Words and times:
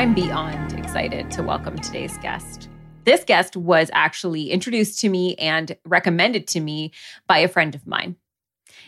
I'm 0.00 0.14
beyond 0.14 0.72
excited 0.78 1.30
to 1.32 1.42
welcome 1.42 1.78
today's 1.78 2.16
guest. 2.22 2.70
This 3.04 3.22
guest 3.22 3.54
was 3.54 3.90
actually 3.92 4.50
introduced 4.50 4.98
to 5.00 5.10
me 5.10 5.34
and 5.34 5.76
recommended 5.84 6.46
to 6.48 6.60
me 6.60 6.92
by 7.26 7.40
a 7.40 7.48
friend 7.48 7.74
of 7.74 7.86
mine. 7.86 8.16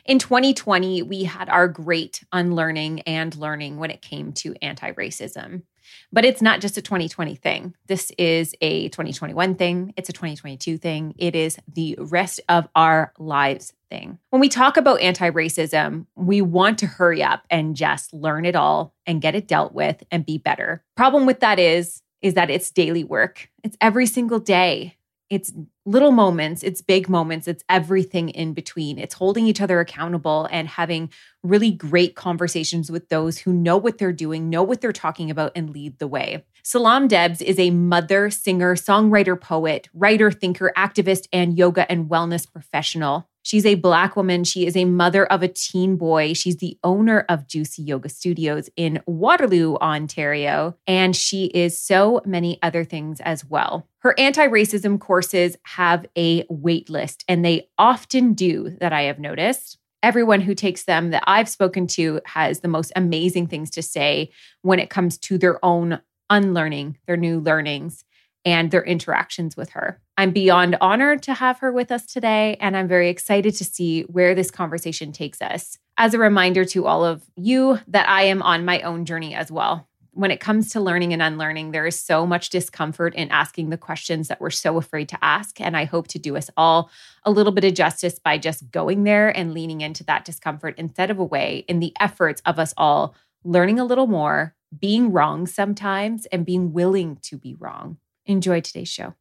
In 0.06 0.18
2020, 0.18 1.02
we 1.02 1.24
had 1.24 1.50
our 1.50 1.68
great 1.68 2.24
unlearning 2.32 3.00
and 3.00 3.36
learning 3.36 3.76
when 3.76 3.90
it 3.90 4.00
came 4.00 4.32
to 4.32 4.54
anti 4.62 4.92
racism. 4.92 5.64
But 6.10 6.24
it's 6.24 6.40
not 6.40 6.62
just 6.62 6.78
a 6.78 6.82
2020 6.82 7.34
thing. 7.34 7.74
This 7.88 8.10
is 8.16 8.54
a 8.62 8.88
2021 8.88 9.56
thing. 9.56 9.92
It's 9.98 10.08
a 10.08 10.14
2022 10.14 10.78
thing. 10.78 11.14
It 11.18 11.36
is 11.36 11.58
the 11.68 11.94
rest 12.00 12.40
of 12.48 12.68
our 12.74 13.12
lives 13.18 13.74
thing. 13.92 14.18
When 14.30 14.40
we 14.40 14.48
talk 14.48 14.78
about 14.78 15.00
anti 15.00 15.30
racism, 15.30 16.06
we 16.16 16.40
want 16.40 16.78
to 16.78 16.86
hurry 16.86 17.22
up 17.22 17.44
and 17.50 17.76
just 17.76 18.12
learn 18.14 18.46
it 18.46 18.56
all 18.56 18.94
and 19.06 19.20
get 19.20 19.34
it 19.34 19.46
dealt 19.46 19.74
with 19.74 20.02
and 20.10 20.24
be 20.24 20.38
better. 20.38 20.82
Problem 20.96 21.26
with 21.26 21.40
that 21.40 21.58
is, 21.58 22.00
is 22.22 22.34
that 22.34 22.48
it's 22.48 22.70
daily 22.70 23.04
work. 23.04 23.50
It's 23.62 23.76
every 23.80 24.06
single 24.06 24.38
day. 24.38 24.96
It's 25.28 25.52
little 25.86 26.10
moments, 26.10 26.62
it's 26.62 26.82
big 26.82 27.08
moments, 27.08 27.48
it's 27.48 27.64
everything 27.68 28.28
in 28.28 28.52
between. 28.52 28.98
It's 28.98 29.14
holding 29.14 29.46
each 29.46 29.62
other 29.62 29.80
accountable 29.80 30.46
and 30.50 30.68
having 30.68 31.10
really 31.42 31.70
great 31.70 32.14
conversations 32.16 32.90
with 32.90 33.08
those 33.08 33.38
who 33.38 33.52
know 33.52 33.78
what 33.78 33.96
they're 33.96 34.12
doing, 34.12 34.50
know 34.50 34.62
what 34.62 34.82
they're 34.82 34.92
talking 34.92 35.30
about, 35.30 35.52
and 35.56 35.70
lead 35.70 35.98
the 35.98 36.06
way. 36.06 36.44
Selam 36.62 37.08
Debs 37.08 37.40
is 37.40 37.58
a 37.58 37.70
mother, 37.70 38.28
singer, 38.28 38.76
songwriter, 38.76 39.40
poet, 39.40 39.88
writer, 39.94 40.30
thinker, 40.30 40.70
activist, 40.76 41.26
and 41.32 41.56
yoga 41.56 41.90
and 41.90 42.10
wellness 42.10 42.50
professional. 42.50 43.28
She's 43.42 43.66
a 43.66 43.74
Black 43.74 44.16
woman. 44.16 44.44
She 44.44 44.66
is 44.66 44.76
a 44.76 44.84
mother 44.84 45.26
of 45.26 45.42
a 45.42 45.48
teen 45.48 45.96
boy. 45.96 46.32
She's 46.32 46.58
the 46.58 46.78
owner 46.84 47.24
of 47.28 47.46
Juici 47.46 47.82
Yoga 47.82 48.08
Studios 48.08 48.70
in 48.76 49.02
Waterloo, 49.06 49.76
Ontario. 49.76 50.76
And 50.86 51.14
she 51.14 51.46
is 51.46 51.78
so 51.78 52.22
many 52.24 52.58
other 52.62 52.84
things 52.84 53.20
as 53.20 53.44
well. 53.44 53.88
Her 53.98 54.18
anti 54.18 54.46
racism 54.46 54.98
courses 54.98 55.56
have 55.64 56.06
a 56.16 56.44
wait 56.48 56.88
list, 56.88 57.24
and 57.28 57.44
they 57.44 57.68
often 57.78 58.32
do, 58.34 58.76
that 58.80 58.92
I 58.92 59.02
have 59.02 59.18
noticed. 59.18 59.78
Everyone 60.02 60.40
who 60.40 60.54
takes 60.54 60.84
them 60.84 61.10
that 61.10 61.22
I've 61.28 61.48
spoken 61.48 61.86
to 61.88 62.20
has 62.26 62.60
the 62.60 62.68
most 62.68 62.92
amazing 62.96 63.46
things 63.46 63.70
to 63.70 63.82
say 63.82 64.30
when 64.62 64.80
it 64.80 64.90
comes 64.90 65.16
to 65.18 65.38
their 65.38 65.64
own 65.64 66.00
unlearning, 66.28 66.98
their 67.06 67.16
new 67.16 67.38
learnings 67.38 68.04
and 68.44 68.70
their 68.70 68.84
interactions 68.84 69.56
with 69.56 69.70
her. 69.70 70.00
I'm 70.16 70.30
beyond 70.30 70.76
honored 70.80 71.22
to 71.24 71.34
have 71.34 71.58
her 71.60 71.72
with 71.72 71.92
us 71.92 72.06
today, 72.06 72.56
and 72.60 72.76
I'm 72.76 72.88
very 72.88 73.08
excited 73.08 73.54
to 73.54 73.64
see 73.64 74.02
where 74.02 74.34
this 74.34 74.50
conversation 74.50 75.12
takes 75.12 75.40
us. 75.40 75.78
As 75.96 76.14
a 76.14 76.18
reminder 76.18 76.64
to 76.66 76.86
all 76.86 77.04
of 77.04 77.22
you 77.36 77.78
that 77.88 78.08
I 78.08 78.24
am 78.24 78.42
on 78.42 78.64
my 78.64 78.80
own 78.82 79.04
journey 79.04 79.34
as 79.34 79.50
well. 79.50 79.88
When 80.14 80.30
it 80.30 80.40
comes 80.40 80.70
to 80.72 80.80
learning 80.80 81.14
and 81.14 81.22
unlearning, 81.22 81.70
there 81.70 81.86
is 81.86 81.98
so 81.98 82.26
much 82.26 82.50
discomfort 82.50 83.14
in 83.14 83.30
asking 83.30 83.70
the 83.70 83.78
questions 83.78 84.28
that 84.28 84.40
we're 84.40 84.50
so 84.50 84.76
afraid 84.76 85.08
to 85.08 85.18
ask. 85.22 85.58
And 85.58 85.74
I 85.74 85.84
hope 85.84 86.08
to 86.08 86.18
do 86.18 86.36
us 86.36 86.50
all 86.56 86.90
a 87.24 87.30
little 87.30 87.52
bit 87.52 87.64
of 87.64 87.72
justice 87.72 88.18
by 88.18 88.36
just 88.36 88.70
going 88.70 89.04
there 89.04 89.34
and 89.34 89.54
leaning 89.54 89.80
into 89.80 90.04
that 90.04 90.26
discomfort 90.26 90.74
instead 90.76 91.10
of 91.10 91.18
away 91.18 91.64
in 91.66 91.80
the 91.80 91.94
efforts 91.98 92.42
of 92.44 92.58
us 92.58 92.74
all 92.76 93.14
learning 93.42 93.80
a 93.80 93.84
little 93.84 94.06
more, 94.06 94.54
being 94.78 95.12
wrong 95.12 95.46
sometimes, 95.46 96.26
and 96.26 96.46
being 96.46 96.72
willing 96.72 97.16
to 97.22 97.36
be 97.38 97.54
wrong 97.54 97.96
enjoy 98.26 98.60
today's 98.60 98.88
show. 98.88 99.14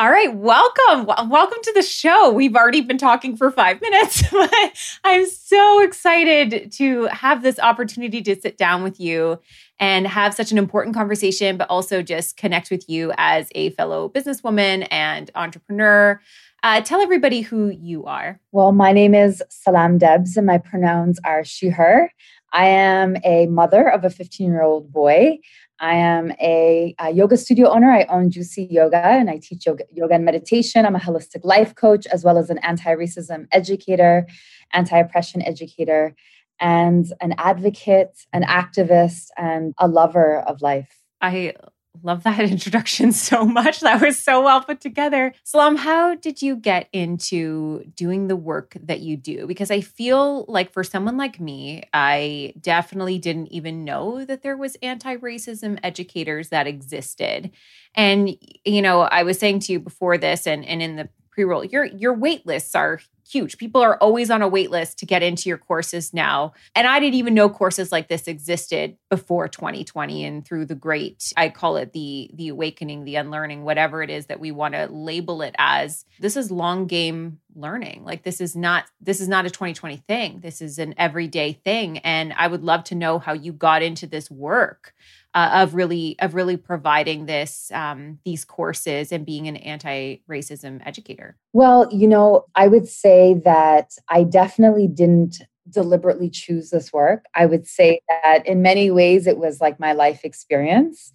All 0.00 0.10
right, 0.10 0.32
welcome. 0.32 1.06
Welcome 1.28 1.58
to 1.60 1.72
the 1.72 1.82
show. 1.82 2.30
We've 2.30 2.54
already 2.54 2.82
been 2.82 2.98
talking 2.98 3.36
for 3.36 3.50
five 3.50 3.80
minutes, 3.80 4.22
but 4.30 4.72
I'm 5.02 5.26
so 5.26 5.80
excited 5.80 6.70
to 6.74 7.06
have 7.06 7.42
this 7.42 7.58
opportunity 7.58 8.22
to 8.22 8.40
sit 8.40 8.56
down 8.56 8.84
with 8.84 9.00
you 9.00 9.40
and 9.80 10.06
have 10.06 10.34
such 10.34 10.52
an 10.52 10.58
important 10.58 10.94
conversation, 10.94 11.56
but 11.56 11.68
also 11.68 12.00
just 12.00 12.36
connect 12.36 12.70
with 12.70 12.88
you 12.88 13.12
as 13.16 13.48
a 13.56 13.70
fellow 13.70 14.08
businesswoman 14.08 14.86
and 14.92 15.32
entrepreneur. 15.34 16.20
Uh, 16.62 16.80
tell 16.80 17.00
everybody 17.00 17.40
who 17.40 17.70
you 17.70 18.04
are. 18.04 18.38
Well, 18.52 18.70
my 18.70 18.92
name 18.92 19.16
is 19.16 19.42
Selam 19.48 19.98
Debs, 19.98 20.36
and 20.36 20.46
my 20.46 20.58
pronouns 20.58 21.18
are 21.24 21.42
she, 21.42 21.70
her. 21.70 22.12
I 22.52 22.66
am 22.66 23.16
a 23.24 23.46
mother 23.46 23.88
of 23.88 24.04
a 24.04 24.10
15 24.10 24.48
year 24.48 24.62
old 24.62 24.92
boy. 24.92 25.38
I 25.80 25.94
am 25.94 26.32
a, 26.40 26.94
a, 26.98 27.10
yoga 27.10 27.36
studio 27.36 27.68
owner. 27.70 27.90
I 27.90 28.04
own 28.04 28.30
Juici 28.30 28.66
Yoga 28.70 29.04
and 29.04 29.30
I 29.30 29.38
teach 29.38 29.66
yoga, 29.66 29.84
yoga 29.92 30.14
and 30.14 30.24
meditation. 30.24 30.84
I'm 30.84 30.96
a 30.96 31.00
holistic 31.00 31.44
life 31.44 31.74
coach 31.74 32.06
as 32.06 32.24
well 32.24 32.36
as 32.36 32.50
an 32.50 32.58
anti 32.58 32.94
racism 32.94 33.46
educator, 33.52 34.26
anti 34.72 34.98
oppression 34.98 35.42
educator, 35.42 36.14
and 36.60 37.06
an 37.20 37.34
advocate, 37.38 38.26
an 38.32 38.42
activist, 38.42 39.28
and 39.36 39.72
a 39.78 39.86
lover 39.86 40.40
of 40.40 40.60
life. 40.62 40.98
I 41.20 41.54
love 42.02 42.22
that 42.24 42.40
introduction 42.50 43.12
so 43.12 43.44
much. 43.44 43.80
That 43.80 44.00
was 44.00 44.18
so 44.18 44.42
well 44.42 44.62
put 44.62 44.80
together. 44.80 45.34
Selam, 45.44 45.76
how 45.76 46.14
did 46.14 46.42
you 46.42 46.56
get 46.56 46.88
into 46.92 47.84
doing 47.94 48.28
the 48.28 48.36
work 48.36 48.76
that 48.82 49.00
you 49.00 49.16
do? 49.16 49.46
Because 49.46 49.70
I 49.70 49.80
feel 49.80 50.44
like 50.48 50.72
for 50.72 50.84
someone 50.84 51.16
like 51.16 51.40
me, 51.40 51.82
I 51.92 52.54
definitely 52.60 53.18
didn't 53.18 53.48
even 53.48 53.84
know 53.84 54.24
that 54.24 54.42
there 54.42 54.56
was 54.56 54.76
anti-racism 54.82 55.78
educators 55.82 56.48
that 56.50 56.66
existed. 56.66 57.50
And 57.94 58.36
you 58.64 58.82
know, 58.82 59.02
I 59.02 59.22
was 59.22 59.38
saying 59.38 59.60
to 59.60 59.72
you 59.72 59.80
before 59.80 60.18
this 60.18 60.46
and 60.46 60.64
and 60.64 60.82
in 60.82 60.96
the 60.96 61.08
pre-roll, 61.30 61.64
your 61.64 61.84
your 61.84 62.14
wait 62.14 62.46
lists 62.46 62.74
are 62.74 63.00
huge. 63.30 63.58
People 63.58 63.80
are 63.80 63.96
always 63.98 64.30
on 64.30 64.42
a 64.42 64.48
wait 64.48 64.70
list 64.70 64.98
to 64.98 65.06
get 65.06 65.22
into 65.22 65.48
your 65.48 65.58
courses 65.58 66.14
now. 66.14 66.52
And 66.74 66.86
I 66.86 66.98
didn't 67.00 67.14
even 67.14 67.34
know 67.34 67.48
courses 67.48 67.92
like 67.92 68.08
this 68.08 68.28
existed 68.28 68.96
before 69.08 69.48
2020 69.48 70.24
and 70.24 70.44
through 70.44 70.66
the 70.66 70.74
great 70.74 71.32
I 71.36 71.48
call 71.50 71.76
it 71.76 71.92
the 71.92 72.30
the 72.34 72.48
awakening, 72.48 73.04
the 73.04 73.16
unlearning, 73.16 73.64
whatever 73.64 74.02
it 74.02 74.10
is 74.10 74.26
that 74.26 74.40
we 74.40 74.50
want 74.50 74.74
to 74.74 74.86
label 74.86 75.42
it 75.42 75.54
as. 75.58 76.04
This 76.20 76.36
is 76.36 76.50
long 76.50 76.86
game 76.86 77.40
learning. 77.54 78.04
Like 78.04 78.22
this 78.22 78.40
is 78.40 78.56
not 78.56 78.84
this 79.00 79.20
is 79.20 79.28
not 79.28 79.46
a 79.46 79.50
2020 79.50 79.96
thing. 79.96 80.40
This 80.40 80.60
is 80.60 80.78
an 80.78 80.94
everyday 80.96 81.52
thing 81.52 81.98
and 81.98 82.32
I 82.36 82.46
would 82.46 82.62
love 82.62 82.84
to 82.84 82.94
know 82.94 83.18
how 83.18 83.32
you 83.32 83.52
got 83.52 83.82
into 83.82 84.06
this 84.06 84.30
work. 84.30 84.94
Uh, 85.34 85.50
of 85.52 85.74
really 85.74 86.16
of 86.20 86.34
really 86.34 86.56
providing 86.56 87.26
this 87.26 87.70
um, 87.72 88.18
these 88.24 88.44
courses 88.44 89.12
and 89.12 89.26
being 89.26 89.48
an 89.48 89.56
anti-racism 89.56 90.80
educator? 90.86 91.36
Well, 91.52 91.88
you 91.92 92.08
know, 92.08 92.46
I 92.54 92.68
would 92.68 92.88
say 92.88 93.34
that 93.44 93.92
I 94.08 94.24
definitely 94.24 94.88
didn't 94.88 95.42
deliberately 95.70 96.30
choose 96.30 96.70
this 96.70 96.92
work. 96.92 97.26
I 97.34 97.46
would 97.46 97.66
say 97.66 98.00
that 98.08 98.46
in 98.46 98.62
many 98.62 98.90
ways 98.90 99.26
it 99.26 99.38
was 99.38 99.60
like 99.60 99.78
my 99.78 99.92
life 99.92 100.24
experience 100.24 101.12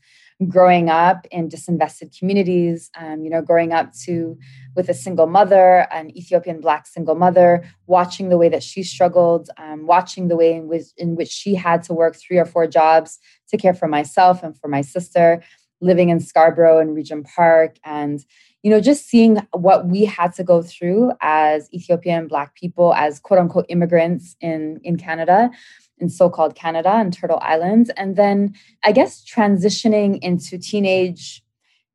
growing 0.47 0.89
up 0.89 1.25
in 1.31 1.49
disinvested 1.49 2.17
communities, 2.17 2.89
um, 2.99 3.23
you 3.23 3.29
know, 3.29 3.41
growing 3.41 3.71
up 3.71 3.93
to 4.05 4.37
with 4.75 4.89
a 4.89 4.93
single 4.93 5.27
mother, 5.27 5.87
an 5.91 6.15
Ethiopian 6.17 6.59
Black 6.59 6.87
single 6.87 7.15
mother, 7.15 7.63
watching 7.87 8.29
the 8.29 8.37
way 8.37 8.49
that 8.49 8.63
she 8.63 8.83
struggled, 8.83 9.49
um, 9.57 9.85
watching 9.85 10.27
the 10.27 10.35
way 10.35 10.53
in 10.53 10.67
which, 10.67 10.87
in 10.97 11.15
which 11.15 11.29
she 11.29 11.55
had 11.55 11.83
to 11.83 11.93
work 11.93 12.15
three 12.15 12.37
or 12.37 12.45
four 12.45 12.67
jobs 12.67 13.19
to 13.49 13.57
care 13.57 13.73
for 13.73 13.87
myself 13.87 14.43
and 14.43 14.57
for 14.59 14.67
my 14.67 14.81
sister, 14.81 15.43
living 15.81 16.09
in 16.09 16.19
Scarborough 16.19 16.79
and 16.79 16.95
Regent 16.95 17.27
Park, 17.35 17.77
and 17.83 18.25
you 18.63 18.71
know, 18.71 18.79
just 18.79 19.07
seeing 19.07 19.45
what 19.51 19.87
we 19.87 20.05
had 20.05 20.33
to 20.35 20.43
go 20.43 20.61
through 20.61 21.11
as 21.19 21.67
Ethiopian 21.73 22.27
Black 22.27 22.55
people, 22.55 22.93
as 22.93 23.19
quote 23.19 23.39
unquote 23.39 23.65
immigrants 23.67 24.37
in 24.39 24.79
in 24.83 24.97
Canada 24.97 25.51
in 25.99 26.09
so-called 26.09 26.55
Canada 26.55 26.89
and 26.89 27.13
Turtle 27.13 27.39
Islands. 27.41 27.89
And 27.95 28.15
then 28.15 28.55
I 28.83 28.91
guess 28.91 29.23
transitioning 29.23 30.19
into 30.19 30.57
teenage 30.57 31.43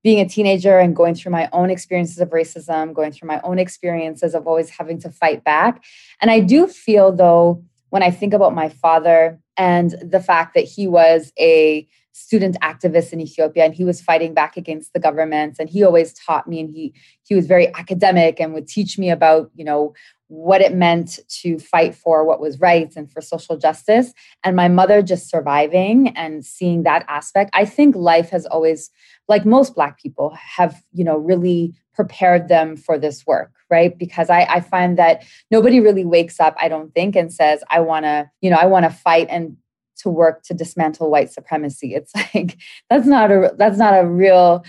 being 0.04 0.20
a 0.20 0.28
teenager 0.28 0.78
and 0.78 0.94
going 0.94 1.14
through 1.14 1.32
my 1.32 1.48
own 1.52 1.70
experiences 1.70 2.18
of 2.18 2.30
racism, 2.30 2.94
going 2.94 3.12
through 3.12 3.26
my 3.26 3.40
own 3.42 3.58
experiences 3.58 4.34
of 4.34 4.46
always 4.46 4.70
having 4.70 4.98
to 5.00 5.10
fight 5.10 5.42
back. 5.44 5.84
And 6.22 6.30
I 6.30 6.40
do 6.40 6.68
feel, 6.68 7.12
though, 7.12 7.64
when 7.90 8.02
I 8.02 8.10
think 8.10 8.32
about 8.32 8.54
my 8.54 8.68
father 8.68 9.40
and 9.56 9.90
the 10.00 10.20
fact 10.20 10.54
that 10.54 10.64
he 10.64 10.86
was 10.86 11.32
a 11.38 11.88
student 12.12 12.56
activist 12.62 13.12
in 13.12 13.20
Ethiopia 13.20 13.64
and 13.64 13.74
he 13.74 13.84
was 13.84 14.00
fighting 14.00 14.34
back 14.34 14.56
against 14.56 14.92
the 14.92 14.98
government 14.98 15.56
and 15.60 15.68
he 15.70 15.84
always 15.84 16.12
taught 16.12 16.48
me 16.48 16.58
and 16.60 16.68
he 16.70 16.92
he 17.22 17.34
was 17.34 17.46
very 17.46 17.72
academic 17.74 18.40
and 18.40 18.52
would 18.54 18.66
teach 18.66 18.98
me 18.98 19.08
about 19.08 19.50
you 19.54 19.64
know 19.64 19.94
what 20.28 20.60
it 20.60 20.74
meant 20.74 21.18
to 21.28 21.58
fight 21.58 21.94
for 21.94 22.24
what 22.24 22.40
was 22.40 22.60
right 22.60 22.92
and 22.96 23.10
for 23.10 23.20
social 23.20 23.56
justice 23.56 24.12
and 24.44 24.54
my 24.54 24.68
mother 24.68 25.02
just 25.02 25.28
surviving 25.28 26.08
and 26.16 26.44
seeing 26.44 26.82
that 26.84 27.04
aspect. 27.08 27.50
I 27.54 27.64
think 27.64 27.96
life 27.96 28.30
has 28.30 28.46
always 28.46 28.90
like 29.26 29.44
most 29.44 29.74
black 29.74 30.00
people 30.00 30.30
have 30.34 30.82
you 30.92 31.04
know 31.04 31.16
really 31.16 31.74
prepared 31.94 32.48
them 32.48 32.76
for 32.76 32.98
this 32.98 33.26
work 33.26 33.52
right? 33.70 33.98
Because 33.98 34.30
i, 34.30 34.44
I 34.44 34.60
find 34.60 34.96
that 34.98 35.24
nobody 35.50 35.80
really 35.80 36.04
wakes 36.04 36.40
up 36.40 36.56
i 36.58 36.68
don't 36.68 36.94
think 36.94 37.16
and 37.16 37.30
says 37.30 37.62
i 37.70 37.80
want 37.80 38.04
to 38.06 38.30
you 38.40 38.48
know 38.48 38.56
i 38.56 38.64
want 38.64 38.84
to 38.84 38.90
fight 38.90 39.26
and 39.28 39.56
to 39.98 40.08
work 40.08 40.42
to 40.44 40.54
dismantle 40.54 41.10
white 41.10 41.30
supremacy. 41.32 41.94
It's 41.98 42.12
like 42.34 42.56
that's 42.88 43.06
not 43.06 43.30
a 43.30 43.52
that's 43.56 43.78
not 43.78 43.94
a 43.94 44.06
real 44.06 44.64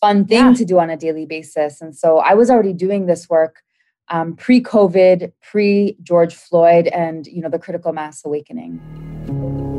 fun 0.00 0.24
thing 0.24 0.46
yeah. 0.46 0.54
to 0.54 0.64
do 0.64 0.78
on 0.78 0.90
a 0.90 0.96
daily 0.96 1.26
basis. 1.26 1.80
And 1.80 1.94
so 1.94 2.18
i 2.18 2.34
was 2.34 2.50
already 2.50 2.72
doing 2.72 3.06
this 3.06 3.28
work 3.28 3.62
um, 4.10 4.36
pre-COVID, 4.36 5.32
pre-George 5.40 6.34
Floyd, 6.34 6.88
and 6.88 7.26
you 7.26 7.40
know 7.40 7.48
the 7.48 7.58
critical 7.58 7.92
mass 7.92 8.24
awakening. 8.24 9.69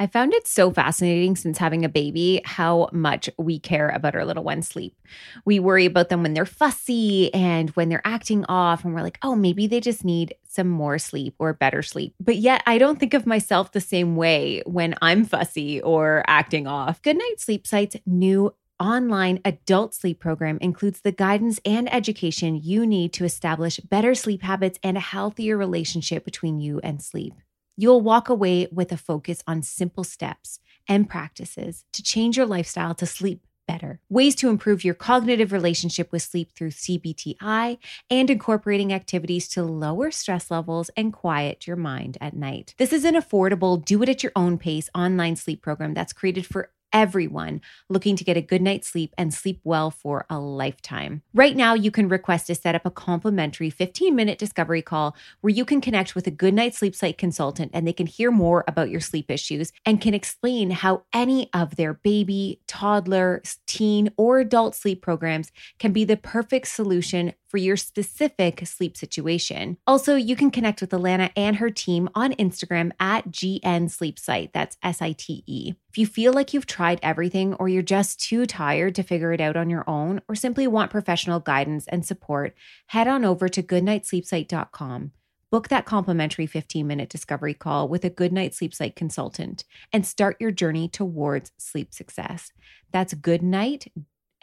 I 0.00 0.06
found 0.06 0.32
it 0.32 0.48
so 0.48 0.70
fascinating 0.72 1.36
since 1.36 1.58
having 1.58 1.84
a 1.84 1.88
baby 1.90 2.40
how 2.46 2.88
much 2.90 3.28
we 3.36 3.58
care 3.58 3.90
about 3.90 4.14
our 4.14 4.24
little 4.24 4.42
one's 4.42 4.66
sleep. 4.66 4.96
We 5.44 5.60
worry 5.60 5.84
about 5.84 6.08
them 6.08 6.22
when 6.22 6.32
they're 6.32 6.46
fussy 6.46 7.32
and 7.34 7.68
when 7.70 7.90
they're 7.90 8.00
acting 8.06 8.46
off, 8.48 8.82
and 8.82 8.94
we're 8.94 9.02
like, 9.02 9.18
oh, 9.20 9.36
maybe 9.36 9.66
they 9.66 9.78
just 9.78 10.02
need 10.02 10.34
some 10.48 10.68
more 10.68 10.98
sleep 10.98 11.34
or 11.38 11.52
better 11.52 11.82
sleep. 11.82 12.14
But 12.18 12.36
yet, 12.36 12.62
I 12.64 12.78
don't 12.78 12.98
think 12.98 13.12
of 13.12 13.26
myself 13.26 13.72
the 13.72 13.80
same 13.82 14.16
way 14.16 14.62
when 14.64 14.94
I'm 15.02 15.26
fussy 15.26 15.82
or 15.82 16.24
acting 16.26 16.66
off. 16.66 17.02
Goodnight 17.02 17.38
Sleep 17.38 17.66
Site's 17.66 17.96
new 18.06 18.54
online 18.80 19.40
adult 19.44 19.92
sleep 19.94 20.18
program 20.18 20.56
includes 20.62 21.02
the 21.02 21.12
guidance 21.12 21.60
and 21.66 21.92
education 21.92 22.58
you 22.62 22.86
need 22.86 23.12
to 23.12 23.26
establish 23.26 23.76
better 23.80 24.14
sleep 24.14 24.40
habits 24.40 24.78
and 24.82 24.96
a 24.96 25.00
healthier 25.00 25.58
relationship 25.58 26.24
between 26.24 26.58
you 26.58 26.80
and 26.82 27.02
sleep. 27.02 27.34
You'll 27.80 28.02
walk 28.02 28.28
away 28.28 28.68
with 28.70 28.92
a 28.92 28.98
focus 28.98 29.42
on 29.46 29.62
simple 29.62 30.04
steps 30.04 30.60
and 30.86 31.08
practices 31.08 31.86
to 31.94 32.02
change 32.02 32.36
your 32.36 32.44
lifestyle 32.44 32.94
to 32.96 33.06
sleep 33.06 33.46
better. 33.66 34.00
Ways 34.10 34.34
to 34.34 34.50
improve 34.50 34.84
your 34.84 34.92
cognitive 34.92 35.50
relationship 35.50 36.12
with 36.12 36.20
sleep 36.20 36.52
through 36.54 36.72
CBTI 36.72 37.78
and 38.10 38.28
incorporating 38.28 38.92
activities 38.92 39.48
to 39.48 39.62
lower 39.62 40.10
stress 40.10 40.50
levels 40.50 40.90
and 40.94 41.10
quiet 41.10 41.66
your 41.66 41.76
mind 41.76 42.18
at 42.20 42.36
night. 42.36 42.74
This 42.76 42.92
is 42.92 43.06
an 43.06 43.14
affordable, 43.14 43.82
do 43.82 44.02
it 44.02 44.10
at 44.10 44.22
your 44.22 44.32
own 44.36 44.58
pace 44.58 44.90
online 44.94 45.36
sleep 45.36 45.62
program 45.62 45.94
that's 45.94 46.12
created 46.12 46.44
for 46.44 46.70
everyone 46.92 47.60
looking 47.88 48.16
to 48.16 48.24
get 48.24 48.36
a 48.36 48.42
good 48.42 48.62
night's 48.62 48.88
sleep 48.88 49.14
and 49.16 49.32
sleep 49.32 49.60
well 49.64 49.90
for 49.90 50.26
a 50.28 50.38
lifetime. 50.38 51.22
Right 51.34 51.56
now, 51.56 51.74
you 51.74 51.90
can 51.90 52.08
request 52.08 52.46
to 52.48 52.54
set 52.54 52.74
up 52.74 52.86
a 52.86 52.90
complimentary 52.90 53.70
15 53.70 54.14
minute 54.14 54.38
discovery 54.38 54.82
call 54.82 55.16
where 55.40 55.52
you 55.52 55.64
can 55.64 55.80
connect 55.80 56.14
with 56.14 56.26
a 56.26 56.30
good 56.30 56.54
night 56.54 56.74
sleep 56.74 56.94
site 56.94 57.18
consultant 57.18 57.70
and 57.74 57.86
they 57.86 57.92
can 57.92 58.06
hear 58.06 58.30
more 58.30 58.64
about 58.66 58.90
your 58.90 59.00
sleep 59.00 59.30
issues 59.30 59.72
and 59.84 60.00
can 60.00 60.14
explain 60.14 60.70
how 60.70 61.02
any 61.12 61.48
of 61.52 61.76
their 61.76 61.94
baby, 61.94 62.60
toddler, 62.66 63.42
teen, 63.66 64.10
or 64.16 64.38
adult 64.38 64.74
sleep 64.74 65.02
programs 65.02 65.52
can 65.78 65.92
be 65.92 66.04
the 66.04 66.16
perfect 66.16 66.68
solution 66.68 67.32
for 67.50 67.58
your 67.58 67.76
specific 67.76 68.66
sleep 68.66 68.96
situation. 68.96 69.76
Also, 69.86 70.14
you 70.14 70.36
can 70.36 70.50
connect 70.50 70.80
with 70.80 70.90
Alana 70.90 71.30
and 71.36 71.56
her 71.56 71.68
team 71.68 72.08
on 72.14 72.32
Instagram 72.34 72.92
at 73.00 73.30
GN 73.30 73.90
Sleep 73.90 74.18
Site. 74.18 74.52
That's 74.52 74.76
S 74.82 75.02
I 75.02 75.12
T 75.12 75.42
E. 75.46 75.74
If 75.90 75.98
you 75.98 76.06
feel 76.06 76.32
like 76.32 76.54
you've 76.54 76.66
tried 76.66 77.00
everything 77.02 77.54
or 77.54 77.68
you're 77.68 77.82
just 77.82 78.20
too 78.20 78.46
tired 78.46 78.94
to 78.94 79.02
figure 79.02 79.32
it 79.32 79.40
out 79.40 79.56
on 79.56 79.68
your 79.68 79.84
own 79.88 80.22
or 80.28 80.34
simply 80.34 80.66
want 80.68 80.92
professional 80.92 81.40
guidance 81.40 81.86
and 81.88 82.06
support, 82.06 82.54
head 82.86 83.08
on 83.08 83.24
over 83.24 83.48
to 83.48 83.62
goodnightsleepsite.com. 83.62 85.10
Book 85.50 85.66
that 85.66 85.84
complimentary 85.84 86.46
15 86.46 86.86
minute 86.86 87.08
discovery 87.08 87.54
call 87.54 87.88
with 87.88 88.04
a 88.04 88.10
Goodnight 88.10 88.54
Sleep 88.54 88.72
Site 88.72 88.94
consultant 88.94 89.64
and 89.92 90.06
start 90.06 90.36
your 90.38 90.52
journey 90.52 90.88
towards 90.88 91.50
sleep 91.58 91.92
success. 91.92 92.52
That's 92.92 93.14
goodnight, 93.14 93.88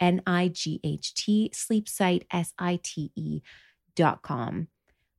N 0.00 0.22
I 0.26 0.48
G 0.48 0.80
H 0.84 1.14
T, 1.14 1.50
sleepsite, 1.54 2.24
S 2.30 2.52
I 2.58 2.80
T 2.82 3.12
E 3.16 3.40
dot 3.94 4.22
com. 4.22 4.68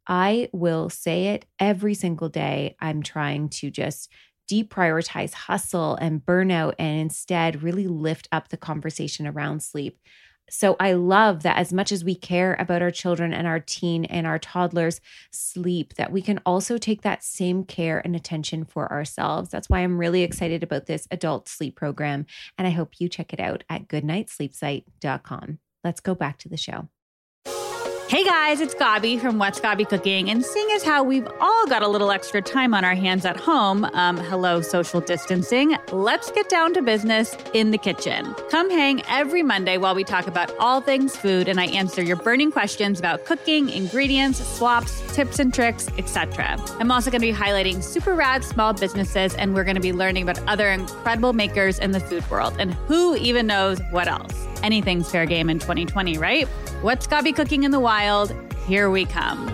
I 0.07 0.49
will 0.51 0.89
say 0.89 1.27
it 1.27 1.45
every 1.59 1.93
single 1.93 2.29
day. 2.29 2.75
I'm 2.79 3.03
trying 3.03 3.49
to 3.49 3.69
just 3.69 4.11
deprioritize 4.49 5.33
hustle 5.33 5.95
and 5.95 6.25
burnout 6.25 6.73
and 6.79 6.99
instead 6.99 7.61
really 7.61 7.87
lift 7.87 8.27
up 8.31 8.49
the 8.49 8.57
conversation 8.57 9.27
around 9.27 9.61
sleep. 9.61 9.99
So 10.49 10.75
I 10.79 10.93
love 10.93 11.43
that 11.43 11.57
as 11.57 11.73
much 11.73 11.91
as 11.91 12.03
we 12.03 12.15
care 12.15 12.55
about 12.59 12.81
our 12.81 12.91
children 12.91 13.33
and 13.33 13.47
our 13.47 13.59
teen 13.59 14.05
and 14.05 14.27
our 14.27 14.39
toddlers 14.39 15.01
sleep, 15.31 15.95
that 15.95 16.11
we 16.11 16.21
can 16.21 16.39
also 16.45 16.77
take 16.77 17.01
that 17.01 17.23
same 17.23 17.63
care 17.63 17.99
and 17.99 18.15
attention 18.15 18.65
for 18.65 18.91
ourselves. 18.91 19.49
That's 19.49 19.69
why 19.69 19.79
I'm 19.79 19.97
really 19.97 20.23
excited 20.23 20.63
about 20.63 20.85
this 20.85 21.07
adult 21.11 21.47
sleep 21.47 21.75
program. 21.75 22.25
And 22.57 22.67
I 22.67 22.71
hope 22.71 22.99
you 22.99 23.09
check 23.09 23.33
it 23.33 23.39
out 23.39 23.63
at 23.69 23.87
goodnightsleepsite.com. 23.87 25.59
Let's 25.83 26.01
go 26.01 26.15
back 26.15 26.37
to 26.39 26.49
the 26.49 26.57
show. 26.57 26.89
Hey 28.09 28.23
guys, 28.23 28.59
it's 28.59 28.73
Gabi 28.73 29.21
from 29.21 29.37
What's 29.37 29.59
Gabi 29.59 29.87
Cooking. 29.87 30.31
And 30.31 30.43
seeing 30.43 30.67
as 30.71 30.81
how 30.81 31.03
we've 31.03 31.27
all 31.39 31.67
got 31.67 31.83
a 31.83 31.87
little 31.87 32.09
extra 32.09 32.41
time 32.41 32.73
on 32.73 32.83
our 32.83 32.95
hands 32.95 33.23
at 33.23 33.37
home, 33.37 33.85
um, 33.93 34.17
hello, 34.17 34.61
social 34.61 34.99
distancing, 34.99 35.77
let's 35.91 36.31
get 36.31 36.49
down 36.49 36.73
to 36.73 36.81
business 36.81 37.35
in 37.53 37.69
the 37.69 37.77
kitchen. 37.77 38.33
Come 38.49 38.71
hang 38.71 39.03
every 39.07 39.43
Monday 39.43 39.77
while 39.77 39.93
we 39.93 40.03
talk 40.03 40.25
about 40.25 40.51
all 40.57 40.81
things 40.81 41.15
food 41.15 41.47
and 41.47 41.59
I 41.59 41.67
answer 41.67 42.01
your 42.01 42.15
burning 42.15 42.51
questions 42.51 42.97
about 42.97 43.25
cooking, 43.25 43.69
ingredients, 43.69 44.43
swaps, 44.43 45.03
tips 45.13 45.37
and 45.37 45.53
tricks, 45.53 45.87
etc. 45.99 46.57
I'm 46.79 46.91
also 46.91 47.11
going 47.11 47.21
to 47.21 47.27
be 47.27 47.31
highlighting 47.31 47.83
super 47.83 48.15
rad 48.15 48.43
small 48.43 48.73
businesses 48.73 49.35
and 49.35 49.53
we're 49.53 49.65
going 49.65 49.75
to 49.75 49.81
be 49.81 49.93
learning 49.93 50.27
about 50.27 50.39
other 50.47 50.69
incredible 50.69 51.33
makers 51.33 51.77
in 51.77 51.91
the 51.91 51.99
food 51.99 52.27
world 52.31 52.55
and 52.57 52.73
who 52.73 53.15
even 53.17 53.45
knows 53.45 53.79
what 53.91 54.07
else. 54.07 54.48
Anything's 54.63 55.09
fair 55.09 55.25
game 55.25 55.49
in 55.49 55.59
2020, 55.59 56.17
right? 56.17 56.47
What's 56.81 57.07
Gabi 57.07 57.35
cooking 57.35 57.63
in 57.63 57.71
the 57.71 57.79
wild? 57.79 58.33
Here 58.67 58.89
we 58.89 59.05
come. 59.05 59.53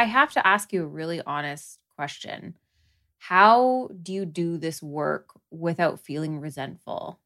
I 0.00 0.04
have 0.04 0.32
to 0.32 0.46
ask 0.46 0.72
you 0.72 0.82
a 0.82 0.86
really 0.86 1.20
honest 1.26 1.78
question. 1.94 2.56
How 3.18 3.90
do 4.02 4.14
you 4.14 4.24
do 4.24 4.56
this 4.56 4.82
work 4.82 5.26
without 5.50 6.00
feeling 6.00 6.40
resentful? 6.40 7.19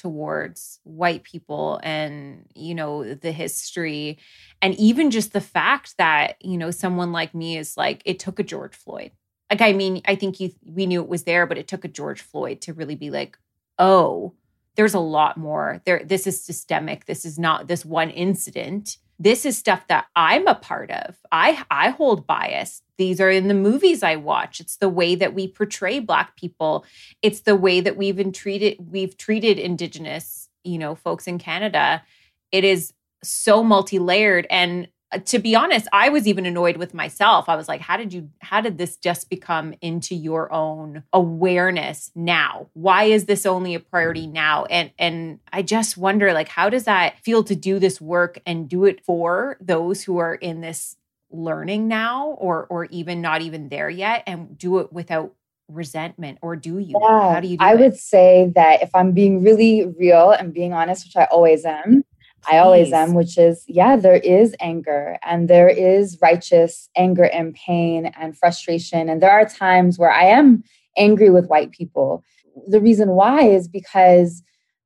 Towards 0.00 0.80
white 0.84 1.22
people 1.22 1.78
and 1.82 2.46
you 2.54 2.74
know 2.74 3.14
the 3.14 3.32
history 3.32 4.18
and 4.62 4.74
even 4.76 5.10
just 5.10 5.32
the 5.32 5.40
fact 5.40 5.94
that 5.98 6.36
you 6.40 6.56
know 6.56 6.70
someone 6.70 7.12
like 7.12 7.34
me 7.34 7.58
is 7.58 7.76
like 7.76 8.02
it 8.04 8.18
took 8.18 8.38
a 8.38 8.42
george 8.42 8.74
floyd 8.74 9.10
like 9.50 9.60
I 9.60 9.72
mean, 9.72 10.00
I 10.06 10.14
think 10.14 10.38
you 10.38 10.52
we 10.64 10.86
knew 10.86 11.02
it 11.02 11.08
was 11.08 11.24
there, 11.24 11.44
but 11.44 11.58
it 11.58 11.66
took 11.66 11.84
a 11.84 11.88
George 11.88 12.22
Floyd 12.22 12.60
to 12.62 12.72
really 12.72 12.94
be 12.94 13.10
like, 13.10 13.36
oh, 13.78 14.34
there's 14.76 14.94
a 14.94 15.00
lot 15.00 15.36
more. 15.36 15.82
There, 15.84 16.02
this 16.04 16.26
is 16.26 16.42
systemic. 16.42 17.06
This 17.06 17.24
is 17.24 17.38
not 17.38 17.66
this 17.66 17.84
one 17.84 18.10
incident. 18.10 18.98
This 19.22 19.44
is 19.44 19.58
stuff 19.58 19.86
that 19.88 20.06
I'm 20.16 20.46
a 20.46 20.54
part 20.54 20.90
of. 20.90 21.14
I 21.30 21.62
I 21.70 21.90
hold 21.90 22.26
bias. 22.26 22.80
These 22.96 23.20
are 23.20 23.30
in 23.30 23.48
the 23.48 23.54
movies 23.54 24.02
I 24.02 24.16
watch. 24.16 24.60
It's 24.60 24.78
the 24.78 24.88
way 24.88 25.14
that 25.14 25.34
we 25.34 25.46
portray 25.46 25.98
black 25.98 26.36
people. 26.36 26.86
It's 27.20 27.40
the 27.40 27.54
way 27.54 27.80
that 27.80 27.98
we've 27.98 28.32
treated 28.32 28.78
we've 28.90 29.18
treated 29.18 29.58
indigenous, 29.58 30.48
you 30.64 30.78
know, 30.78 30.94
folks 30.94 31.26
in 31.26 31.38
Canada. 31.38 32.02
It 32.50 32.64
is 32.64 32.94
so 33.22 33.62
multi-layered 33.62 34.46
and 34.48 34.88
to 35.18 35.38
be 35.38 35.56
honest, 35.56 35.88
I 35.92 36.08
was 36.08 36.26
even 36.26 36.46
annoyed 36.46 36.76
with 36.76 36.94
myself. 36.94 37.48
I 37.48 37.56
was 37.56 37.68
like, 37.68 37.80
how 37.80 37.96
did 37.96 38.12
you, 38.12 38.30
how 38.40 38.60
did 38.60 38.78
this 38.78 38.96
just 38.96 39.28
become 39.28 39.74
into 39.80 40.14
your 40.14 40.52
own 40.52 41.02
awareness 41.12 42.12
now? 42.14 42.68
Why 42.74 43.04
is 43.04 43.24
this 43.24 43.44
only 43.44 43.74
a 43.74 43.80
priority 43.80 44.26
now? 44.26 44.66
And, 44.66 44.92
and 44.98 45.40
I 45.52 45.62
just 45.62 45.96
wonder, 45.96 46.32
like, 46.32 46.48
how 46.48 46.70
does 46.70 46.84
that 46.84 47.18
feel 47.24 47.42
to 47.44 47.56
do 47.56 47.78
this 47.78 48.00
work 48.00 48.40
and 48.46 48.68
do 48.68 48.84
it 48.84 49.04
for 49.04 49.56
those 49.60 50.04
who 50.04 50.18
are 50.18 50.34
in 50.34 50.60
this 50.60 50.96
learning 51.30 51.88
now 51.88 52.28
or, 52.38 52.66
or 52.66 52.84
even 52.86 53.20
not 53.20 53.42
even 53.42 53.68
there 53.68 53.90
yet 53.90 54.22
and 54.26 54.56
do 54.56 54.78
it 54.78 54.92
without 54.92 55.34
resentment 55.68 56.38
or 56.42 56.56
do 56.56 56.78
you 56.78 56.96
yeah, 57.00 57.34
how 57.34 57.40
do 57.40 57.46
you 57.46 57.56
do 57.56 57.64
i 57.64 57.72
it? 57.74 57.78
would 57.78 57.96
say 57.96 58.50
that 58.56 58.82
if 58.82 58.90
i'm 58.92 59.12
being 59.12 59.40
really 59.40 59.86
real 59.98 60.32
and 60.32 60.52
being 60.52 60.72
honest 60.72 61.06
which 61.06 61.16
i 61.16 61.24
always 61.30 61.64
am 61.64 62.04
I 62.48 62.58
always 62.58 62.92
am, 62.92 63.14
which 63.14 63.36
is, 63.36 63.64
yeah, 63.68 63.96
there 63.96 64.16
is 64.16 64.54
anger 64.60 65.18
and 65.22 65.48
there 65.48 65.68
is 65.68 66.18
righteous 66.22 66.88
anger 66.96 67.24
and 67.24 67.54
pain 67.54 68.06
and 68.06 68.36
frustration. 68.36 69.08
And 69.08 69.22
there 69.22 69.30
are 69.30 69.44
times 69.44 69.98
where 69.98 70.10
I 70.10 70.24
am 70.24 70.64
angry 70.96 71.30
with 71.30 71.48
white 71.48 71.70
people. 71.70 72.24
The 72.68 72.80
reason 72.80 73.10
why 73.10 73.42
is 73.42 73.68
because 73.68 74.42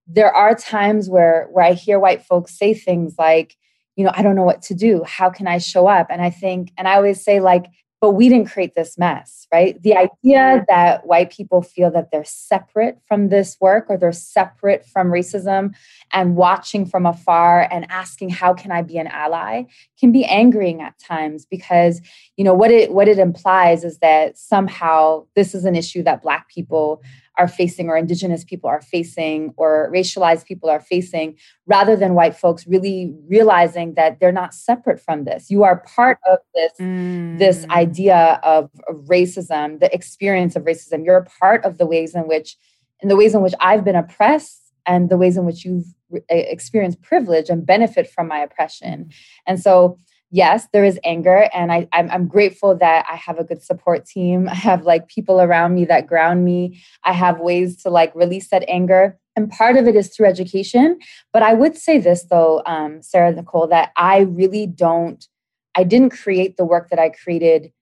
there 0.07 0.33
are 0.33 0.55
times 0.55 1.09
where 1.09 1.49
where 1.51 1.65
I 1.65 1.73
hear 1.73 1.99
white 1.99 2.25
folks 2.25 2.59
say 2.59 2.75
things 2.75 3.15
like, 3.19 3.57
you 3.97 4.05
know, 4.05 4.13
I 4.15 4.23
don't 4.23 4.37
know 4.37 4.45
what 4.45 4.63
to 4.63 4.75
do. 4.75 5.03
How 5.05 5.31
can 5.31 5.47
I 5.47 5.59
show 5.59 5.87
up? 5.87 6.09
And 6.11 6.21
I 6.21 6.31
think, 6.31 6.73
and 6.77 6.89
I 6.89 6.97
always 6.97 7.23
say, 7.23 7.41
like, 7.41 7.67
but 8.05 8.11
we 8.11 8.29
didn't 8.29 8.51
create 8.51 8.75
this 8.75 8.99
mess, 8.99 9.47
right? 9.51 9.81
The 9.81 9.97
idea 9.97 10.63
that 10.69 11.07
white 11.07 11.33
people 11.33 11.63
feel 11.63 11.91
that 11.93 12.11
they're 12.13 12.23
separate 12.23 12.99
from 13.09 13.31
this 13.31 13.57
work 13.63 13.87
or 13.89 13.97
they're 13.97 14.13
separate 14.13 14.85
from 14.85 15.07
racism 15.07 15.75
and 16.13 16.37
watching 16.37 16.85
from 16.85 17.07
afar 17.07 17.67
and 17.73 17.91
asking 17.91 18.29
how 18.29 18.53
can 18.53 18.71
I 18.71 18.83
be 18.83 18.99
an 18.99 19.07
ally 19.07 19.63
can 19.99 20.13
be 20.13 20.27
angering 20.27 20.83
at 20.83 20.99
times 20.99 21.47
because 21.47 22.03
you 22.37 22.45
know 22.45 22.53
what 22.53 22.71
it 22.71 22.93
what 22.93 23.09
it 23.09 23.19
implies 23.19 23.85
is 23.85 24.01
that 24.01 24.37
somehow 24.37 25.25
this 25.35 25.55
is 25.55 25.65
an 25.65 25.75
issue 25.75 26.03
that 26.03 26.21
black 26.21 26.51
people 26.51 27.01
are 27.39 27.49
facing 27.49 27.89
or 27.89 27.97
indigenous 27.97 28.45
people 28.45 28.71
are 28.71 28.81
facing 28.81 29.53
or 29.57 29.91
racialized 29.93 30.45
people 30.47 30.71
are 30.71 30.81
facing 30.81 31.37
rather 31.67 31.97
than 31.97 32.15
white 32.15 32.37
folks 32.37 32.67
really 32.67 33.13
realizing 33.29 33.95
that 33.95 34.21
they're 34.21 34.33
not 34.33 34.55
separate 34.55 35.01
from 35.01 35.25
this. 35.25 35.51
You 35.51 35.65
are 35.65 35.83
part 35.97 36.19
of 36.31 36.39
this 36.55 36.73
mm. 36.81 37.39
this 37.39 37.67
idea 37.71 38.41
of, 38.43 38.71
of 38.89 38.97
racism 39.07 39.81
the 39.81 39.93
experience 39.93 40.57
of 40.57 40.65
racism. 40.65 41.05
You're 41.05 41.17
a 41.17 41.25
part 41.41 41.65
of 41.65 41.79
the 41.79 41.87
ways 41.87 42.15
in 42.15 42.29
which 42.29 42.57
in 43.01 43.09
the 43.09 43.17
ways 43.17 43.35
in 43.35 43.43
which 43.43 43.55
i've 43.61 43.85
been 43.85 43.97
oppressed 43.97 44.65
and 44.87 45.09
the 45.09 45.17
ways 45.17 45.37
in 45.37 45.45
which 45.45 45.65
you've 45.65 45.87
experienced 46.29 47.03
privilege 47.03 47.49
and 47.49 47.67
benefit 47.67 48.09
from 48.09 48.29
my 48.29 48.39
oppression. 48.39 49.11
And 49.47 49.61
so 49.61 49.99
yes, 50.35 50.67
there 50.73 50.85
is 50.85 50.99
anger, 51.05 51.49
and 51.55 51.71
I, 51.71 51.89
I'm, 51.93 52.11
I'm 52.11 52.27
grateful 52.27 52.77
that 52.79 53.07
I 53.09 53.15
have 53.15 53.39
a 53.39 53.45
good 53.45 53.63
support 53.63 54.05
team. 54.05 54.49
I 54.49 54.55
have 54.55 54.85
like 54.85 55.07
people 55.07 55.41
around 55.41 55.77
me 55.77 55.85
that 55.85 56.09
ground 56.09 56.45
me. 56.45 56.83
I 57.05 57.13
have 57.13 57.39
ways 57.39 57.81
to 57.85 57.91
like 57.91 58.13
release 58.17 58.51
that 58.51 58.65
anger. 58.69 59.17
And 59.37 59.49
part 59.51 59.77
of 59.77 59.87
it 59.87 59.95
is 59.95 60.09
through 60.09 60.27
education. 60.27 60.99
But 61.33 61.45
I 61.45 61.55
would 61.55 61.77
say 61.77 61.99
this 61.99 62.25
though, 62.25 62.63
um, 62.67 63.01
Sarah 63.01 63.33
Nicole, 63.33 63.69
that 63.69 63.93
I 63.97 64.21
really 64.21 64.67
don't, 64.67 65.25
I 65.77 65.85
didn't 65.85 66.11
create 66.11 66.57
the 66.57 66.65
work 66.65 66.91
that 66.91 66.99
I 66.99 67.11
created 67.11 67.73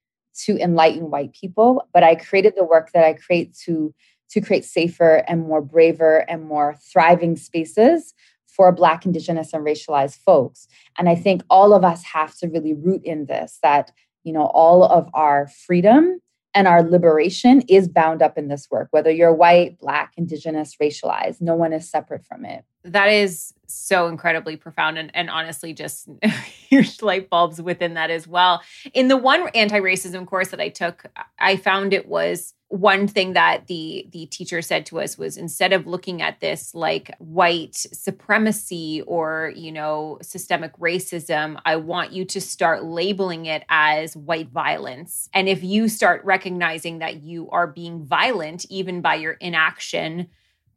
to 0.44 0.58
enlighten 0.58 1.10
white 1.10 1.32
people, 1.32 1.88
but 1.92 2.02
I 2.02 2.14
created 2.14 2.54
the 2.56 2.64
work 2.64 2.92
that 2.92 3.04
I 3.04 3.14
create 3.14 3.56
to 3.64 3.94
to 4.30 4.40
create 4.40 4.64
safer 4.64 5.22
and 5.28 5.42
more 5.42 5.60
braver 5.60 6.24
and 6.30 6.42
more 6.44 6.74
thriving 6.90 7.36
spaces 7.36 8.14
for 8.54 8.70
Black, 8.72 9.06
Indigenous, 9.06 9.52
and 9.52 9.64
racialized 9.64 10.18
folks. 10.18 10.68
And 10.98 11.08
I 11.08 11.14
think 11.14 11.42
all 11.48 11.72
of 11.74 11.84
us 11.84 12.04
have 12.04 12.36
to 12.36 12.48
really 12.48 12.74
root 12.74 13.02
in 13.04 13.26
this 13.26 13.58
that, 13.62 13.90
you 14.24 14.32
know, 14.32 14.46
all 14.46 14.84
of 14.84 15.08
our 15.14 15.48
freedom 15.48 16.20
and 16.54 16.68
our 16.68 16.82
liberation 16.82 17.62
is 17.62 17.88
bound 17.88 18.22
up 18.22 18.36
in 18.36 18.48
this 18.48 18.68
work, 18.70 18.88
whether 18.90 19.10
you're 19.10 19.32
white, 19.32 19.78
Black, 19.78 20.12
Indigenous, 20.16 20.76
racialized, 20.80 21.40
no 21.40 21.54
one 21.54 21.72
is 21.72 21.88
separate 21.88 22.26
from 22.26 22.44
it. 22.44 22.64
That 22.84 23.06
is 23.06 23.54
so 23.66 24.08
incredibly 24.08 24.56
profound 24.56 24.98
and, 24.98 25.10
and 25.14 25.30
honestly 25.30 25.72
just 25.72 26.08
huge 26.68 27.00
light 27.00 27.30
bulbs 27.30 27.62
within 27.62 27.94
that 27.94 28.10
as 28.10 28.26
well. 28.26 28.60
In 28.92 29.08
the 29.08 29.16
one 29.16 29.48
anti 29.54 29.80
racism 29.80 30.26
course 30.26 30.48
that 30.48 30.60
I 30.60 30.68
took, 30.68 31.06
I 31.38 31.56
found 31.56 31.94
it 31.94 32.06
was 32.06 32.54
one 32.72 33.06
thing 33.06 33.34
that 33.34 33.66
the 33.66 34.06
the 34.12 34.24
teacher 34.26 34.62
said 34.62 34.86
to 34.86 34.98
us 34.98 35.18
was 35.18 35.36
instead 35.36 35.74
of 35.74 35.86
looking 35.86 36.22
at 36.22 36.40
this 36.40 36.74
like 36.74 37.14
white 37.18 37.74
supremacy 37.74 39.02
or 39.06 39.52
you 39.54 39.70
know 39.70 40.16
systemic 40.22 40.74
racism 40.78 41.60
i 41.66 41.76
want 41.76 42.12
you 42.12 42.24
to 42.24 42.40
start 42.40 42.82
labeling 42.82 43.44
it 43.44 43.62
as 43.68 44.16
white 44.16 44.48
violence. 44.48 45.28
And 45.34 45.50
if 45.50 45.62
you 45.62 45.86
start 45.86 46.24
recognizing 46.24 47.00
that 47.00 47.22
you 47.22 47.50
are 47.50 47.66
being 47.66 48.06
violent 48.06 48.64
even 48.70 49.02
by 49.02 49.16
your 49.16 49.32
inaction 49.34 50.28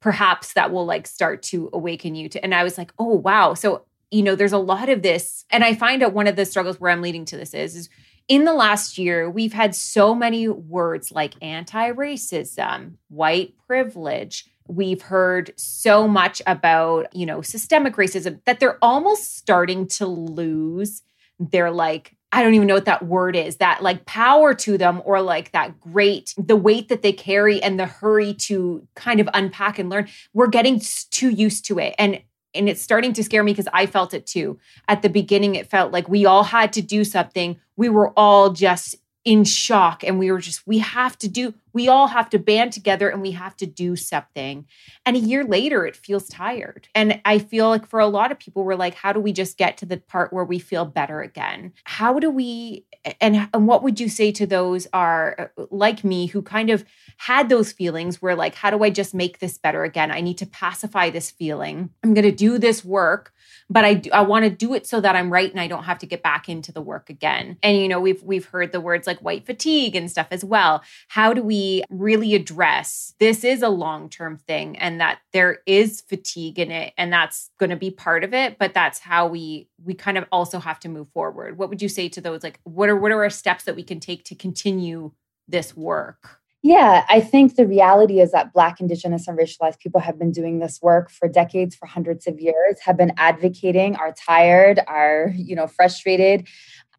perhaps 0.01 0.51
that 0.51 0.73
will 0.73 0.85
like 0.85 1.07
start 1.07 1.41
to 1.43 1.69
awaken 1.71 2.13
you 2.13 2.27
to 2.27 2.43
and 2.43 2.53
i 2.53 2.65
was 2.65 2.77
like 2.77 2.91
oh 2.99 3.15
wow. 3.15 3.53
So 3.53 3.85
you 4.11 4.21
know 4.21 4.35
there's 4.35 4.51
a 4.51 4.57
lot 4.57 4.89
of 4.89 5.01
this 5.01 5.45
and 5.49 5.63
i 5.63 5.73
find 5.73 6.03
out 6.03 6.11
one 6.11 6.27
of 6.27 6.35
the 6.35 6.45
struggles 6.45 6.77
where 6.77 6.91
i'm 6.91 7.01
leading 7.01 7.23
to 7.25 7.37
this 7.37 7.53
is 7.53 7.73
is 7.73 7.89
in 8.27 8.45
the 8.45 8.53
last 8.53 8.97
year, 8.97 9.29
we've 9.29 9.53
had 9.53 9.75
so 9.75 10.15
many 10.15 10.47
words 10.47 11.11
like 11.11 11.33
anti 11.41 11.91
racism, 11.91 12.93
white 13.09 13.53
privilege. 13.67 14.45
We've 14.67 15.01
heard 15.01 15.53
so 15.57 16.07
much 16.07 16.41
about, 16.47 17.15
you 17.15 17.25
know, 17.25 17.41
systemic 17.41 17.95
racism 17.95 18.39
that 18.45 18.59
they're 18.59 18.79
almost 18.81 19.37
starting 19.37 19.87
to 19.89 20.07
lose 20.07 21.03
their 21.39 21.69
like, 21.69 22.15
I 22.31 22.41
don't 22.41 22.55
even 22.55 22.67
know 22.67 22.73
what 22.73 22.85
that 22.85 23.05
word 23.05 23.35
is, 23.35 23.57
that 23.57 23.83
like 23.83 24.05
power 24.05 24.55
to 24.55 24.77
them 24.77 25.03
or 25.05 25.21
like 25.21 25.51
that 25.51 25.79
great, 25.79 26.33
the 26.37 26.55
weight 26.55 26.89
that 26.89 27.03
they 27.03 27.13
carry 27.13 27.61
and 27.61 27.79
the 27.79 27.85
hurry 27.85 28.33
to 28.33 28.87
kind 28.95 29.19
of 29.19 29.29
unpack 29.35 29.77
and 29.77 29.89
learn. 29.89 30.07
We're 30.33 30.47
getting 30.47 30.81
too 31.11 31.29
used 31.29 31.65
to 31.65 31.77
it. 31.77 31.93
And 31.99 32.21
and 32.55 32.69
it's 32.69 32.81
starting 32.81 33.13
to 33.13 33.23
scare 33.23 33.43
me 33.43 33.51
because 33.51 33.67
I 33.73 33.85
felt 33.85 34.13
it 34.13 34.25
too. 34.25 34.57
At 34.87 35.01
the 35.01 35.09
beginning, 35.09 35.55
it 35.55 35.69
felt 35.69 35.91
like 35.91 36.07
we 36.07 36.25
all 36.25 36.43
had 36.43 36.73
to 36.73 36.81
do 36.81 37.03
something. 37.03 37.59
We 37.75 37.89
were 37.89 38.11
all 38.17 38.51
just 38.51 38.95
in 39.25 39.43
shock 39.43 40.03
and 40.03 40.19
we 40.19 40.31
were 40.31 40.39
just 40.39 40.65
we 40.67 40.77
have 40.77 41.17
to 41.17 41.27
do 41.27 41.51
we 41.73 41.89
all 41.89 42.07
have 42.07 42.29
to 42.29 42.39
band 42.39 42.71
together 42.71 43.09
and 43.09 43.21
we 43.21 43.31
have 43.31 43.57
to 43.57 43.65
do 43.65 43.97
something. 43.97 44.65
And 45.05 45.17
a 45.17 45.19
year 45.19 45.43
later 45.43 45.85
it 45.85 45.95
feels 45.95 46.29
tired. 46.29 46.87
And 46.93 47.19
i 47.25 47.39
feel 47.39 47.67
like 47.67 47.87
for 47.87 47.99
a 47.99 48.07
lot 48.07 48.31
of 48.31 48.37
people 48.37 48.63
we're 48.63 48.75
like 48.75 48.93
how 48.93 49.11
do 49.11 49.19
we 49.19 49.33
just 49.33 49.57
get 49.57 49.77
to 49.77 49.85
the 49.87 49.97
part 49.97 50.31
where 50.31 50.45
we 50.45 50.59
feel 50.59 50.85
better 50.85 51.21
again? 51.21 51.73
How 51.85 52.19
do 52.19 52.29
we 52.29 52.85
and, 53.19 53.49
and 53.51 53.67
what 53.67 53.81
would 53.81 53.99
you 53.99 54.09
say 54.09 54.31
to 54.31 54.45
those 54.45 54.87
are 54.93 55.51
uh, 55.57 55.65
like 55.71 56.03
me 56.03 56.27
who 56.27 56.43
kind 56.43 56.69
of 56.69 56.85
had 57.17 57.49
those 57.49 57.71
feelings 57.71 58.21
where 58.21 58.35
like 58.35 58.55
how 58.55 58.69
do 58.69 58.83
i 58.83 58.91
just 58.91 59.15
make 59.15 59.39
this 59.39 59.57
better 59.57 59.83
again? 59.83 60.11
I 60.11 60.21
need 60.21 60.37
to 60.37 60.45
pacify 60.45 61.09
this 61.09 61.31
feeling. 61.31 61.89
I'm 62.03 62.13
going 62.13 62.25
to 62.25 62.31
do 62.31 62.59
this 62.59 62.85
work 62.85 63.33
but 63.69 63.85
I 63.85 63.95
do, 63.95 64.09
I 64.11 64.21
want 64.21 64.45
to 64.45 64.49
do 64.49 64.73
it 64.73 64.87
so 64.87 65.01
that 65.01 65.15
I'm 65.15 65.31
right 65.31 65.49
and 65.49 65.59
I 65.59 65.67
don't 65.67 65.83
have 65.83 65.99
to 65.99 66.05
get 66.05 66.23
back 66.23 66.49
into 66.49 66.71
the 66.71 66.81
work 66.81 67.09
again. 67.09 67.57
And 67.63 67.77
you 67.77 67.87
know, 67.87 67.99
we've 67.99 68.21
we've 68.23 68.45
heard 68.45 68.71
the 68.71 68.81
words 68.81 69.07
like 69.07 69.19
white 69.19 69.45
fatigue 69.45 69.95
and 69.95 70.09
stuff 70.09 70.27
as 70.31 70.43
well. 70.43 70.83
How 71.07 71.33
do 71.33 71.41
we 71.41 71.83
really 71.89 72.35
address 72.35 73.13
this 73.19 73.43
is 73.43 73.61
a 73.61 73.69
long-term 73.69 74.37
thing 74.37 74.77
and 74.77 74.99
that 74.99 75.19
there 75.33 75.59
is 75.65 76.01
fatigue 76.01 76.59
in 76.59 76.71
it 76.71 76.93
and 76.97 77.11
that's 77.11 77.49
going 77.59 77.69
to 77.69 77.75
be 77.75 77.91
part 77.91 78.23
of 78.23 78.33
it, 78.33 78.57
but 78.59 78.73
that's 78.73 78.99
how 78.99 79.27
we 79.27 79.67
we 79.83 79.93
kind 79.93 80.17
of 80.17 80.25
also 80.31 80.59
have 80.59 80.79
to 80.81 80.89
move 80.89 81.09
forward. 81.09 81.57
What 81.57 81.69
would 81.69 81.81
you 81.81 81.89
say 81.89 82.09
to 82.09 82.21
those 82.21 82.43
like 82.43 82.59
what 82.63 82.89
are 82.89 82.95
what 82.95 83.11
are 83.11 83.23
our 83.23 83.29
steps 83.29 83.63
that 83.65 83.75
we 83.75 83.83
can 83.83 83.99
take 83.99 84.23
to 84.25 84.35
continue 84.35 85.11
this 85.47 85.75
work? 85.75 86.41
Yeah, 86.65 87.05
I 87.09 87.19
think 87.21 87.57
the 87.57 87.67
reality 87.67 88.19
is 88.19 88.31
that 88.31 88.51
Black, 88.51 88.81
Indigenous, 88.81 89.27
and 89.27 89.37
racialized 89.37 89.77
people 89.77 90.01
have 90.01 90.17
been 90.17 90.31
doing 90.31 90.57
this 90.57 90.81
work 90.81 91.11
for 91.11 91.27
decades, 91.27 91.75
for 91.75 91.85
hundreds 91.85 92.25
of 92.25 92.39
years, 92.39 92.79
have 92.83 92.97
been 92.97 93.13
advocating, 93.17 93.95
are 93.97 94.11
tired, 94.13 94.79
are, 94.87 95.31
you 95.35 95.55
know, 95.55 95.67
frustrated. 95.67 96.47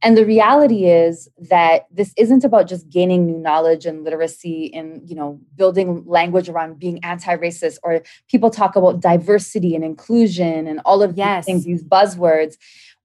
And 0.03 0.17
the 0.17 0.25
reality 0.25 0.85
is 0.85 1.29
that 1.51 1.87
this 1.91 2.13
isn't 2.17 2.45
about 2.45 2.69
just 2.69 2.89
gaining 2.89 3.27
new 3.27 3.39
knowledge 3.39 3.87
and 3.87 4.05
literacy 4.05 4.73
and, 4.73 5.03
you 5.11 5.17
know, 5.17 5.41
building 5.57 6.05
language 6.07 6.49
around 6.49 6.79
being 6.79 7.03
anti-racist 7.03 7.79
or 7.83 8.03
people 8.31 8.51
talk 8.51 8.77
about 8.77 9.01
diversity 9.01 9.75
and 9.75 9.83
inclusion 9.83 10.69
and 10.69 10.81
all 10.85 11.03
of 11.03 11.17
yes. 11.17 11.45
these 11.45 11.47
things, 11.47 11.65
these 11.65 11.83
buzzwords 11.83 12.55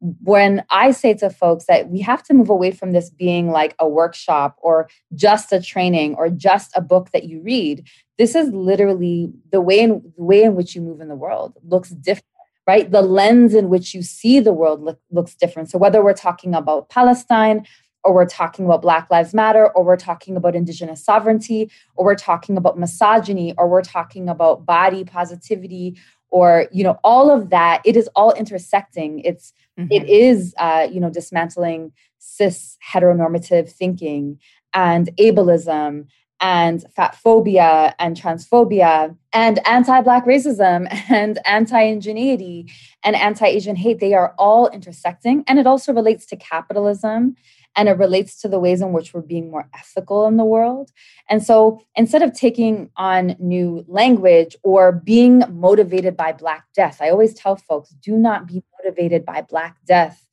when 0.02 0.64
I 0.72 0.92
say 0.92 1.14
to 1.16 1.30
folks 1.30 1.66
that 1.66 1.90
we 1.90 2.02
have 2.02 2.24
to 2.24 2.34
move 2.34 2.50
away 2.50 2.72
from 2.72 2.92
this 2.92 3.10
being 3.10 3.52
like 3.52 3.76
a 3.80 3.88
workshop 3.88 4.58
or 4.62 4.90
just 5.14 5.54
a 5.54 5.62
training 5.62 6.16
or 6.16 6.30
just 6.30 6.72
a 6.76 6.82
book 6.82 7.12
that 7.12 7.26
you 7.26 7.42
read, 7.42 7.88
this 8.18 8.34
is 8.34 8.50
literally 8.50 9.32
the 9.52 9.62
way 9.62 9.80
in 9.80 10.14
the 10.18 10.24
way 10.24 10.44
in 10.44 10.56
which 10.56 10.76
you 10.76 10.82
move 10.82 11.02
in 11.02 11.08
the 11.08 11.16
world 11.16 11.54
looks 11.64 11.90
different 11.90 12.26
right? 12.68 12.92
The 12.92 13.02
lens 13.02 13.56
in 13.56 13.70
which 13.70 13.94
you 13.94 14.04
see 14.04 14.40
the 14.40 14.54
world 14.54 14.84
look, 14.84 15.00
looks 15.10 15.34
different. 15.36 15.70
So 15.70 15.80
whether 15.80 16.04
we're 16.04 16.14
talking 16.14 16.54
about 16.54 16.90
palestine 16.90 17.66
or 18.04 18.14
we're 18.14 18.28
talking 18.28 18.66
about 18.66 18.82
black 18.82 19.10
lives 19.10 19.34
matter 19.34 19.70
or 19.70 19.84
we're 19.84 19.98
talking 19.98 20.36
about 20.36 20.56
indigenous 20.56 21.04
sovereignty 21.04 21.72
or 21.96 22.06
we're 22.06 22.16
talking 22.16 22.58
about 22.58 22.80
misogyny 22.80 23.54
or 23.58 23.68
we're 23.68 23.82
talking 23.82 24.30
about 24.30 24.66
body 24.66 25.04
positivity 25.04 25.98
or 26.32 26.68
you 26.72 26.84
know 26.84 26.98
all 27.04 27.30
of 27.30 27.50
that 27.50 27.82
it 27.86 27.96
is 27.96 28.10
all 28.16 28.32
intersecting 28.34 29.20
it's 29.20 29.54
mm-hmm. 29.80 29.92
it 29.92 30.08
is 30.10 30.54
uh, 30.58 30.88
you 30.92 31.00
know 31.00 31.10
dismantling 31.10 31.92
cis 32.18 32.78
heteronormative 32.92 33.70
thinking 33.70 34.40
and 34.74 35.10
ableism 35.20 36.06
and 36.40 36.84
fat 36.96 37.16
phobia 37.16 37.94
and 38.00 38.20
transphobia 38.20 39.16
and 39.32 39.66
anti-black 39.68 40.26
racism 40.26 40.88
and 41.10 41.40
anti-Indigeneity 41.46 42.72
and 43.04 43.16
anti-asian 43.16 43.76
hate 43.76 44.00
they 44.00 44.14
are 44.14 44.34
all 44.40 44.68
intersecting 44.70 45.44
and 45.48 45.60
it 45.60 45.68
also 45.68 45.94
relates 45.94 46.26
to 46.26 46.36
capitalism 46.36 47.36
and 47.76 47.88
it 47.90 47.98
relates 47.98 48.40
to 48.42 48.48
the 48.48 48.60
ways 48.60 48.82
in 48.82 48.94
which 48.94 49.14
we're 49.14 49.22
being 49.22 49.50
more 49.50 49.70
ethical 49.74 50.28
in 50.28 50.38
the 50.38 50.46
world. 50.46 50.92
And 51.30 51.44
so 51.44 51.82
instead 51.96 52.22
of 52.22 52.34
taking 52.34 52.90
on 52.98 53.36
new 53.40 53.86
language 53.88 54.56
or 54.64 54.92
being 54.92 55.44
motivated 55.50 56.18
by 56.18 56.34
Black 56.34 56.66
death, 56.76 57.02
I 57.02 57.10
always 57.10 57.34
tell 57.34 57.56
folks 57.56 57.90
do 57.90 58.18
not 58.18 58.48
be 58.48 58.64
motivated 58.78 59.26
by 59.26 59.42
Black 59.42 59.78
death, 59.86 60.28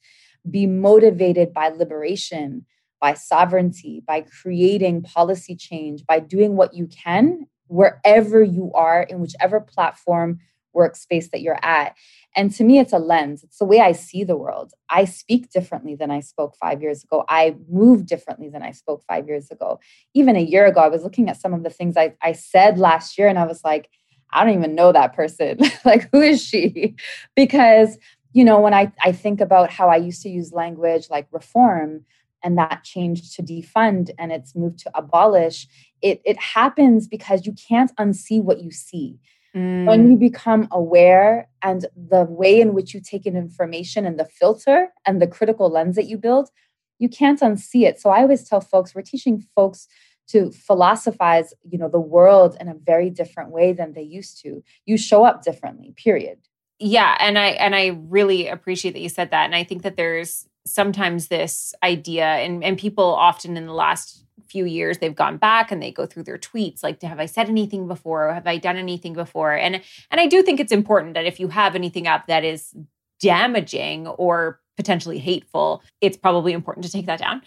be 0.51 0.67
motivated 0.67 1.53
by 1.53 1.69
liberation. 1.69 2.67
By 3.01 3.15
sovereignty, 3.15 4.03
by 4.05 4.23
creating 4.23 5.03
policy 5.03 5.55
change, 5.55 6.05
by 6.05 6.19
doing 6.19 6.57
what 6.57 6.75
you 6.75 6.89
can 6.89 7.47
wherever 7.69 8.43
you 8.43 8.73
are 8.75 9.03
in 9.03 9.21
whichever 9.21 9.61
platform 9.61 10.41
workspace 10.79 11.31
that 11.31 11.43
you're 11.43 11.63
at. 11.63 11.97
And 12.37 12.53
to 12.55 12.65
me, 12.65 12.79
it's 12.79 12.93
a 12.93 12.99
lens. 12.99 13.43
It's 13.43 13.59
the 13.59 13.65
way 13.65 13.81
I 13.81 13.93
see 13.93 14.23
the 14.23 14.37
world. 14.37 14.73
I 14.89 15.05
speak 15.05 15.51
differently 15.51 15.95
than 15.95 16.11
I 16.11 16.21
spoke 16.21 16.55
five 16.57 16.81
years 16.81 17.03
ago. 17.03 17.25
I 17.29 17.57
move 17.69 18.07
differently 18.07 18.49
than 18.49 18.63
I 18.63 18.71
spoke 18.71 19.03
five 19.09 19.27
years 19.27 19.51
ago. 19.51 19.81
Even 20.15 20.37
a 20.37 20.41
year 20.43 20.67
ago, 20.67 20.81
I 20.81 20.89
was 20.89 21.03
looking 21.03 21.29
at 21.29 21.41
some 21.41 21.53
of 21.53 21.63
the 21.63 21.71
things 21.71 21.97
I, 21.97 22.15
I 22.23 22.33
said 22.33 22.79
last 22.79 23.19
year 23.19 23.29
and 23.29 23.39
I 23.39 23.47
was 23.47 23.65
like, 23.65 23.91
I 24.31 24.45
don't 24.45 24.55
even 24.55 24.75
know 24.75 24.93
that 24.93 25.15
person. 25.15 25.59
like, 25.85 26.09
who 26.13 26.21
is 26.21 26.45
she? 26.45 26.95
Because, 27.35 27.99
you 28.33 28.45
know, 28.45 28.61
when 28.61 28.75
I, 28.75 28.93
I 29.03 29.13
think 29.13 29.41
about 29.41 29.71
how 29.71 29.89
I 29.89 29.97
used 29.97 30.23
to 30.23 30.29
use 30.29 30.53
language 30.53 31.09
like 31.11 31.27
reform, 31.33 32.05
and 32.43 32.57
that 32.57 32.85
changed 32.85 33.35
to 33.35 33.43
defund 33.43 34.11
and 34.19 34.31
it's 34.31 34.55
moved 34.55 34.79
to 34.79 34.91
abolish 34.95 35.67
it 36.03 36.21
it 36.25 36.39
happens 36.39 37.09
because 37.09 37.47
you 37.47 37.53
can't 37.53 37.95
unsee 37.97 38.43
what 38.43 38.63
you 38.63 38.71
see 38.71 39.19
Mm. 39.59 39.87
When 39.87 40.11
you 40.11 40.17
become 40.17 40.69
aware 40.71 41.49
and 41.63 41.87
the 41.97 42.25
way 42.25 42.61
in 42.61 42.75
which 42.75 42.95
you 42.95 43.01
take 43.01 43.27
in 43.27 43.37
information 43.37 44.07
and 44.07 44.19
the 44.19 44.25
filter 44.25 44.89
and 45.05 45.21
the 45.21 45.27
critical 45.27 45.69
lens 45.69 45.97
that 45.97 46.07
you 46.07 46.17
build, 46.17 46.51
you 46.99 47.09
can't 47.09 47.41
unsee 47.41 47.87
it. 47.87 48.01
So 48.01 48.11
I 48.11 48.21
always 48.21 48.49
tell 48.49 48.61
folks, 48.61 48.95
we're 48.95 49.03
teaching 49.03 49.45
folks 49.57 49.89
to 50.29 50.53
philosophize, 50.53 51.55
you 51.69 51.79
know, 51.79 51.89
the 51.89 52.01
world 52.01 52.57
in 52.61 52.69
a 52.69 52.75
very 52.75 53.11
different 53.11 53.51
way 53.51 53.73
than 53.73 53.95
they 53.95 54.03
used 54.03 54.41
to. 54.43 54.63
You 54.85 54.97
show 54.97 55.25
up 55.25 55.43
differently, 55.43 55.95
period. 55.97 56.39
Yeah, 56.79 57.17
and 57.19 57.39
I 57.39 57.49
and 57.49 57.75
I 57.75 57.99
really 58.09 58.47
appreciate 58.47 58.93
that 58.93 59.01
you 59.01 59.09
said 59.09 59.33
that. 59.33 59.47
And 59.47 59.55
I 59.55 59.65
think 59.65 59.83
that 59.83 59.97
there's 59.97 60.47
sometimes 60.73 61.29
this 61.29 61.75
idea 61.83 62.25
and 62.25 62.63
and 62.63 62.79
people 62.79 63.05
often 63.05 63.57
in 63.57 63.67
the 63.67 63.73
last 63.73 64.25
few 64.49 64.65
years 64.65 64.99
they've 64.99 65.15
gone 65.15 65.37
back 65.37 65.71
and 65.71 65.83
they 65.83 65.91
go 65.91 66.07
through 66.07 66.23
their 66.23 66.39
tweets 66.39 66.83
like 66.83 67.03
have 67.03 67.21
i 67.21 67.27
said 67.27 67.49
anything 67.49 67.87
before? 67.87 68.29
Or 68.29 68.35
have 68.35 68.47
i 68.47 68.57
done 68.57 68.77
anything 68.77 69.15
before? 69.15 69.53
And 69.53 69.83
and 70.11 70.21
i 70.21 70.27
do 70.27 70.43
think 70.43 70.61
it's 70.61 70.73
important 70.73 71.15
that 71.15 71.27
if 71.27 71.41
you 71.41 71.49
have 71.49 71.75
anything 71.75 72.07
up 72.07 72.27
that 72.27 72.45
is 72.45 72.75
damaging 73.21 74.07
or 74.07 74.61
potentially 74.77 75.19
hateful 75.19 75.83
it's 76.01 76.17
probably 76.17 76.53
important 76.53 76.85
to 76.85 76.93
take 76.93 77.07
that 77.07 77.19
down 77.19 77.43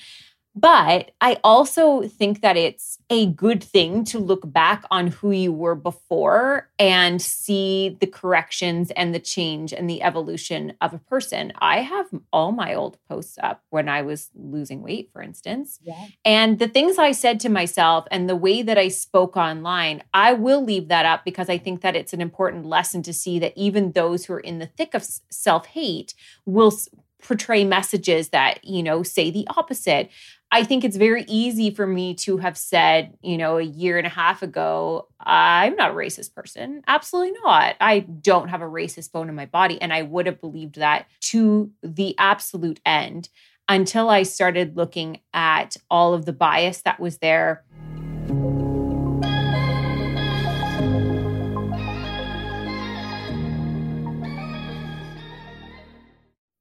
but 0.53 1.11
I 1.21 1.39
also 1.43 2.07
think 2.07 2.41
that 2.41 2.57
it's 2.57 2.99
a 3.09 3.27
good 3.27 3.63
thing 3.63 4.03
to 4.05 4.19
look 4.19 4.51
back 4.51 4.83
on 4.91 5.07
who 5.07 5.31
you 5.31 5.53
were 5.53 5.75
before 5.75 6.69
and 6.77 7.21
see 7.21 7.97
the 7.99 8.07
corrections 8.07 8.91
and 8.91 9.15
the 9.15 9.19
change 9.19 9.71
and 9.71 9.89
the 9.89 10.01
evolution 10.01 10.73
of 10.81 10.93
a 10.93 10.99
person. 10.99 11.53
I 11.59 11.79
have 11.79 12.07
all 12.33 12.51
my 12.51 12.73
old 12.73 12.97
posts 13.07 13.37
up 13.41 13.63
when 13.69 13.87
I 13.87 14.01
was 14.01 14.29
losing 14.35 14.81
weight, 14.81 15.09
for 15.13 15.21
instance. 15.21 15.79
Yeah. 15.81 16.07
And 16.25 16.59
the 16.59 16.67
things 16.67 16.97
I 16.97 17.13
said 17.13 17.39
to 17.41 17.49
myself 17.49 18.05
and 18.11 18.29
the 18.29 18.35
way 18.35 18.61
that 18.61 18.77
I 18.77 18.89
spoke 18.89 19.37
online, 19.37 20.03
I 20.13 20.33
will 20.33 20.63
leave 20.63 20.89
that 20.89 21.05
up 21.05 21.23
because 21.23 21.49
I 21.49 21.57
think 21.57 21.81
that 21.81 21.95
it's 21.95 22.13
an 22.13 22.21
important 22.21 22.65
lesson 22.65 23.03
to 23.03 23.13
see 23.13 23.39
that 23.39 23.53
even 23.55 23.93
those 23.93 24.25
who 24.25 24.33
are 24.33 24.39
in 24.39 24.59
the 24.59 24.67
thick 24.67 24.93
of 24.93 25.05
self 25.29 25.67
hate 25.67 26.13
will 26.45 26.73
portray 27.21 27.63
messages 27.63 28.29
that, 28.29 28.63
you 28.63 28.83
know, 28.83 29.03
say 29.03 29.31
the 29.31 29.47
opposite. 29.55 30.09
I 30.53 30.65
think 30.65 30.83
it's 30.83 30.97
very 30.97 31.23
easy 31.29 31.71
for 31.71 31.87
me 31.87 32.13
to 32.15 32.35
have 32.37 32.57
said, 32.57 33.17
you 33.21 33.37
know, 33.37 33.57
a 33.57 33.63
year 33.63 33.97
and 33.97 34.05
a 34.05 34.09
half 34.09 34.43
ago, 34.43 35.07
I'm 35.17 35.77
not 35.77 35.91
a 35.91 35.93
racist 35.93 36.35
person. 36.35 36.83
Absolutely 36.87 37.39
not. 37.41 37.77
I 37.79 37.99
don't 37.99 38.49
have 38.49 38.61
a 38.61 38.65
racist 38.65 39.13
bone 39.13 39.29
in 39.29 39.35
my 39.35 39.45
body. 39.45 39.81
And 39.81 39.93
I 39.93 40.01
would 40.01 40.25
have 40.25 40.41
believed 40.41 40.75
that 40.75 41.05
to 41.21 41.71
the 41.81 42.15
absolute 42.17 42.81
end 42.85 43.29
until 43.69 44.09
I 44.09 44.23
started 44.23 44.75
looking 44.75 45.21
at 45.33 45.77
all 45.89 46.13
of 46.13 46.25
the 46.25 46.33
bias 46.33 46.81
that 46.81 46.99
was 46.99 47.19
there 47.19 47.63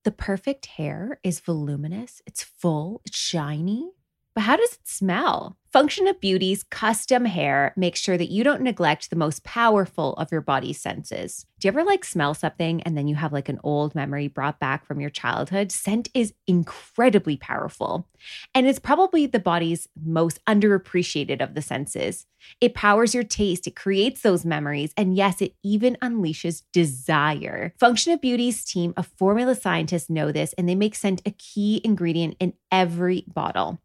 the 0.04 0.12
perfect 0.12 0.66
hair 0.66 1.20
is 1.22 1.40
voluminous, 1.40 2.22
it's 2.26 2.42
full, 2.42 3.02
it's 3.04 3.18
shiny. 3.18 3.90
But 4.34 4.42
how 4.42 4.56
does 4.56 4.74
it 4.74 4.86
smell? 4.86 5.56
Function 5.72 6.08
of 6.08 6.20
Beauty's 6.20 6.64
custom 6.64 7.24
hair 7.24 7.72
makes 7.76 8.00
sure 8.00 8.18
that 8.18 8.30
you 8.30 8.42
don't 8.42 8.62
neglect 8.62 9.08
the 9.08 9.16
most 9.16 9.44
powerful 9.44 10.14
of 10.14 10.32
your 10.32 10.40
body's 10.40 10.80
senses. 10.80 11.46
Do 11.58 11.66
you 11.66 11.70
ever 11.70 11.84
like 11.84 12.04
smell 12.04 12.34
something 12.34 12.82
and 12.82 12.96
then 12.96 13.06
you 13.06 13.14
have 13.14 13.32
like 13.32 13.48
an 13.48 13.60
old 13.62 13.94
memory 13.94 14.26
brought 14.26 14.58
back 14.58 14.84
from 14.84 15.00
your 15.00 15.10
childhood? 15.10 15.70
Scent 15.70 16.08
is 16.12 16.34
incredibly 16.46 17.36
powerful. 17.36 18.08
And 18.54 18.66
it's 18.66 18.80
probably 18.80 19.26
the 19.26 19.38
body's 19.38 19.88
most 20.04 20.44
underappreciated 20.46 21.40
of 21.40 21.54
the 21.54 21.62
senses. 21.62 22.26
It 22.60 22.74
powers 22.74 23.14
your 23.14 23.24
taste, 23.24 23.66
it 23.66 23.76
creates 23.76 24.22
those 24.22 24.44
memories, 24.44 24.92
and 24.96 25.14
yes, 25.16 25.40
it 25.40 25.54
even 25.62 25.96
unleashes 26.02 26.62
desire. 26.72 27.74
Function 27.78 28.12
of 28.12 28.20
Beauty's 28.20 28.64
team 28.64 28.94
of 28.96 29.06
formula 29.06 29.54
scientists 29.54 30.10
know 30.10 30.32
this, 30.32 30.52
and 30.54 30.68
they 30.68 30.74
make 30.74 30.94
scent 30.94 31.22
a 31.26 31.32
key 31.32 31.80
ingredient 31.84 32.36
in 32.40 32.54
every 32.72 33.24
bottle. 33.28 33.80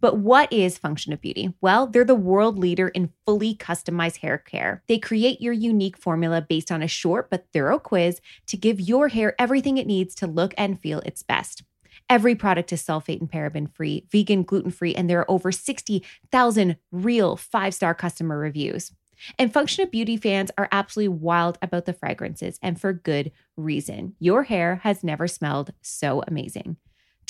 But 0.00 0.16
what 0.18 0.52
is 0.52 0.78
Function 0.78 1.12
of 1.12 1.20
Beauty? 1.20 1.52
Well, 1.60 1.86
they're 1.86 2.04
the 2.04 2.14
world 2.14 2.58
leader 2.58 2.88
in 2.88 3.12
fully 3.26 3.54
customized 3.54 4.18
hair 4.18 4.38
care. 4.38 4.82
They 4.88 4.98
create 4.98 5.40
your 5.40 5.52
unique 5.52 5.96
formula 5.96 6.40
based 6.46 6.72
on 6.72 6.82
a 6.82 6.88
short 6.88 7.28
but 7.30 7.46
thorough 7.52 7.78
quiz 7.78 8.20
to 8.46 8.56
give 8.56 8.80
your 8.80 9.08
hair 9.08 9.34
everything 9.38 9.76
it 9.76 9.86
needs 9.86 10.14
to 10.16 10.26
look 10.26 10.54
and 10.56 10.80
feel 10.80 11.00
its 11.00 11.22
best. 11.22 11.62
Every 12.08 12.34
product 12.34 12.72
is 12.72 12.82
sulfate 12.82 13.20
and 13.20 13.30
paraben 13.30 13.72
free, 13.72 14.06
vegan, 14.10 14.42
gluten 14.42 14.70
free, 14.70 14.94
and 14.94 15.08
there 15.08 15.20
are 15.20 15.30
over 15.30 15.52
60,000 15.52 16.76
real 16.90 17.36
five 17.36 17.74
star 17.74 17.94
customer 17.94 18.38
reviews. 18.38 18.92
And 19.38 19.52
Function 19.52 19.84
of 19.84 19.90
Beauty 19.90 20.16
fans 20.16 20.50
are 20.56 20.68
absolutely 20.72 21.16
wild 21.16 21.58
about 21.62 21.84
the 21.84 21.92
fragrances, 21.92 22.58
and 22.62 22.80
for 22.80 22.92
good 22.92 23.32
reason. 23.56 24.16
Your 24.18 24.44
hair 24.44 24.76
has 24.82 25.04
never 25.04 25.28
smelled 25.28 25.72
so 25.82 26.22
amazing. 26.26 26.78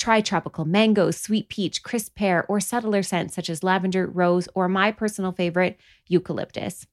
Try 0.01 0.21
tropical 0.21 0.65
mango, 0.65 1.11
sweet 1.11 1.47
peach, 1.47 1.83
crisp 1.83 2.15
pear, 2.15 2.43
or 2.49 2.59
subtler 2.59 3.03
scents 3.03 3.35
such 3.35 3.51
as 3.51 3.61
lavender, 3.61 4.07
rose, 4.07 4.49
or 4.55 4.67
my 4.67 4.91
personal 4.91 5.31
favorite, 5.31 5.77
eucalyptus. 6.07 6.87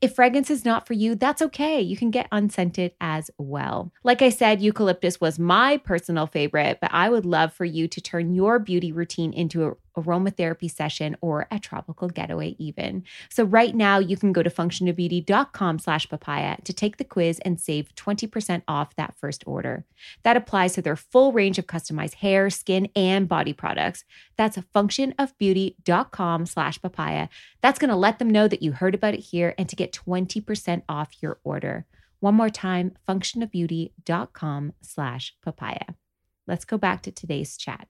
If 0.00 0.16
fragrance 0.16 0.50
is 0.50 0.64
not 0.64 0.84
for 0.84 0.94
you, 0.94 1.14
that's 1.14 1.40
okay. 1.40 1.80
You 1.80 1.96
can 1.96 2.10
get 2.10 2.26
unscented 2.32 2.94
as 3.00 3.30
well. 3.38 3.92
Like 4.02 4.22
I 4.22 4.30
said, 4.30 4.60
eucalyptus 4.60 5.20
was 5.20 5.38
my 5.38 5.76
personal 5.76 6.26
favorite, 6.26 6.78
but 6.80 6.92
I 6.92 7.08
would 7.10 7.24
love 7.24 7.52
for 7.52 7.64
you 7.64 7.86
to 7.86 8.00
turn 8.00 8.34
your 8.34 8.58
beauty 8.58 8.90
routine 8.90 9.32
into 9.32 9.64
a 9.64 9.74
aromatherapy 10.02 10.70
session 10.70 11.16
or 11.20 11.46
a 11.50 11.58
tropical 11.58 12.08
getaway 12.08 12.56
even. 12.58 13.04
So 13.28 13.44
right 13.44 13.74
now 13.74 13.98
you 13.98 14.16
can 14.16 14.32
go 14.32 14.42
to 14.42 14.50
functionofbeauty.com 14.50 15.78
slash 15.78 16.08
papaya 16.08 16.56
to 16.64 16.72
take 16.72 16.96
the 16.96 17.04
quiz 17.04 17.38
and 17.40 17.60
save 17.60 17.94
20% 17.94 18.62
off 18.66 18.96
that 18.96 19.14
first 19.18 19.44
order. 19.46 19.84
That 20.22 20.36
applies 20.36 20.74
to 20.74 20.82
their 20.82 20.96
full 20.96 21.32
range 21.32 21.58
of 21.58 21.66
customized 21.66 22.14
hair, 22.14 22.50
skin, 22.50 22.88
and 22.94 23.28
body 23.28 23.52
products. 23.52 24.04
That's 24.36 24.56
functionofbeauty.com 24.56 26.46
slash 26.46 26.80
papaya. 26.80 27.28
That's 27.60 27.78
going 27.78 27.90
to 27.90 27.96
let 27.96 28.18
them 28.18 28.30
know 28.30 28.48
that 28.48 28.62
you 28.62 28.72
heard 28.72 28.94
about 28.94 29.14
it 29.14 29.20
here 29.20 29.54
and 29.58 29.68
to 29.68 29.76
get 29.76 29.92
20% 29.92 30.82
off 30.88 31.22
your 31.22 31.38
order. 31.44 31.86
One 32.20 32.34
more 32.34 32.50
time, 32.50 32.92
functionofbeauty.com 33.08 34.72
slash 34.82 35.36
papaya. 35.44 35.94
let's 36.46 36.64
go 36.64 36.78
back 36.78 37.02
to 37.02 37.12
today's 37.12 37.56
chat. 37.56 37.88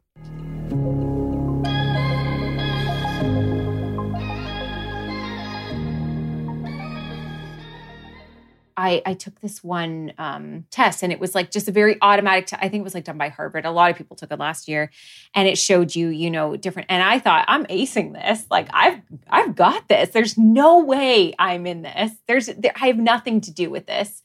I, 8.78 9.02
I 9.04 9.14
took 9.14 9.40
this 9.40 9.64
one 9.64 10.12
um, 10.18 10.64
test 10.70 11.02
and 11.02 11.12
it 11.12 11.18
was 11.18 11.34
like 11.34 11.50
just 11.50 11.66
a 11.66 11.72
very 11.72 11.98
automatic. 12.00 12.46
T- 12.46 12.56
I 12.60 12.68
think 12.68 12.82
it 12.82 12.84
was 12.84 12.94
like 12.94 13.02
done 13.02 13.18
by 13.18 13.28
Harvard. 13.28 13.66
A 13.66 13.72
lot 13.72 13.90
of 13.90 13.96
people 13.96 14.16
took 14.16 14.30
it 14.30 14.38
last 14.38 14.68
year, 14.68 14.92
and 15.34 15.48
it 15.48 15.58
showed 15.58 15.96
you, 15.96 16.08
you 16.08 16.30
know, 16.30 16.56
different. 16.56 16.86
And 16.88 17.02
I 17.02 17.18
thought 17.18 17.44
I'm 17.48 17.66
acing 17.66 18.12
this. 18.12 18.46
Like 18.48 18.68
I've 18.72 19.00
I've 19.28 19.56
got 19.56 19.88
this. 19.88 20.10
There's 20.10 20.38
no 20.38 20.78
way 20.84 21.34
I'm 21.40 21.66
in 21.66 21.82
this. 21.82 22.12
There's 22.28 22.46
there, 22.46 22.72
I 22.80 22.86
have 22.86 22.98
nothing 22.98 23.40
to 23.42 23.52
do 23.52 23.68
with 23.68 23.86
this. 23.86 24.22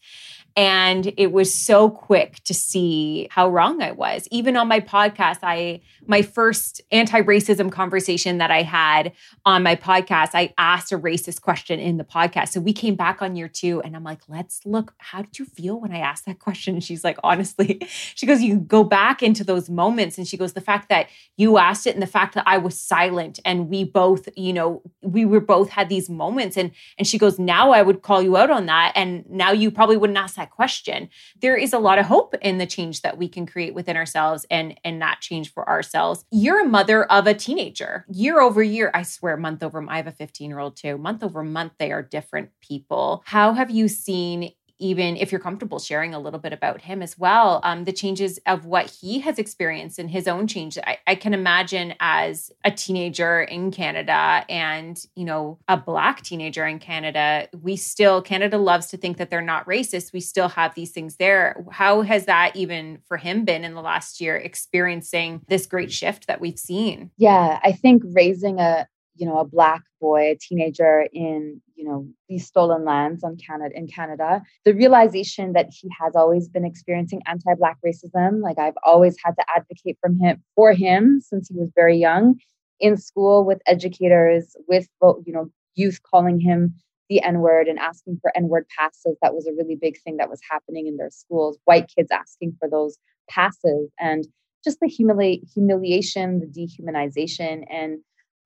And 0.55 1.13
it 1.17 1.31
was 1.31 1.53
so 1.53 1.89
quick 1.89 2.43
to 2.43 2.53
see 2.53 3.27
how 3.31 3.49
wrong 3.49 3.81
I 3.81 3.91
was. 3.91 4.27
Even 4.29 4.55
on 4.55 4.67
my 4.67 4.79
podcast, 4.79 5.39
I 5.41 5.81
my 6.05 6.21
first 6.21 6.81
anti-racism 6.91 7.71
conversation 7.71 8.37
that 8.37 8.51
I 8.51 8.61
had 8.61 9.13
on 9.45 9.63
my 9.63 9.75
podcast, 9.75 10.31
I 10.33 10.53
asked 10.57 10.91
a 10.91 10.99
racist 10.99 11.41
question 11.41 11.79
in 11.79 11.97
the 11.97 12.03
podcast. 12.03 12.49
So 12.49 12.59
we 12.59 12.73
came 12.73 12.95
back 12.95 13.21
on 13.21 13.35
year 13.35 13.47
two 13.47 13.81
and 13.81 13.95
I'm 13.95 14.03
like, 14.03 14.21
let's 14.27 14.61
look, 14.65 14.93
how 14.97 15.21
did 15.21 15.39
you 15.39 15.45
feel 15.45 15.79
when 15.79 15.91
I 15.91 15.99
asked 15.99 16.25
that 16.25 16.39
question? 16.39 16.75
And 16.75 16.83
she's 16.83 17.03
like, 17.03 17.17
honestly, 17.23 17.81
she 17.87 18.25
goes, 18.25 18.41
you 18.41 18.59
go 18.59 18.83
back 18.83 19.23
into 19.23 19.43
those 19.43 19.69
moments. 19.69 20.17
And 20.17 20.27
she 20.27 20.37
goes, 20.37 20.53
the 20.53 20.61
fact 20.61 20.89
that 20.89 21.07
you 21.37 21.57
asked 21.57 21.87
it 21.87 21.93
and 21.93 22.01
the 22.01 22.07
fact 22.07 22.35
that 22.35 22.43
I 22.45 22.57
was 22.57 22.79
silent 22.79 23.39
and 23.45 23.69
we 23.69 23.83
both, 23.83 24.27
you 24.35 24.53
know, 24.53 24.81
we 25.01 25.25
were 25.25 25.41
both 25.41 25.69
had 25.69 25.89
these 25.89 26.09
moments. 26.09 26.57
And 26.57 26.71
and 26.97 27.07
she 27.07 27.17
goes, 27.17 27.39
now 27.39 27.71
I 27.71 27.81
would 27.81 28.01
call 28.01 28.21
you 28.21 28.37
out 28.37 28.51
on 28.51 28.65
that. 28.67 28.91
And 28.95 29.27
now 29.29 29.51
you 29.51 29.71
probably 29.71 29.97
wouldn't 29.97 30.17
ask 30.17 30.35
that 30.35 30.42
question. 30.49 31.10
There 31.41 31.56
is 31.56 31.73
a 31.73 31.79
lot 31.79 31.99
of 31.99 32.06
hope 32.06 32.36
in 32.41 32.58
the 32.58 32.65
change 32.65 33.01
that 33.01 33.17
we 33.17 33.27
can 33.27 33.45
create 33.45 33.73
within 33.73 33.97
ourselves 33.97 34.45
and 34.49 34.79
and 34.84 34.99
not 34.99 35.21
change 35.21 35.51
for 35.53 35.67
ourselves 35.67 35.84
ourselves. 35.93 36.25
You're 36.32 36.62
a 36.62 36.67
mother 36.67 37.03
of 37.06 37.27
a 37.27 37.34
teenager. 37.34 38.06
Year 38.10 38.39
over 38.39 38.63
year, 38.63 38.91
I 38.93 39.03
swear, 39.03 39.38
month 39.38 39.63
over 39.63 39.84
I 39.89 39.97
have 39.97 40.08
a 40.08 40.12
15 40.12 40.49
year 40.49 40.60
old 40.60 40.77
too. 40.77 40.97
Month 40.97 41.23
over 41.23 41.43
month, 41.43 41.73
they 41.77 41.91
are 41.91 42.01
different 42.01 42.49
people. 42.62 43.23
How 43.25 43.53
have 43.53 43.69
you 43.69 43.88
seen 43.88 44.51
even 44.79 45.15
if 45.17 45.31
you're 45.31 45.41
comfortable 45.41 45.79
sharing 45.79 46.13
a 46.13 46.19
little 46.19 46.39
bit 46.39 46.53
about 46.53 46.81
him 46.81 47.01
as 47.01 47.17
well, 47.17 47.62
um, 47.63 47.86
the 47.86 47.93
changes 47.93 48.39
of 48.45 48.65
what 48.65 48.89
he 48.89 49.19
has 49.19 49.39
experienced 49.39 49.99
in 49.99 50.07
his 50.07 50.27
own 50.27 50.47
change. 50.47 50.77
I, 50.77 50.97
I, 51.07 51.15
can 51.15 51.33
imagine 51.33 51.93
as 51.99 52.51
a 52.63 52.71
teenager 52.71 53.43
in 53.43 53.71
Canada 53.71 54.45
and, 54.49 55.03
you 55.15 55.25
know, 55.25 55.59
a 55.67 55.77
Black 55.77 56.21
teenager 56.21 56.65
in 56.65 56.79
Canada, 56.79 57.47
we 57.62 57.75
still, 57.75 58.21
Canada 58.21 58.57
loves 58.57 58.88
to 58.88 58.97
think 58.97 59.17
that 59.17 59.29
they're 59.29 59.41
not 59.41 59.65
racist. 59.65 60.12
We 60.12 60.19
still 60.19 60.49
have 60.49 60.75
these 60.75 60.91
things 60.91 61.17
there. 61.17 61.63
How 61.71 62.01
has 62.01 62.25
that 62.25 62.55
even 62.55 62.99
for 63.07 63.17
him 63.17 63.45
been 63.45 63.63
in 63.63 63.75
the 63.75 63.81
last 63.81 64.19
year, 64.19 64.36
experiencing 64.36 65.41
this 65.47 65.65
great 65.65 65.91
shift 65.91 66.27
that 66.27 66.41
we've 66.41 66.59
seen? 66.59 67.12
Yeah, 67.17 67.59
I 67.63 67.71
think 67.71 68.03
raising 68.05 68.59
a, 68.59 68.88
you 69.15 69.26
know 69.26 69.38
a 69.38 69.45
black 69.45 69.82
boy 70.02 70.32
a 70.32 70.38
teenager 70.39 71.08
in 71.13 71.62
you 71.76 71.86
know 71.88 72.08
these 72.30 72.45
stolen 72.45 72.84
lands 72.86 73.23
on 73.23 73.38
canada 73.38 73.73
in 73.76 73.88
canada 73.88 74.41
the 74.65 74.73
realization 74.73 75.54
that 75.54 75.67
he 75.69 75.89
has 75.99 76.15
always 76.15 76.47
been 76.47 76.65
experiencing 76.65 77.21
anti-black 77.26 77.78
racism 77.86 78.41
like 78.41 78.58
i've 78.58 78.78
always 78.84 79.15
had 79.23 79.32
to 79.32 79.45
advocate 79.56 79.97
from 80.02 80.19
him 80.19 80.41
for 80.56 80.73
him 80.73 81.21
since 81.21 81.49
he 81.49 81.56
was 81.56 81.71
very 81.76 81.97
young 81.97 82.36
in 82.80 82.97
school 82.97 83.45
with 83.45 83.62
educators 83.67 84.56
with 84.67 84.88
you 85.26 85.34
know 85.34 85.49
youth 85.76 85.99
calling 86.04 86.39
him 86.39 86.73
the 87.10 87.21
n 87.21 87.39
word 87.39 87.67
and 87.67 87.80
asking 87.80 88.17
for 88.21 88.36
n 88.36 88.47
word 88.47 88.65
passes. 88.78 89.17
That 89.21 89.34
was 89.34 89.47
a 89.47 89.54
really 89.54 89.78
big 89.80 89.97
thing 90.04 90.17
that 90.17 90.30
was 90.30 90.39
happening 90.49 90.88
in 90.88 90.97
their 90.97 91.10
schools 91.12 91.58
white 91.65 91.91
kids 91.95 92.10
asking 92.12 92.56
for 92.60 92.69
those 92.69 92.97
passes 93.30 93.89
and 93.99 94.26
just 94.63 94.80
the 94.80 94.88
humili- 94.88 95.41
humiliation 95.54 96.39
the 96.39 96.47
dehumanization 96.47 97.63
and 97.69 97.99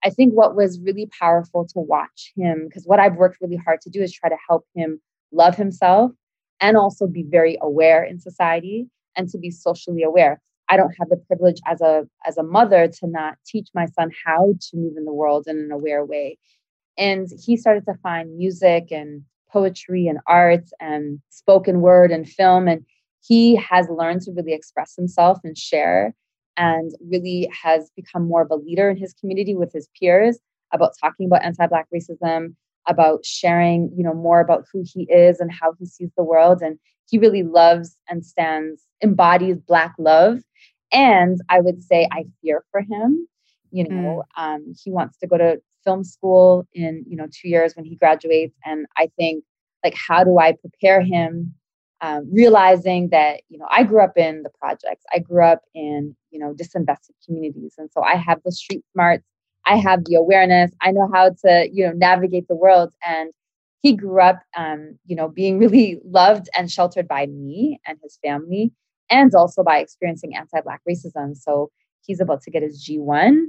I 0.03 0.10
think 0.10 0.33
what 0.33 0.55
was 0.55 0.79
really 0.79 1.10
powerful 1.19 1.65
to 1.67 1.79
watch 1.79 2.33
him, 2.36 2.65
because 2.67 2.83
what 2.86 2.99
I've 2.99 3.15
worked 3.15 3.41
really 3.41 3.57
hard 3.57 3.81
to 3.81 3.89
do 3.89 4.01
is 4.01 4.13
try 4.13 4.29
to 4.29 4.38
help 4.47 4.65
him 4.75 5.01
love 5.31 5.55
himself 5.55 6.12
and 6.62 6.77
also 6.77 7.07
be 7.07 7.23
very 7.23 7.57
aware 7.62 8.03
in 8.03 8.19
society 8.19 8.88
and 9.15 9.27
to 9.29 9.38
be 9.38 9.49
socially 9.49 10.03
aware. 10.03 10.41
I 10.69 10.77
don't 10.77 10.93
have 10.99 11.10
the 11.10 11.17
privilege 11.17 11.60
as 11.65 11.81
a 11.81 12.07
as 12.25 12.38
a 12.38 12.43
mother 12.43 12.88
to 12.88 13.07
not 13.07 13.36
teach 13.45 13.69
my 13.73 13.86
son 13.86 14.12
how 14.25 14.53
to 14.60 14.77
move 14.77 14.97
in 14.97 15.05
the 15.05 15.13
world 15.13 15.45
in 15.47 15.57
an 15.57 15.71
aware 15.71 16.05
way. 16.05 16.38
And 16.97 17.27
he 17.45 17.57
started 17.57 17.86
to 17.86 17.93
find 18.01 18.38
music 18.38 18.91
and 18.91 19.23
poetry 19.51 20.07
and 20.07 20.19
arts 20.27 20.73
and 20.79 21.19
spoken 21.29 21.79
word 21.81 22.12
and 22.12 22.27
film 22.27 22.67
and 22.67 22.86
he 23.25 23.55
has 23.55 23.88
learned 23.89 24.21
to 24.21 24.31
really 24.31 24.53
express 24.53 24.95
himself 24.95 25.39
and 25.43 25.57
share 25.57 26.13
and 26.57 26.91
really 27.09 27.49
has 27.63 27.91
become 27.95 28.27
more 28.27 28.41
of 28.41 28.51
a 28.51 28.55
leader 28.55 28.89
in 28.89 28.97
his 28.97 29.13
community 29.13 29.55
with 29.55 29.71
his 29.71 29.87
peers 29.99 30.39
about 30.73 30.91
talking 30.99 31.27
about 31.27 31.43
anti-black 31.43 31.87
racism 31.93 32.55
about 32.87 33.25
sharing 33.25 33.91
you 33.95 34.03
know 34.03 34.13
more 34.13 34.39
about 34.39 34.65
who 34.71 34.83
he 34.85 35.03
is 35.03 35.39
and 35.39 35.51
how 35.51 35.73
he 35.79 35.85
sees 35.85 36.09
the 36.17 36.23
world. 36.23 36.61
And 36.61 36.79
he 37.09 37.17
really 37.17 37.43
loves 37.43 37.97
and 38.09 38.25
stands 38.25 38.81
embodies 39.03 39.57
black 39.59 39.93
love. 39.99 40.39
And 40.91 41.39
i 41.49 41.59
would 41.59 41.83
say 41.83 42.07
i 42.11 42.25
fear 42.41 42.63
for 42.71 42.81
him 42.81 43.27
you 43.71 43.83
know 43.87 44.23
mm. 44.37 44.41
um, 44.41 44.73
he 44.81 44.91
wants 44.91 45.17
to 45.17 45.27
go 45.27 45.37
to 45.37 45.61
film 45.83 46.03
school 46.03 46.65
in 46.73 47.03
you 47.07 47.17
know 47.17 47.27
two 47.31 47.49
years 47.49 47.73
when 47.75 47.85
he 47.85 47.95
graduates. 47.95 48.55
And 48.65 48.85
i 48.97 49.09
think 49.17 49.43
like 49.83 49.95
how 49.95 50.23
do 50.23 50.39
i 50.39 50.53
prepare 50.53 51.01
him 51.01 51.53
um, 52.01 52.29
realizing 52.31 53.10
that 53.10 53.41
you 53.49 53.57
know 53.57 53.67
i 53.71 53.83
grew 53.83 54.01
up 54.01 54.17
in 54.17 54.43
the 54.43 54.51
projects. 54.60 55.03
I 55.13 55.19
grew 55.19 55.43
up 55.43 55.62
in 55.73 56.15
you 56.31 56.39
know 56.39 56.53
disinvested 56.53 57.15
communities. 57.25 57.75
And 57.77 57.89
so 57.91 58.01
i 58.01 58.15
have 58.15 58.41
the 58.43 58.51
street 58.51 58.83
smarts. 58.93 59.23
I 59.65 59.77
have 59.77 60.05
the 60.05 60.15
awareness. 60.15 60.71
I 60.81 60.91
know 60.91 61.10
how 61.12 61.31
to 61.45 61.69
you 61.71 61.86
know 61.86 61.93
navigate 61.93 62.47
the 62.47 62.55
world. 62.55 62.93
And 63.05 63.31
he 63.81 63.95
grew 63.95 64.21
up 64.21 64.39
um, 64.55 64.97
you 65.05 65.15
know 65.15 65.27
being 65.27 65.60
really 65.63 65.99
loved 66.05 66.49
and 66.57 66.71
sheltered 66.71 67.07
by 67.07 67.25
me 67.27 67.79
and 67.88 67.97
his 68.03 68.17
family 68.23 68.71
and 69.10 69.33
also 69.33 69.63
by 69.63 69.79
experiencing 69.79 70.36
anti-black 70.36 70.81
racism. 70.88 71.36
So 71.36 71.71
he's 72.05 72.19
about 72.19 72.41
to 72.43 72.51
get 72.51 72.63
his 72.63 72.86
g1 72.88 73.45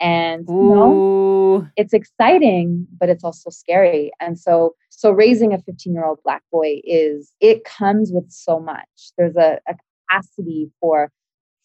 and 0.00 0.46
you 0.48 0.54
know 0.74 1.68
it's 1.76 1.92
exciting 1.92 2.86
but 2.98 3.08
it's 3.08 3.24
also 3.24 3.50
scary. 3.50 4.10
And 4.20 4.38
so 4.38 4.74
so 4.90 5.10
raising 5.10 5.52
a 5.52 5.58
15 5.58 5.92
year 5.92 6.04
old 6.04 6.18
black 6.24 6.42
boy 6.52 6.80
is 6.84 7.32
it 7.40 7.64
comes 7.64 8.12
with 8.12 8.30
so 8.30 8.58
much. 8.60 8.88
There's 9.16 9.36
a, 9.36 9.60
a 9.68 9.74
capacity 10.08 10.70
for 10.80 11.10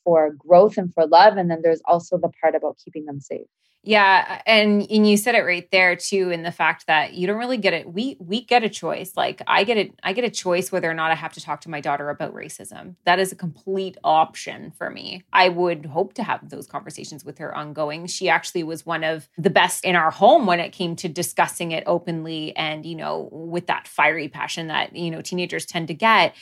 for 0.03 0.31
growth 0.37 0.77
and 0.77 0.93
for 0.93 1.05
love 1.05 1.37
and 1.37 1.51
then 1.51 1.61
there's 1.61 1.81
also 1.85 2.17
the 2.17 2.31
part 2.41 2.55
about 2.55 2.77
keeping 2.83 3.05
them 3.05 3.19
safe 3.19 3.47
yeah, 3.81 4.41
and 4.45 4.85
and 4.89 5.09
you 5.09 5.15
said 5.15 5.35
it 5.35 5.43
right 5.43 5.67
there 5.71 5.95
too 5.95 6.31
in 6.31 6.43
the 6.43 6.51
fact 6.51 6.87
that 6.87 7.13
you 7.13 7.25
don't 7.27 7.37
really 7.37 7.57
get 7.57 7.73
it. 7.73 7.91
We 7.91 8.17
we 8.19 8.43
get 8.43 8.63
a 8.63 8.69
choice. 8.69 9.13
Like 9.15 9.41
I 9.47 9.63
get 9.63 9.77
it 9.77 9.93
I 10.03 10.11
get 10.11 10.25
a 10.25 10.29
choice 10.29 10.69
whether 10.69 10.89
or 10.89 10.93
not 10.93 11.11
I 11.11 11.15
have 11.15 11.33
to 11.33 11.41
talk 11.41 11.61
to 11.61 11.69
my 11.69 11.79
daughter 11.79 12.09
about 12.09 12.33
racism. 12.33 12.95
That 13.05 13.19
is 13.19 13.31
a 13.31 13.37
complete 13.37 13.97
option 14.03 14.71
for 14.77 14.89
me. 14.89 15.23
I 15.31 15.47
would 15.47 15.85
hope 15.85 16.13
to 16.15 16.23
have 16.23 16.49
those 16.49 16.67
conversations 16.67 17.23
with 17.23 17.37
her 17.37 17.55
ongoing. 17.55 18.07
She 18.07 18.27
actually 18.27 18.63
was 18.63 18.85
one 18.85 19.05
of 19.05 19.29
the 19.37 19.49
best 19.49 19.85
in 19.85 19.95
our 19.95 20.11
home 20.11 20.45
when 20.45 20.59
it 20.59 20.71
came 20.73 20.97
to 20.97 21.07
discussing 21.07 21.71
it 21.71 21.83
openly 21.87 22.53
and, 22.57 22.85
you 22.85 22.95
know, 22.95 23.29
with 23.31 23.67
that 23.67 23.87
fiery 23.87 24.27
passion 24.27 24.67
that, 24.67 24.93
you 24.93 25.09
know, 25.09 25.21
teenagers 25.21 25.65
tend 25.65 25.87
to 25.87 25.93
get 25.93 26.35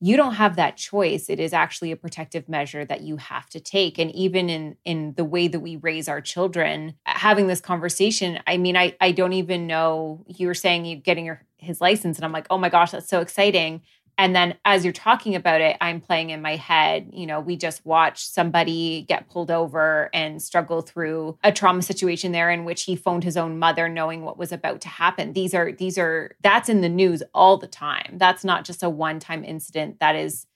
you 0.00 0.16
don't 0.16 0.34
have 0.34 0.56
that 0.56 0.76
choice. 0.76 1.30
It 1.30 1.40
is 1.40 1.52
actually 1.52 1.90
a 1.90 1.96
protective 1.96 2.48
measure 2.48 2.84
that 2.84 3.00
you 3.00 3.16
have 3.16 3.48
to 3.50 3.60
take. 3.60 3.98
And 3.98 4.14
even 4.14 4.50
in 4.50 4.76
in 4.84 5.14
the 5.16 5.24
way 5.24 5.48
that 5.48 5.60
we 5.60 5.76
raise 5.76 6.08
our 6.08 6.20
children 6.20 6.94
having 7.16 7.46
this 7.46 7.60
conversation 7.60 8.38
i 8.46 8.56
mean 8.56 8.76
i 8.76 8.94
i 9.00 9.10
don't 9.10 9.32
even 9.32 9.66
know 9.66 10.24
you 10.28 10.46
were 10.46 10.54
saying 10.54 10.84
you 10.84 10.96
getting 10.96 11.24
your 11.24 11.42
his 11.58 11.80
license 11.80 12.18
and 12.18 12.24
i'm 12.24 12.32
like 12.32 12.46
oh 12.50 12.58
my 12.58 12.68
gosh 12.68 12.90
that's 12.90 13.08
so 13.08 13.20
exciting 13.20 13.80
and 14.18 14.34
then 14.34 14.56
as 14.64 14.84
you're 14.84 14.92
talking 14.92 15.34
about 15.34 15.60
it 15.60 15.76
i'm 15.80 16.00
playing 16.00 16.30
in 16.30 16.42
my 16.42 16.56
head 16.56 17.08
you 17.12 17.26
know 17.26 17.40
we 17.40 17.56
just 17.56 17.84
watched 17.84 18.32
somebody 18.32 19.04
get 19.08 19.28
pulled 19.28 19.50
over 19.50 20.10
and 20.12 20.42
struggle 20.42 20.80
through 20.82 21.38
a 21.44 21.52
trauma 21.52 21.82
situation 21.82 22.32
there 22.32 22.50
in 22.50 22.64
which 22.64 22.84
he 22.84 22.96
phoned 22.96 23.24
his 23.24 23.36
own 23.36 23.58
mother 23.58 23.88
knowing 23.88 24.22
what 24.22 24.38
was 24.38 24.52
about 24.52 24.80
to 24.82 24.88
happen. 24.88 25.32
These 25.32 25.54
are 25.54 25.72
these 25.72 25.98
are 25.98 26.36
that's 26.42 26.68
in 26.68 26.80
the 26.80 26.88
news 26.88 27.22
all 27.34 27.56
the 27.56 27.66
time. 27.66 28.18
That's 28.18 28.44
not 28.44 28.64
just 28.64 28.82
a 28.82 28.90
one 28.90 29.18
time 29.18 29.44
incident. 29.44 30.00
That 30.00 30.16
is 30.16 30.46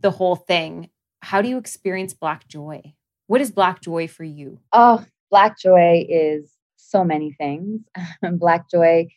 the 0.00 0.10
whole 0.10 0.36
thing. 0.36 0.90
How 1.20 1.42
do 1.42 1.48
you 1.48 1.58
experience 1.58 2.14
black 2.14 2.48
joy? 2.48 2.94
What 3.26 3.40
is 3.40 3.50
black 3.50 3.80
joy 3.80 4.08
for 4.08 4.24
you? 4.24 4.60
Oh 4.72 5.04
black 5.30 5.58
joy 5.58 6.06
is 6.08 6.52
so 6.76 7.04
many 7.04 7.32
things. 7.32 7.82
Black 8.22 8.70
joy 8.70 9.08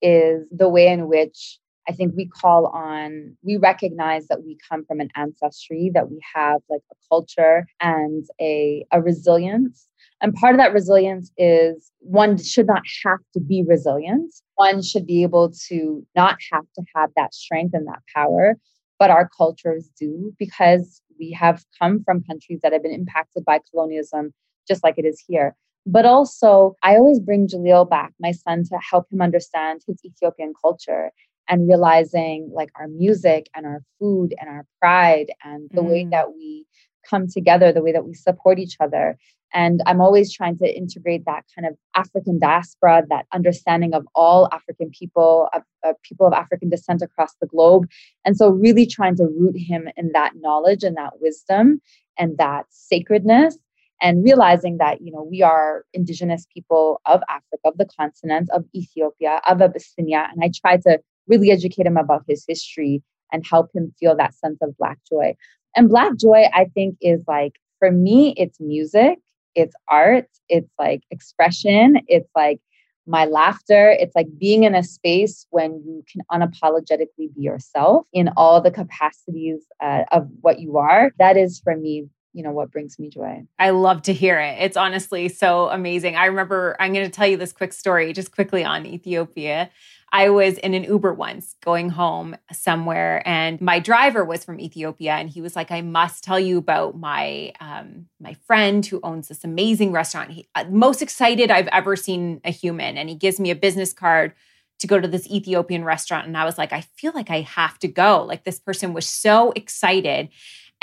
is 0.00 0.44
the 0.50 0.68
way 0.68 0.88
in 0.88 1.06
which 1.06 1.60
I 1.88 1.92
think 1.92 2.14
we 2.16 2.26
call 2.26 2.66
on, 2.66 3.36
we 3.42 3.56
recognize 3.56 4.28
that 4.28 4.44
we 4.44 4.56
come 4.68 4.84
from 4.84 5.00
an 5.00 5.08
ancestry, 5.16 5.90
that 5.94 6.10
we 6.10 6.20
have 6.34 6.60
like 6.70 6.82
a 6.90 6.94
culture 7.08 7.66
and 7.80 8.24
a, 8.40 8.84
a 8.92 9.00
resilience. 9.02 9.88
And 10.20 10.32
part 10.34 10.54
of 10.54 10.58
that 10.58 10.72
resilience 10.72 11.32
is 11.36 11.90
one 11.98 12.38
should 12.38 12.66
not 12.66 12.82
have 13.04 13.18
to 13.34 13.40
be 13.40 13.64
resilient. 13.66 14.32
One 14.54 14.82
should 14.82 15.06
be 15.06 15.22
able 15.22 15.52
to 15.68 16.06
not 16.14 16.36
have 16.52 16.64
to 16.76 16.82
have 16.94 17.10
that 17.16 17.34
strength 17.34 17.74
and 17.74 17.86
that 17.88 18.00
power, 18.14 18.56
but 18.98 19.10
our 19.10 19.28
cultures 19.36 19.90
do 19.98 20.32
because 20.38 21.02
we 21.18 21.32
have 21.32 21.64
come 21.80 22.02
from 22.04 22.22
countries 22.22 22.60
that 22.62 22.72
have 22.72 22.82
been 22.82 22.92
impacted 22.92 23.44
by 23.44 23.60
colonialism, 23.70 24.32
just 24.68 24.84
like 24.84 24.94
it 24.98 25.04
is 25.04 25.22
here. 25.26 25.56
But 25.84 26.06
also, 26.06 26.76
I 26.84 26.94
always 26.94 27.18
bring 27.18 27.48
Jaleel 27.48 27.90
back, 27.90 28.12
my 28.20 28.30
son, 28.30 28.62
to 28.70 28.78
help 28.88 29.06
him 29.12 29.20
understand 29.20 29.80
his 29.86 30.00
Ethiopian 30.04 30.52
culture 30.60 31.10
and 31.48 31.66
realizing 31.68 32.50
like 32.52 32.70
our 32.76 32.88
music 32.88 33.48
and 33.54 33.66
our 33.66 33.82
food 33.98 34.34
and 34.40 34.48
our 34.48 34.66
pride 34.80 35.32
and 35.44 35.68
the 35.72 35.82
mm. 35.82 35.90
way 35.90 36.06
that 36.10 36.34
we 36.34 36.66
come 37.08 37.26
together, 37.26 37.72
the 37.72 37.82
way 37.82 37.92
that 37.92 38.04
we 38.04 38.14
support 38.14 38.58
each 38.58 38.76
other. 38.80 39.16
And 39.54 39.82
I'm 39.86 40.00
always 40.00 40.32
trying 40.32 40.56
to 40.58 40.76
integrate 40.76 41.24
that 41.26 41.44
kind 41.54 41.66
of 41.66 41.76
African 41.94 42.38
diaspora, 42.38 43.04
that 43.10 43.26
understanding 43.34 43.92
of 43.92 44.06
all 44.14 44.48
African 44.50 44.90
people, 44.98 45.48
of, 45.52 45.62
of, 45.84 45.96
people 46.02 46.26
of 46.26 46.32
African 46.32 46.70
descent 46.70 47.02
across 47.02 47.34
the 47.40 47.46
globe. 47.46 47.86
And 48.24 48.36
so, 48.36 48.48
really 48.48 48.86
trying 48.86 49.16
to 49.16 49.24
root 49.24 49.56
him 49.58 49.88
in 49.96 50.12
that 50.12 50.32
knowledge 50.36 50.82
and 50.82 50.96
that 50.96 51.20
wisdom 51.20 51.82
and 52.18 52.38
that 52.38 52.64
sacredness. 52.70 53.58
And 54.00 54.24
realizing 54.24 54.78
that, 54.78 55.00
you 55.00 55.12
know, 55.12 55.22
we 55.22 55.42
are 55.42 55.84
indigenous 55.92 56.44
people 56.52 57.00
of 57.06 57.20
Africa, 57.28 57.60
of 57.66 57.78
the 57.78 57.86
continent, 57.96 58.48
of 58.50 58.64
Ethiopia, 58.74 59.40
of 59.48 59.62
Abyssinia. 59.62 60.28
And 60.32 60.42
I 60.42 60.50
try 60.60 60.76
to 60.78 60.98
really 61.28 61.50
educate 61.50 61.86
him 61.86 61.96
about 61.96 62.24
his 62.28 62.44
history 62.46 63.02
and 63.32 63.44
help 63.46 63.70
him 63.74 63.92
feel 63.98 64.16
that 64.16 64.34
sense 64.34 64.58
of 64.62 64.76
Black 64.76 64.98
joy. 65.08 65.34
And 65.76 65.88
Black 65.88 66.16
joy, 66.16 66.48
I 66.52 66.66
think, 66.74 66.96
is 67.00 67.24
like, 67.26 67.54
for 67.78 67.90
me, 67.90 68.34
it's 68.36 68.60
music 68.60 69.18
it's 69.54 69.74
art, 69.88 70.28
it's 70.48 70.70
like 70.78 71.02
expression, 71.10 72.00
it's 72.08 72.30
like 72.34 72.60
my 73.06 73.24
laughter. 73.24 73.90
It's 73.98 74.14
like 74.14 74.28
being 74.38 74.62
in 74.62 74.74
a 74.74 74.82
space 74.82 75.46
when 75.50 75.82
you 75.84 76.04
can 76.10 76.22
unapologetically 76.30 77.34
be 77.34 77.42
yourself 77.42 78.06
in 78.12 78.30
all 78.36 78.60
the 78.60 78.70
capacities 78.70 79.66
uh, 79.80 80.04
of 80.12 80.28
what 80.40 80.60
you 80.60 80.78
are. 80.78 81.10
That 81.18 81.36
is 81.36 81.60
for 81.60 81.76
me 81.76 82.08
you 82.32 82.42
know 82.42 82.50
what 82.50 82.70
brings 82.70 82.98
me 82.98 83.08
joy. 83.08 83.46
I 83.58 83.70
love 83.70 84.02
to 84.02 84.12
hear 84.12 84.38
it. 84.38 84.56
It's 84.60 84.76
honestly 84.76 85.28
so 85.28 85.68
amazing. 85.68 86.16
I 86.16 86.26
remember 86.26 86.76
I'm 86.80 86.92
going 86.92 87.04
to 87.04 87.10
tell 87.10 87.26
you 87.26 87.36
this 87.36 87.52
quick 87.52 87.72
story 87.72 88.12
just 88.12 88.32
quickly 88.32 88.64
on 88.64 88.86
Ethiopia. 88.86 89.70
I 90.14 90.28
was 90.28 90.58
in 90.58 90.74
an 90.74 90.84
Uber 90.84 91.14
once 91.14 91.56
going 91.64 91.88
home 91.88 92.36
somewhere, 92.52 93.22
and 93.26 93.58
my 93.62 93.78
driver 93.78 94.24
was 94.24 94.44
from 94.44 94.60
Ethiopia, 94.60 95.12
and 95.12 95.30
he 95.30 95.40
was 95.40 95.56
like, 95.56 95.70
"I 95.70 95.80
must 95.80 96.22
tell 96.22 96.38
you 96.38 96.58
about 96.58 96.98
my 96.98 97.52
um, 97.60 98.06
my 98.20 98.34
friend 98.46 98.84
who 98.84 99.00
owns 99.02 99.28
this 99.28 99.42
amazing 99.42 99.92
restaurant. 99.92 100.30
He, 100.30 100.46
uh, 100.54 100.64
most 100.70 101.00
excited 101.00 101.50
I've 101.50 101.68
ever 101.68 101.96
seen 101.96 102.42
a 102.44 102.50
human, 102.50 102.98
and 102.98 103.08
he 103.08 103.14
gives 103.14 103.40
me 103.40 103.50
a 103.50 103.56
business 103.56 103.92
card." 103.92 104.34
to 104.82 104.88
go 104.88 105.00
to 105.00 105.06
this 105.06 105.30
Ethiopian 105.30 105.84
restaurant. 105.84 106.26
And 106.26 106.36
I 106.36 106.44
was 106.44 106.58
like, 106.58 106.72
I 106.72 106.80
feel 106.80 107.12
like 107.14 107.30
I 107.30 107.42
have 107.42 107.78
to 107.78 107.88
go. 107.88 108.24
Like, 108.24 108.42
this 108.42 108.58
person 108.58 108.92
was 108.92 109.06
so 109.06 109.52
excited. 109.52 110.28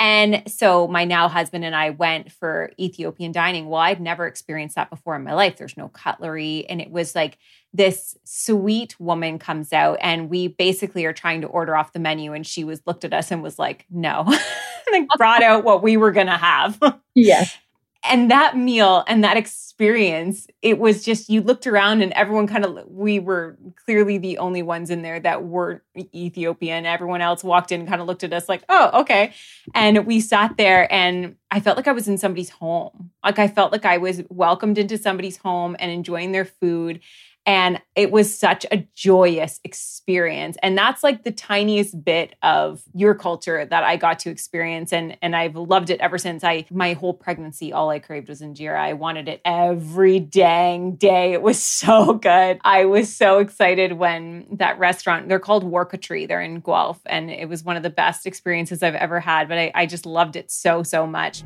And 0.00 0.42
so 0.50 0.88
my 0.88 1.04
now 1.04 1.28
husband 1.28 1.62
and 1.62 1.76
I 1.76 1.90
went 1.90 2.32
for 2.32 2.72
Ethiopian 2.80 3.32
dining. 3.32 3.68
Well, 3.68 3.82
I'd 3.82 4.00
never 4.00 4.26
experienced 4.26 4.76
that 4.76 4.88
before 4.88 5.14
in 5.14 5.22
my 5.22 5.34
life. 5.34 5.58
There's 5.58 5.76
no 5.76 5.88
cutlery. 5.88 6.64
And 6.70 6.80
it 6.80 6.90
was 6.90 7.14
like 7.14 7.36
this 7.74 8.16
sweet 8.24 8.98
woman 8.98 9.38
comes 9.38 9.74
out 9.74 9.98
and 10.00 10.30
we 10.30 10.48
basically 10.48 11.04
are 11.04 11.12
trying 11.12 11.42
to 11.42 11.48
order 11.48 11.76
off 11.76 11.92
the 11.92 11.98
menu. 11.98 12.32
And 12.32 12.46
she 12.46 12.64
was 12.64 12.80
looked 12.86 13.04
at 13.04 13.12
us 13.12 13.30
and 13.30 13.42
was 13.42 13.58
like, 13.58 13.84
no, 13.90 14.24
and 14.94 15.06
brought 15.18 15.42
out 15.42 15.64
what 15.64 15.82
we 15.82 15.98
were 15.98 16.12
gonna 16.12 16.38
have. 16.38 16.80
Yes 17.14 17.58
and 18.02 18.30
that 18.30 18.56
meal 18.56 19.04
and 19.06 19.22
that 19.22 19.36
experience 19.36 20.46
it 20.62 20.78
was 20.78 21.04
just 21.04 21.28
you 21.28 21.40
looked 21.40 21.66
around 21.66 22.02
and 22.02 22.12
everyone 22.12 22.46
kind 22.46 22.64
of 22.64 22.78
we 22.88 23.18
were 23.18 23.58
clearly 23.84 24.18
the 24.18 24.38
only 24.38 24.62
ones 24.62 24.90
in 24.90 25.02
there 25.02 25.20
that 25.20 25.44
weren't 25.44 25.82
ethiopian. 26.14 26.86
Everyone 26.86 27.20
else 27.20 27.44
walked 27.44 27.72
in 27.72 27.86
kind 27.86 28.00
of 28.00 28.06
looked 28.06 28.24
at 28.24 28.32
us 28.32 28.48
like 28.48 28.62
oh 28.68 29.00
okay. 29.00 29.32
And 29.74 30.06
we 30.06 30.20
sat 30.20 30.56
there 30.56 30.90
and 30.92 31.36
i 31.50 31.60
felt 31.60 31.76
like 31.76 31.88
i 31.88 31.92
was 31.92 32.08
in 32.08 32.18
somebody's 32.18 32.50
home. 32.50 33.10
Like 33.22 33.38
i 33.38 33.48
felt 33.48 33.72
like 33.72 33.84
i 33.84 33.98
was 33.98 34.22
welcomed 34.30 34.78
into 34.78 34.96
somebody's 34.96 35.36
home 35.36 35.76
and 35.78 35.90
enjoying 35.90 36.32
their 36.32 36.46
food 36.46 37.00
and 37.46 37.80
it 37.96 38.10
was 38.10 38.36
such 38.36 38.66
a 38.70 38.86
joyous 38.94 39.60
experience. 39.64 40.56
And 40.62 40.76
that's 40.76 41.02
like 41.02 41.24
the 41.24 41.32
tiniest 41.32 42.04
bit 42.04 42.34
of 42.42 42.82
your 42.94 43.14
culture 43.14 43.64
that 43.64 43.82
I 43.82 43.96
got 43.96 44.18
to 44.20 44.30
experience. 44.30 44.92
And, 44.92 45.16
and 45.22 45.34
I've 45.34 45.56
loved 45.56 45.90
it 45.90 46.00
ever 46.00 46.18
since 46.18 46.44
I, 46.44 46.66
my 46.70 46.92
whole 46.92 47.14
pregnancy, 47.14 47.72
all 47.72 47.90
I 47.90 47.98
craved 47.98 48.28
was 48.28 48.40
injera. 48.40 48.78
I 48.78 48.92
wanted 48.92 49.28
it 49.28 49.40
every 49.44 50.20
dang 50.20 50.96
day. 50.96 51.32
It 51.32 51.42
was 51.42 51.62
so 51.62 52.14
good. 52.14 52.60
I 52.62 52.84
was 52.84 53.14
so 53.14 53.38
excited 53.38 53.94
when 53.94 54.46
that 54.52 54.78
restaurant, 54.78 55.28
they're 55.28 55.38
called 55.38 55.64
Warkatri, 55.64 56.28
they're 56.28 56.42
in 56.42 56.60
Guelph. 56.60 57.00
And 57.06 57.30
it 57.30 57.48
was 57.48 57.64
one 57.64 57.76
of 57.76 57.82
the 57.82 57.90
best 57.90 58.26
experiences 58.26 58.82
I've 58.82 58.94
ever 58.94 59.18
had. 59.18 59.48
But 59.48 59.58
I, 59.58 59.72
I 59.74 59.86
just 59.86 60.06
loved 60.06 60.36
it 60.36 60.50
so, 60.50 60.82
so 60.82 61.06
much. 61.06 61.42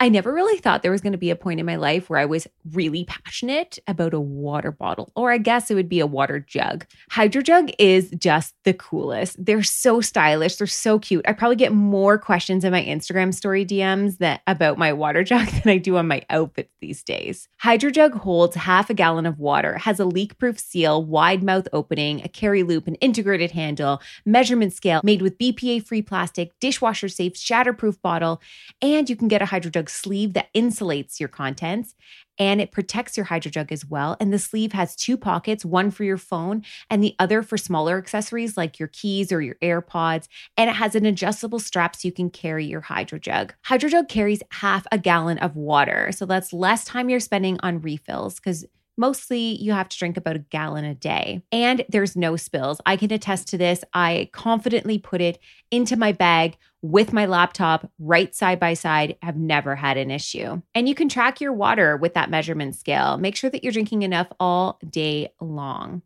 I 0.00 0.08
never 0.08 0.32
really 0.32 0.58
thought 0.58 0.82
there 0.82 0.92
was 0.92 1.00
going 1.00 1.12
to 1.12 1.18
be 1.18 1.30
a 1.30 1.36
point 1.36 1.60
in 1.60 1.66
my 1.66 1.76
life 1.76 2.08
where 2.08 2.18
I 2.18 2.24
was 2.24 2.46
really 2.72 3.04
passionate 3.04 3.78
about 3.86 4.14
a 4.14 4.20
water 4.20 4.70
bottle, 4.70 5.10
or 5.16 5.32
I 5.32 5.38
guess 5.38 5.70
it 5.70 5.74
would 5.74 5.88
be 5.88 6.00
a 6.00 6.06
water 6.06 6.38
jug. 6.40 6.86
Hydro 7.10 7.42
Jug 7.42 7.70
is 7.78 8.10
just 8.18 8.54
the 8.64 8.74
coolest. 8.74 9.44
They're 9.44 9.62
so 9.62 10.00
stylish, 10.00 10.56
they're 10.56 10.66
so 10.66 10.98
cute. 10.98 11.24
I 11.26 11.32
probably 11.32 11.56
get 11.56 11.72
more 11.72 12.18
questions 12.18 12.64
in 12.64 12.72
my 12.72 12.82
Instagram 12.82 13.34
story 13.34 13.64
DMs 13.64 14.18
that 14.18 14.42
about 14.46 14.78
my 14.78 14.92
water 14.92 15.24
jug 15.28 15.46
than 15.48 15.72
I 15.72 15.78
do 15.78 15.96
on 15.96 16.06
my 16.06 16.22
outfits 16.30 16.72
these 16.80 17.02
days. 17.02 17.48
Hydro 17.58 17.90
Jug 17.90 18.14
holds 18.14 18.56
half 18.56 18.90
a 18.90 18.94
gallon 18.94 19.26
of 19.26 19.38
water, 19.38 19.78
has 19.78 19.98
a 19.98 20.04
leak-proof 20.04 20.58
seal, 20.58 21.04
wide 21.04 21.42
mouth 21.42 21.66
opening, 21.72 22.22
a 22.22 22.28
carry 22.28 22.62
loop, 22.62 22.86
an 22.86 22.94
integrated 22.96 23.50
handle, 23.52 24.00
measurement 24.24 24.72
scale 24.72 25.00
made 25.02 25.22
with 25.22 25.38
BPA-free 25.38 26.02
plastic, 26.02 26.58
dishwasher 26.60 27.08
safe, 27.08 27.34
shatterproof 27.34 28.00
bottle, 28.00 28.40
and 28.80 29.10
you 29.10 29.16
can 29.16 29.28
get 29.28 29.42
a 29.42 29.46
Hydro 29.46 29.70
Jug 29.70 29.87
sleeve 29.88 30.34
that 30.34 30.52
insulates 30.54 31.20
your 31.20 31.28
contents 31.28 31.94
and 32.38 32.60
it 32.60 32.72
protects 32.72 33.16
your 33.16 33.24
hydro 33.24 33.50
jug 33.50 33.72
as 33.72 33.84
well. 33.84 34.16
And 34.20 34.32
the 34.32 34.38
sleeve 34.38 34.72
has 34.72 34.94
two 34.94 35.16
pockets, 35.16 35.64
one 35.64 35.90
for 35.90 36.04
your 36.04 36.16
phone 36.16 36.62
and 36.88 37.02
the 37.02 37.14
other 37.18 37.42
for 37.42 37.56
smaller 37.56 37.98
accessories 37.98 38.56
like 38.56 38.78
your 38.78 38.88
keys 38.88 39.32
or 39.32 39.40
your 39.40 39.56
AirPods. 39.56 40.28
And 40.56 40.70
it 40.70 40.76
has 40.76 40.94
an 40.94 41.06
adjustable 41.06 41.58
strap 41.58 41.96
so 41.96 42.06
you 42.06 42.12
can 42.12 42.30
carry 42.30 42.64
your 42.64 42.80
hydro 42.80 43.18
jug. 43.18 43.54
Hydro 43.64 43.90
jug 43.90 44.08
carries 44.08 44.42
half 44.52 44.86
a 44.92 44.98
gallon 44.98 45.38
of 45.38 45.56
water. 45.56 46.10
So 46.12 46.26
that's 46.26 46.52
less 46.52 46.84
time 46.84 47.10
you're 47.10 47.20
spending 47.20 47.58
on 47.62 47.80
refills 47.80 48.36
because 48.36 48.64
Mostly, 48.98 49.56
you 49.62 49.70
have 49.72 49.88
to 49.88 49.96
drink 49.96 50.16
about 50.16 50.34
a 50.34 50.40
gallon 50.40 50.84
a 50.84 50.92
day. 50.92 51.40
And 51.52 51.84
there's 51.88 52.16
no 52.16 52.34
spills. 52.34 52.80
I 52.84 52.96
can 52.96 53.12
attest 53.12 53.46
to 53.48 53.56
this. 53.56 53.84
I 53.94 54.28
confidently 54.32 54.98
put 54.98 55.20
it 55.20 55.38
into 55.70 55.96
my 55.96 56.10
bag 56.10 56.56
with 56.82 57.12
my 57.12 57.26
laptop 57.26 57.88
right 58.00 58.34
side 58.34 58.58
by 58.58 58.74
side. 58.74 59.16
Have 59.22 59.36
never 59.36 59.76
had 59.76 59.96
an 59.98 60.10
issue. 60.10 60.60
And 60.74 60.88
you 60.88 60.96
can 60.96 61.08
track 61.08 61.40
your 61.40 61.52
water 61.52 61.96
with 61.96 62.14
that 62.14 62.28
measurement 62.28 62.74
scale. 62.74 63.18
Make 63.18 63.36
sure 63.36 63.50
that 63.50 63.62
you're 63.62 63.72
drinking 63.72 64.02
enough 64.02 64.26
all 64.40 64.80
day 64.90 65.28
long. 65.40 66.02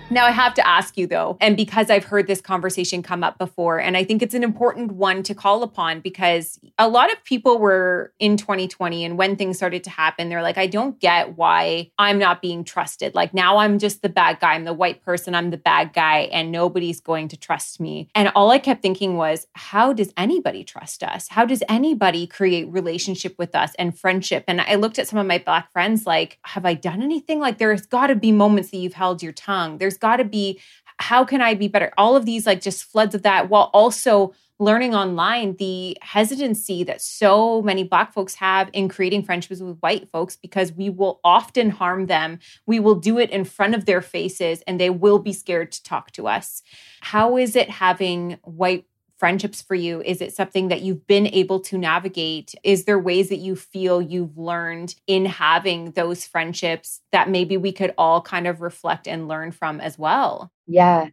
Now, 0.09 0.25
I 0.25 0.31
have 0.31 0.55
to 0.55 0.66
ask 0.66 0.97
you 0.97 1.09
though, 1.09 1.37
and 1.40 1.57
because 1.57 1.90
I've 1.90 2.05
heard 2.05 2.29
this 2.29 2.40
conversation 2.40 3.03
come 3.03 3.25
up 3.25 3.38
before, 3.38 3.79
and 3.79 3.97
I 3.97 4.05
think 4.05 4.23
it's 4.23 4.35
an 4.35 4.45
important 4.45 4.92
one 4.92 5.25
to 5.25 5.35
call 5.35 5.64
upon 5.64 6.01
because 6.01 6.61
a 6.79 6.88
lot 6.88 7.12
of 7.12 7.23
people 7.25 7.59
were 7.59 8.12
in 8.21 8.37
2020 8.37 9.05
and 9.05 9.19
when 9.19 9.35
things 9.35 9.57
started 9.57 9.83
to 9.85 9.90
happen, 9.90 10.29
they're 10.29 10.42
like, 10.42 10.59
I 10.59 10.69
don't 10.69 11.01
get 11.01 11.37
why 11.37 11.90
I'm 11.99 12.21
not 12.21 12.40
being 12.40 12.62
trusted. 12.62 13.16
Like 13.16 13.35
now 13.35 13.57
I'm 13.57 13.81
just 13.81 14.03
the 14.03 14.09
bad 14.09 14.38
guy. 14.38 14.55
I'm 14.55 14.64
the 14.64 14.73
white 14.73 15.03
person. 15.03 15.35
I'm 15.35 15.51
the 15.51 15.57
bad 15.57 15.92
guy, 15.92 16.29
and 16.33 16.53
nobody's 16.53 17.01
going 17.01 17.27
to 17.29 17.37
trust 17.37 17.81
me. 17.81 18.09
And 18.14 18.31
all 18.37 18.53
I 18.53 18.59
kept 18.61 18.83
thinking 18.83 19.16
was, 19.16 19.49
how 19.55 19.92
does 19.92 20.12
anybody 20.16 20.62
trust 20.62 21.03
us? 21.03 21.27
How 21.29 21.45
does 21.45 21.64
anybody 21.69 22.29
create 22.29 22.69
relationship 22.69 23.35
with 23.38 23.57
us 23.57 23.73
and 23.77 23.99
friendship? 23.99 24.45
And 24.47 24.61
I 24.61 24.77
looked 24.77 25.01
at 25.01 25.09
some 25.09 25.19
of 25.19 25.27
my 25.27 25.38
black 25.38 25.73
friends 25.73 26.07
like, 26.07 26.38
have 26.42 26.64
I 26.64 26.75
done 26.75 27.03
anything? 27.03 27.40
Like, 27.40 27.59
there's 27.59 27.87
got 27.87 28.07
to 28.07 28.14
be 28.14 28.31
moments 28.31 28.71
that 28.71 28.79
you've 28.79 28.92
held 28.92 29.21
your 29.21 29.33
tongue. 29.33 29.79
There's 29.79 29.97
got 30.07 30.16
to 30.16 30.25
be, 30.25 30.61
how 30.99 31.25
can 31.25 31.42
I 31.42 31.55
be 31.55 31.69
better? 31.69 31.92
All 31.99 32.16
of 32.16 32.25
these, 32.25 32.47
like, 32.47 32.61
just 32.61 32.85
floods 32.85 33.14
of 33.14 33.23
that, 33.23 33.49
while 33.51 33.71
also 33.73 34.35
learning 34.59 34.95
online 34.95 35.57
the 35.57 35.99
hesitancy 36.01 36.83
that 36.85 37.01
so 37.03 37.61
many 37.61 37.85
black 37.85 38.12
folks 38.12 38.37
have 38.37 38.71
in 38.73 38.88
creating 38.88 39.23
friendships 39.23 39.61
with 39.61 39.79
white 39.81 40.09
folks 40.09 40.37
because 40.37 40.73
we 40.73 40.88
will 40.88 41.21
often 41.25 41.69
harm 41.69 42.07
them 42.07 42.38
we 42.64 42.81
will 42.81 42.95
do 42.95 43.19
it 43.19 43.29
in 43.31 43.45
front 43.45 43.75
of 43.75 43.85
their 43.85 44.01
faces 44.01 44.62
and 44.66 44.81
they 44.81 44.88
will 44.88 45.19
be 45.19 45.33
scared 45.33 45.71
to 45.71 45.83
talk 45.83 46.11
to 46.11 46.27
us 46.27 46.62
how 47.03 47.37
is 47.37 47.55
it 47.55 47.69
having 47.69 48.38
white 48.45 48.87
friendships 49.19 49.63
for 49.63 49.75
you? 49.75 50.03
Is 50.03 50.21
it 50.21 50.35
something 50.35 50.69
that 50.69 50.83
you've 50.83 51.07
been 51.07 51.27
able 51.29 51.61
to 51.61 51.79
navigate? 51.79 52.55
Is 52.63 52.85
there 52.85 52.99
ways 52.99 53.29
that 53.31 53.39
you 53.39 53.57
feel 53.57 54.03
you've 54.03 54.37
learned 54.37 54.95
in 55.07 55.27
having 55.27 55.93
those 55.93 56.27
friendships 56.27 57.01
that 57.13 57.31
maybe 57.31 57.57
we 57.57 57.73
could 57.73 57.95
all 57.97 58.21
kind 58.21 58.47
of 58.47 58.61
reflect 58.61 59.09
and 59.09 59.29
learn 59.29 59.53
from 59.53 59.81
as 59.81 59.99
well? 59.99 60.51
Yeah. 60.67 61.09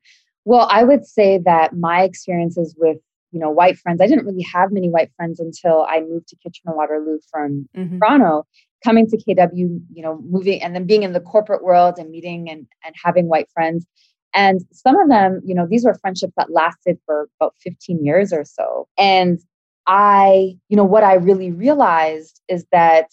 Well, 0.45 0.67
I 0.69 0.83
would 0.83 1.05
say 1.05 1.39
that 1.45 1.75
my 1.75 2.03
experiences 2.03 2.75
with 2.77 2.97
you 3.33 3.39
know 3.39 3.49
white 3.49 3.77
friends 3.77 3.99
i 3.99 4.07
didn't 4.07 4.25
really 4.25 4.43
have 4.43 4.71
many 4.71 4.89
white 4.89 5.11
friends 5.17 5.39
until 5.39 5.85
i 5.89 5.99
moved 5.99 6.27
to 6.27 6.35
kitchener 6.35 6.73
waterloo 6.75 7.17
from 7.31 7.67
mm-hmm. 7.75 7.97
toronto 7.97 8.45
coming 8.83 9.07
to 9.07 9.17
kw 9.17 9.51
you 9.55 10.03
know 10.03 10.21
moving 10.29 10.61
and 10.61 10.75
then 10.75 10.85
being 10.85 11.03
in 11.03 11.13
the 11.13 11.19
corporate 11.19 11.63
world 11.63 11.95
and 11.97 12.11
meeting 12.11 12.49
and, 12.49 12.67
and 12.85 12.95
having 13.03 13.27
white 13.27 13.49
friends 13.51 13.85
and 14.33 14.61
some 14.71 14.99
of 14.99 15.09
them, 15.09 15.41
you 15.45 15.53
know, 15.53 15.67
these 15.69 15.85
were 15.85 15.93
friendships 15.95 16.33
that 16.37 16.51
lasted 16.51 16.97
for 17.05 17.29
about 17.39 17.55
15 17.61 18.03
years 18.03 18.33
or 18.33 18.43
so. 18.43 18.87
And 18.97 19.39
I, 19.87 20.57
you 20.69 20.77
know, 20.77 20.83
what 20.83 21.03
I 21.03 21.15
really 21.15 21.51
realized 21.51 22.41
is 22.47 22.65
that 22.71 23.11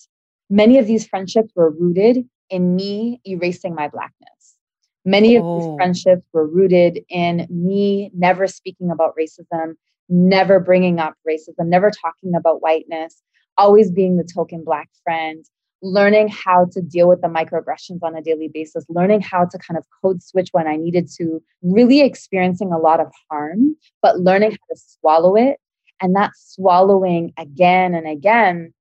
many 0.49 0.79
of 0.79 0.87
these 0.87 1.07
friendships 1.07 1.53
were 1.55 1.71
rooted 1.71 2.25
in 2.49 2.75
me 2.75 3.21
erasing 3.25 3.75
my 3.75 3.89
blackness. 3.89 4.57
Many 5.05 5.37
of 5.37 5.43
these 5.43 5.67
oh. 5.67 5.77
friendships 5.77 6.27
were 6.33 6.47
rooted 6.47 7.01
in 7.09 7.47
me 7.51 8.11
never 8.15 8.47
speaking 8.47 8.91
about 8.91 9.15
racism, 9.19 9.75
never 10.09 10.61
bringing 10.61 10.99
up 10.99 11.15
racism, 11.27 11.67
never 11.67 11.91
talking 11.91 12.35
about 12.35 12.61
whiteness, 12.61 13.23
always 13.57 13.91
being 13.91 14.17
the 14.17 14.29
token 14.35 14.63
black 14.65 14.91
friend, 15.03 15.45
learning 15.83 16.29
how 16.29 16.67
to 16.73 16.83
deal 16.83 17.09
with 17.09 17.21
the 17.23 17.29
microaggressions 17.29 18.03
on 18.03 18.15
a 18.15 18.23
daily 18.23 18.49
basis, 18.53 18.85
learning 18.89 19.21
how 19.21 19.45
to 19.45 19.59
kind 19.59 19.79
of 19.79 19.85
code 20.03 20.23
switch 20.23 20.49
when 20.53 20.67
I 20.67 20.77
needed 20.77 21.09
to, 21.17 21.43
really 21.63 22.01
experiencing 22.01 22.73
a 22.73 22.79
lot 22.79 23.01
of 23.01 23.11
harm, 23.31 23.77
but 24.03 24.21
learning 24.21 24.53
how 24.53 24.75
to 24.75 24.77
swallow 24.77 25.37
it. 25.37 25.59
And 26.03 26.15
that 26.17 26.33
swallowing 26.37 27.33
again 27.39 27.95
and 27.95 28.07
again 28.07 28.73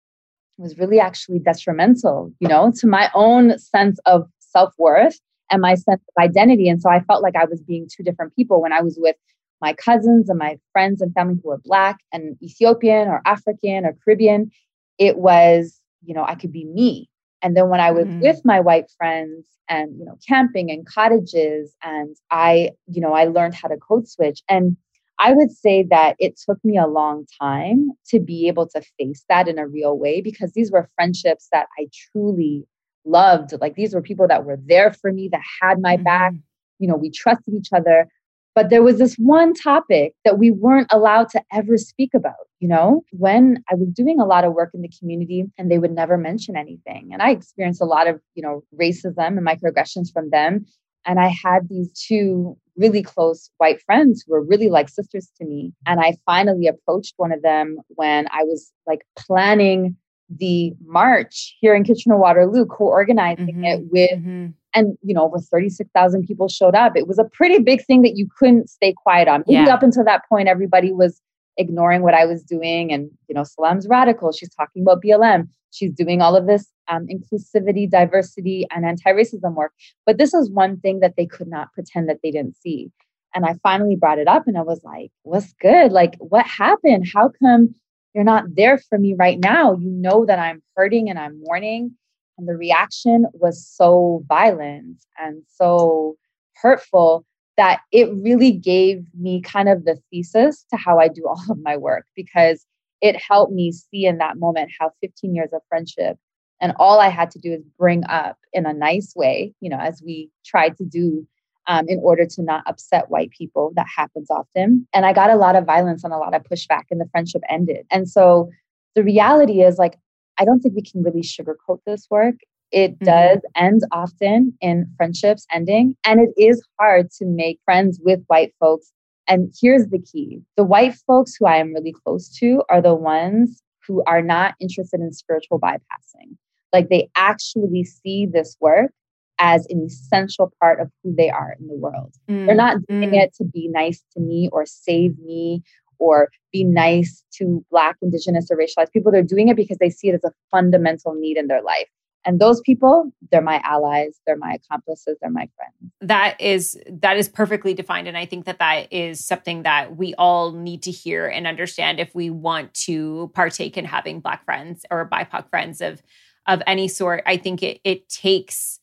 was 0.57 0.77
really 0.77 0.99
actually 0.99 1.39
detrimental, 1.39 2.33
you 2.39 2.47
know, 2.47 2.71
to 2.79 2.87
my 2.87 3.09
own 3.13 3.57
sense 3.57 3.99
of 4.05 4.27
self 4.39 4.73
worth 4.77 5.19
and 5.49 5.61
my 5.61 5.75
sense 5.75 6.01
of 6.01 6.23
identity. 6.23 6.69
And 6.69 6.81
so 6.81 6.89
I 6.89 6.99
felt 7.01 7.23
like 7.23 7.35
I 7.35 7.45
was 7.45 7.61
being 7.61 7.87
two 7.89 8.03
different 8.03 8.35
people 8.35 8.61
when 8.61 8.73
I 8.73 8.81
was 8.81 8.97
with 8.99 9.15
my 9.61 9.73
cousins 9.73 10.29
and 10.29 10.39
my 10.39 10.57
friends 10.71 11.01
and 11.01 11.13
family 11.13 11.35
who 11.41 11.49
were 11.49 11.61
Black 11.63 11.99
and 12.13 12.37
Ethiopian 12.41 13.07
or 13.07 13.21
African 13.25 13.85
or 13.85 13.95
Caribbean. 14.03 14.51
It 14.97 15.17
was 15.17 15.78
you 16.03 16.13
know, 16.13 16.23
I 16.23 16.35
could 16.35 16.51
be 16.51 16.65
me. 16.65 17.09
And 17.41 17.55
then 17.55 17.69
when 17.69 17.79
I 17.79 17.91
was 17.91 18.05
mm-hmm. 18.05 18.21
with 18.21 18.41
my 18.43 18.59
white 18.59 18.91
friends 18.97 19.45
and, 19.69 19.97
you 19.97 20.05
know, 20.05 20.17
camping 20.27 20.71
and 20.71 20.85
cottages, 20.85 21.75
and 21.83 22.15
I, 22.31 22.71
you 22.87 23.01
know, 23.01 23.13
I 23.13 23.25
learned 23.25 23.55
how 23.55 23.67
to 23.67 23.77
code 23.77 24.07
switch. 24.07 24.41
And 24.49 24.75
I 25.19 25.33
would 25.33 25.51
say 25.51 25.83
that 25.89 26.15
it 26.19 26.39
took 26.39 26.63
me 26.63 26.77
a 26.77 26.87
long 26.87 27.25
time 27.41 27.91
to 28.07 28.19
be 28.19 28.47
able 28.47 28.67
to 28.69 28.81
face 28.97 29.23
that 29.29 29.47
in 29.47 29.59
a 29.59 29.67
real 29.67 29.97
way 29.97 30.21
because 30.21 30.53
these 30.53 30.71
were 30.71 30.89
friendships 30.95 31.47
that 31.51 31.67
I 31.77 31.87
truly 32.11 32.65
loved. 33.05 33.53
Like 33.59 33.75
these 33.75 33.93
were 33.93 34.01
people 34.01 34.27
that 34.27 34.45
were 34.45 34.57
there 34.65 34.91
for 34.91 35.11
me, 35.11 35.29
that 35.31 35.41
had 35.61 35.81
my 35.81 35.95
mm-hmm. 35.95 36.03
back. 36.03 36.33
You 36.79 36.87
know, 36.87 36.95
we 36.95 37.11
trusted 37.11 37.53
each 37.53 37.69
other. 37.73 38.07
But 38.55 38.69
there 38.69 38.83
was 38.83 38.97
this 38.97 39.15
one 39.15 39.53
topic 39.53 40.13
that 40.25 40.37
we 40.37 40.51
weren't 40.51 40.91
allowed 40.91 41.29
to 41.29 41.41
ever 41.51 41.77
speak 41.77 42.13
about, 42.13 42.33
you 42.59 42.67
know, 42.67 43.03
when 43.11 43.63
I 43.71 43.75
was 43.75 43.89
doing 43.89 44.19
a 44.19 44.25
lot 44.25 44.43
of 44.43 44.53
work 44.53 44.71
in 44.73 44.81
the 44.81 44.91
community 44.99 45.45
and 45.57 45.71
they 45.71 45.77
would 45.77 45.91
never 45.91 46.17
mention 46.17 46.57
anything. 46.57 47.09
And 47.13 47.21
I 47.21 47.31
experienced 47.31 47.81
a 47.81 47.85
lot 47.85 48.07
of, 48.07 48.19
you 48.35 48.43
know, 48.43 48.63
racism 48.75 49.37
and 49.37 49.45
microaggressions 49.45 50.11
from 50.11 50.29
them. 50.31 50.65
And 51.05 51.19
I 51.19 51.27
had 51.27 51.69
these 51.69 51.91
two 51.93 52.57
really 52.75 53.03
close 53.03 53.49
white 53.57 53.81
friends 53.81 54.23
who 54.25 54.33
were 54.33 54.43
really 54.43 54.69
like 54.69 54.89
sisters 54.89 55.29
to 55.37 55.45
me. 55.45 55.73
And 55.85 55.99
I 55.99 56.17
finally 56.25 56.67
approached 56.67 57.13
one 57.17 57.31
of 57.31 57.41
them 57.41 57.77
when 57.89 58.27
I 58.31 58.43
was 58.43 58.71
like 58.87 59.01
planning 59.17 59.95
the 60.29 60.73
march 60.85 61.57
here 61.59 61.73
in 61.75 61.83
Kitchener 61.83 62.17
Waterloo, 62.17 62.65
co 62.65 62.85
organizing 62.85 63.47
mm-hmm. 63.47 63.63
it 63.63 63.81
with 63.91 64.11
mm-hmm 64.11 64.47
and 64.73 64.97
you 65.01 65.13
know 65.13 65.25
over 65.25 65.39
36,000 65.39 66.25
people 66.25 66.47
showed 66.47 66.75
up. 66.75 66.95
It 66.95 67.07
was 67.07 67.19
a 67.19 67.25
pretty 67.25 67.59
big 67.59 67.85
thing 67.85 68.01
that 68.03 68.17
you 68.17 68.27
couldn't 68.37 68.69
stay 68.69 68.93
quiet 68.93 69.27
on. 69.27 69.43
Maybe 69.47 69.65
yeah. 69.65 69.73
up 69.73 69.83
until 69.83 70.03
that 70.05 70.27
point 70.29 70.47
everybody 70.47 70.91
was 70.91 71.21
ignoring 71.57 72.03
what 72.03 72.13
i 72.13 72.25
was 72.25 72.41
doing 72.41 72.93
and 72.93 73.11
you 73.27 73.35
know 73.35 73.43
Selam's 73.43 73.87
radical. 73.87 74.31
She's 74.31 74.53
talking 74.53 74.81
about 74.81 75.03
blm 75.03 75.47
she's 75.71 75.91
doing 75.91 76.21
all 76.21 76.35
of 76.35 76.47
this 76.47 76.67
um, 76.87 77.07
inclusivity 77.07 77.89
diversity 77.89 78.65
and 78.71 78.85
anti-racism 78.85 79.53
work. 79.53 79.71
But 80.05 80.17
this 80.17 80.33
is 80.33 80.49
one 80.49 80.79
thing 80.79 80.99
that 81.01 81.15
they 81.15 81.25
could 81.25 81.47
not 81.47 81.71
pretend 81.73 82.09
that 82.09 82.19
they 82.23 82.31
didn't 82.31 82.57
see. 82.57 82.91
And 83.35 83.45
i 83.45 83.53
finally 83.61 83.95
brought 83.95 84.17
it 84.17 84.27
up 84.27 84.47
and 84.47 84.57
i 84.57 84.61
was 84.61 84.81
like 84.83 85.11
what's 85.23 85.53
good? 85.61 85.91
Like 85.91 86.15
what 86.19 86.45
happened? 86.45 87.05
How 87.13 87.31
come 87.41 87.75
you're 88.15 88.23
not 88.23 88.55
there 88.55 88.79
for 88.89 88.97
me 88.97 89.15
right 89.17 89.39
now? 89.39 89.73
You 89.73 89.91
know 89.91 90.25
that 90.25 90.39
i'm 90.39 90.63
hurting 90.75 91.09
and 91.09 91.19
i'm 91.19 91.41
mourning 91.43 91.95
and 92.39 92.47
the 92.47 92.57
reaction 92.57 93.25
was 93.33 93.65
so 93.65 94.23
violent 94.27 95.05
and 95.19 95.43
so 95.47 96.15
hurtful 96.55 97.25
that 97.57 97.81
it 97.91 98.09
really 98.23 98.51
gave 98.51 99.03
me 99.19 99.41
kind 99.41 99.67
of 99.67 99.83
the 99.83 99.99
thesis 100.09 100.65
to 100.69 100.77
how 100.77 100.99
I 100.99 101.09
do 101.09 101.23
all 101.27 101.43
of 101.49 101.59
my 101.61 101.77
work 101.77 102.05
because 102.15 102.65
it 103.01 103.15
helped 103.15 103.53
me 103.53 103.71
see 103.71 104.05
in 104.05 104.17
that 104.17 104.37
moment 104.37 104.71
how 104.79 104.91
15 105.01 105.35
years 105.35 105.51
of 105.53 105.61
friendship 105.69 106.17
and 106.61 106.73
all 106.77 106.99
I 106.99 107.09
had 107.09 107.31
to 107.31 107.39
do 107.39 107.53
is 107.53 107.63
bring 107.77 108.03
up 108.05 108.37
in 108.51 108.65
a 108.65 108.73
nice 108.73 109.13
way, 109.15 109.53
you 109.61 109.69
know, 109.69 109.79
as 109.79 110.01
we 110.05 110.29
tried 110.45 110.77
to 110.77 110.85
do 110.85 111.25
um, 111.67 111.87
in 111.87 111.99
order 112.01 112.25
to 112.25 112.41
not 112.41 112.63
upset 112.65 113.09
white 113.09 113.29
people. 113.31 113.71
That 113.75 113.87
happens 113.95 114.29
often. 114.29 114.87
And 114.93 115.05
I 115.05 115.13
got 115.13 115.29
a 115.29 115.35
lot 115.35 115.55
of 115.55 115.65
violence 115.65 116.03
and 116.03 116.13
a 116.13 116.17
lot 116.17 116.33
of 116.33 116.43
pushback, 116.43 116.83
and 116.91 116.99
the 116.99 117.07
friendship 117.11 117.41
ended. 117.49 117.85
And 117.91 118.09
so 118.09 118.49
the 118.95 119.03
reality 119.03 119.61
is 119.61 119.77
like, 119.77 119.97
I 120.39 120.45
don't 120.45 120.61
think 120.61 120.75
we 120.75 120.81
can 120.81 121.03
really 121.03 121.21
sugarcoat 121.21 121.79
this 121.85 122.07
work. 122.09 122.35
It 122.71 122.93
mm-hmm. 122.93 123.05
does 123.05 123.39
end 123.55 123.81
often 123.91 124.57
in 124.61 124.85
friendships 124.97 125.45
ending, 125.53 125.95
and 126.05 126.19
it 126.19 126.29
is 126.41 126.63
hard 126.79 127.11
to 127.17 127.25
make 127.25 127.59
friends 127.65 127.99
with 128.03 128.23
white 128.27 128.53
folks. 128.59 128.91
And 129.27 129.53
here's 129.59 129.87
the 129.87 129.99
key 129.99 130.41
the 130.55 130.63
white 130.63 130.95
folks 131.07 131.35
who 131.37 131.45
I 131.45 131.57
am 131.57 131.73
really 131.73 131.93
close 132.05 132.29
to 132.39 132.63
are 132.69 132.81
the 132.81 132.95
ones 132.95 133.61
who 133.87 134.03
are 134.05 134.21
not 134.21 134.55
interested 134.59 134.99
in 134.99 135.11
spiritual 135.11 135.59
bypassing. 135.59 136.37
Like 136.71 136.89
they 136.89 137.09
actually 137.15 137.83
see 137.83 138.27
this 138.31 138.55
work 138.59 138.91
as 139.39 139.65
an 139.69 139.83
essential 139.85 140.51
part 140.59 140.79
of 140.79 140.89
who 141.03 141.15
they 141.15 141.29
are 141.29 141.55
in 141.59 141.67
the 141.67 141.75
world. 141.75 142.13
Mm-hmm. 142.29 142.45
They're 142.45 142.55
not 142.55 142.77
doing 142.87 143.11
mm. 143.11 143.23
it 143.23 143.33
to 143.35 143.45
be 143.45 143.69
nice 143.69 144.03
to 144.13 144.19
me 144.19 144.49
or 144.51 144.65
save 144.65 145.17
me 145.19 145.63
or 145.99 146.29
be 146.51 146.63
nice 146.63 147.23
to 147.33 147.63
Black, 147.69 147.97
Indigenous, 148.01 148.49
or 148.49 148.57
racialized 148.57 148.91
people. 148.91 149.11
They're 149.11 149.21
doing 149.23 149.49
it 149.49 149.55
because 149.55 149.77
they 149.77 149.89
see 149.89 150.09
it 150.09 150.15
as 150.15 150.23
a 150.23 150.31
fundamental 150.51 151.13
need 151.13 151.37
in 151.37 151.47
their 151.47 151.61
life. 151.61 151.87
And 152.25 152.39
those 152.39 152.59
people, 152.61 153.11
they're 153.31 153.41
my 153.41 153.61
allies, 153.63 154.19
they're 154.25 154.37
my 154.37 154.55
accomplices, 154.55 155.17
they're 155.21 155.31
my 155.31 155.47
friends. 155.55 155.93
That 156.01 156.39
is 156.41 156.77
that 157.01 157.17
is 157.17 157.29
perfectly 157.29 157.73
defined 157.73 158.07
and 158.07 158.17
I 158.17 158.25
think 158.25 158.45
that 158.45 158.59
that 158.59 158.91
is 158.91 159.25
something 159.25 159.63
that 159.63 159.95
we 159.95 160.13
all 160.15 160.51
need 160.51 160.83
to 160.83 160.91
hear 160.91 161.27
and 161.27 161.47
understand 161.47 161.99
if 161.99 162.13
we 162.13 162.29
want 162.29 162.73
to 162.85 163.31
partake 163.33 163.77
in 163.77 163.85
having 163.85 164.19
black 164.19 164.43
friends 164.43 164.85
or 164.91 165.09
BIPOC 165.09 165.49
friends 165.49 165.81
of 165.81 166.01
of 166.45 166.61
any 166.67 166.87
sort. 166.87 167.23
I 167.25 167.37
think 167.37 167.63
it 167.63 167.79
it 167.83 168.09
takes 168.09 168.78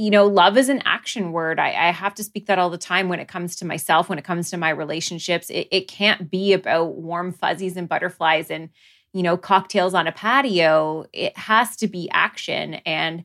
you 0.00 0.10
know, 0.10 0.26
love 0.26 0.56
is 0.56 0.70
an 0.70 0.80
action 0.86 1.30
word. 1.30 1.58
I, 1.58 1.68
I, 1.68 1.92
have 1.92 2.14
to 2.14 2.24
speak 2.24 2.46
that 2.46 2.58
all 2.58 2.70
the 2.70 2.78
time 2.78 3.10
when 3.10 3.20
it 3.20 3.28
comes 3.28 3.54
to 3.56 3.66
myself, 3.66 4.08
when 4.08 4.18
it 4.18 4.24
comes 4.24 4.48
to 4.48 4.56
my 4.56 4.70
relationships. 4.70 5.50
It, 5.50 5.68
it 5.70 5.88
can't 5.88 6.30
be 6.30 6.54
about 6.54 6.96
warm 6.96 7.32
fuzzies 7.32 7.76
and 7.76 7.86
butterflies 7.86 8.50
and, 8.50 8.70
you 9.12 9.22
know, 9.22 9.36
cocktails 9.36 9.92
on 9.92 10.06
a 10.06 10.12
patio. 10.12 11.04
It 11.12 11.36
has 11.36 11.76
to 11.76 11.86
be 11.86 12.08
action. 12.12 12.74
And 12.86 13.24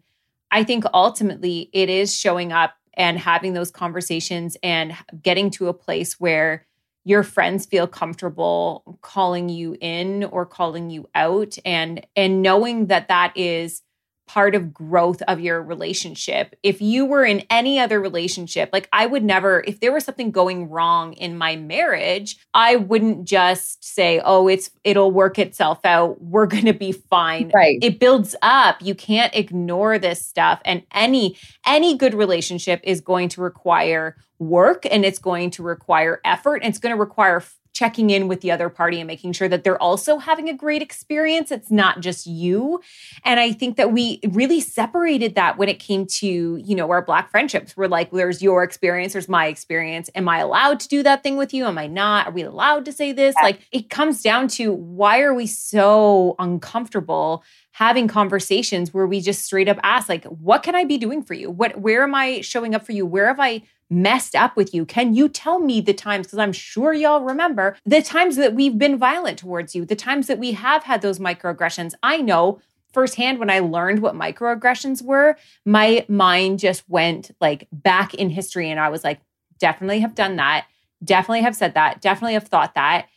I 0.51 0.65
think 0.65 0.83
ultimately 0.93 1.69
it 1.71 1.89
is 1.89 2.13
showing 2.13 2.51
up 2.51 2.73
and 2.95 3.17
having 3.19 3.53
those 3.53 3.71
conversations 3.71 4.57
and 4.61 4.97
getting 5.21 5.51
to 5.51 5.69
a 5.69 5.73
place 5.73 6.19
where 6.19 6.65
your 7.05 7.23
friends 7.23 7.65
feel 7.65 7.87
comfortable 7.87 8.99
calling 9.01 9.47
you 9.47 9.77
in 9.79 10.25
or 10.25 10.45
calling 10.45 10.89
you 10.89 11.07
out 11.15 11.55
and 11.63 12.05
and 12.17 12.41
knowing 12.41 12.87
that 12.87 13.07
that 13.07 13.31
is 13.37 13.81
part 14.27 14.55
of 14.55 14.73
growth 14.73 15.21
of 15.23 15.39
your 15.39 15.61
relationship. 15.61 16.55
If 16.63 16.81
you 16.81 17.05
were 17.05 17.23
in 17.23 17.43
any 17.49 17.79
other 17.79 17.99
relationship, 17.99 18.69
like 18.73 18.89
I 18.91 19.05
would 19.05 19.23
never 19.23 19.63
if 19.67 19.79
there 19.79 19.93
was 19.93 20.05
something 20.05 20.31
going 20.31 20.69
wrong 20.69 21.13
in 21.13 21.37
my 21.37 21.55
marriage, 21.55 22.37
I 22.53 22.75
wouldn't 22.77 23.25
just 23.25 23.83
say, 23.83 24.21
"Oh, 24.23 24.47
it's 24.47 24.71
it'll 24.83 25.11
work 25.11 25.39
itself 25.39 25.85
out. 25.85 26.21
We're 26.21 26.47
going 26.47 26.65
to 26.65 26.73
be 26.73 26.91
fine." 26.91 27.51
Right. 27.53 27.77
It 27.81 27.99
builds 27.99 28.35
up. 28.41 28.77
You 28.81 28.95
can't 28.95 29.35
ignore 29.35 29.99
this 29.99 30.25
stuff 30.25 30.61
and 30.65 30.83
any 30.93 31.37
any 31.65 31.97
good 31.97 32.13
relationship 32.13 32.81
is 32.83 33.01
going 33.01 33.29
to 33.29 33.41
require 33.41 34.15
work 34.39 34.85
and 34.89 35.05
it's 35.05 35.19
going 35.19 35.49
to 35.51 35.63
require 35.63 36.19
effort 36.25 36.55
and 36.55 36.65
it's 36.65 36.79
going 36.79 36.93
to 36.93 36.99
require 36.99 37.41
checking 37.75 38.09
in 38.09 38.29
with 38.29 38.39
the 38.39 38.51
other 38.51 38.69
party 38.69 39.01
and 39.01 39.05
making 39.05 39.33
sure 39.33 39.49
that 39.49 39.65
they're 39.65 39.81
also 39.81 40.17
having 40.17 40.47
a 40.47 40.53
great 40.53 40.81
experience. 40.81 41.51
It's 41.51 41.69
not 41.69 41.99
just 41.99 42.25
you. 42.25 42.81
And 43.25 43.37
I 43.37 43.51
think 43.51 43.75
that 43.75 43.91
we 43.91 44.21
really 44.29 44.61
separated 44.61 45.35
that 45.35 45.57
when 45.57 45.67
it 45.67 45.77
came 45.77 46.07
to, 46.07 46.55
you 46.55 46.73
know, 46.73 46.89
our 46.89 47.01
black 47.01 47.29
friendships. 47.29 47.75
We're 47.75 47.87
like, 47.87 48.11
there's 48.11 48.41
your 48.41 48.63
experience, 48.63 49.11
there's 49.11 49.27
my 49.27 49.47
experience. 49.47 50.09
Am 50.15 50.29
I 50.29 50.39
allowed 50.39 50.79
to 50.79 50.87
do 50.87 51.03
that 51.03 51.21
thing 51.21 51.35
with 51.35 51.53
you? 51.53 51.65
Am 51.65 51.77
I 51.77 51.87
not? 51.87 52.27
Are 52.27 52.31
we 52.31 52.43
allowed 52.43 52.85
to 52.85 52.93
say 52.93 53.11
this? 53.11 53.35
Like 53.43 53.67
it 53.73 53.89
comes 53.89 54.21
down 54.21 54.47
to 54.47 54.71
why 54.71 55.19
are 55.19 55.33
we 55.33 55.45
so 55.45 56.35
uncomfortable 56.39 57.43
having 57.75 58.07
conversations 58.07 58.93
where 58.93 59.05
we 59.05 59.19
just 59.19 59.43
straight 59.43 59.67
up 59.67 59.77
ask 59.83 60.07
like 60.07 60.23
what 60.25 60.63
can 60.63 60.75
i 60.75 60.85
be 60.85 60.97
doing 60.97 61.21
for 61.21 61.33
you 61.33 61.51
what 61.51 61.77
where 61.77 62.03
am 62.03 62.15
i 62.15 62.39
showing 62.39 62.73
up 62.73 62.85
for 62.85 62.93
you 62.93 63.05
where 63.05 63.27
have 63.27 63.39
i 63.39 63.61
messed 63.89 64.35
up 64.35 64.55
with 64.55 64.73
you? 64.73 64.85
Can 64.85 65.13
you 65.13 65.29
tell 65.29 65.59
me 65.59 65.81
the 65.81 65.93
times, 65.93 66.27
because 66.27 66.39
I'm 66.39 66.53
sure 66.53 66.93
y'all 66.93 67.21
remember 67.21 67.77
the 67.85 68.01
times 68.01 68.35
that 68.35 68.53
we've 68.53 68.77
been 68.77 68.97
violent 68.97 69.39
towards 69.39 69.75
you, 69.75 69.85
the 69.85 69.95
times 69.95 70.27
that 70.27 70.39
we 70.39 70.53
have 70.53 70.83
had 70.83 71.01
those 71.01 71.19
microaggressions? 71.19 71.93
I 72.01 72.17
know 72.17 72.59
firsthand 72.93 73.39
when 73.39 73.49
I 73.49 73.59
learned 73.59 74.01
what 74.01 74.15
microaggressions 74.15 75.01
were, 75.03 75.35
my 75.65 76.05
mind 76.07 76.59
just 76.59 76.87
went 76.89 77.31
like 77.41 77.67
back 77.71 78.13
in 78.13 78.29
history. 78.29 78.71
And 78.71 78.79
I 78.79 78.89
was 78.89 79.03
like, 79.03 79.19
definitely 79.59 79.99
have 79.99 80.15
done 80.15 80.37
that. 80.37 80.65
Definitely 81.03 81.41
have 81.41 81.55
said 81.55 81.73
that. 81.73 82.01
Definitely 82.01 82.33
have 82.33 82.47
thought 82.47 82.75
that 82.75 83.07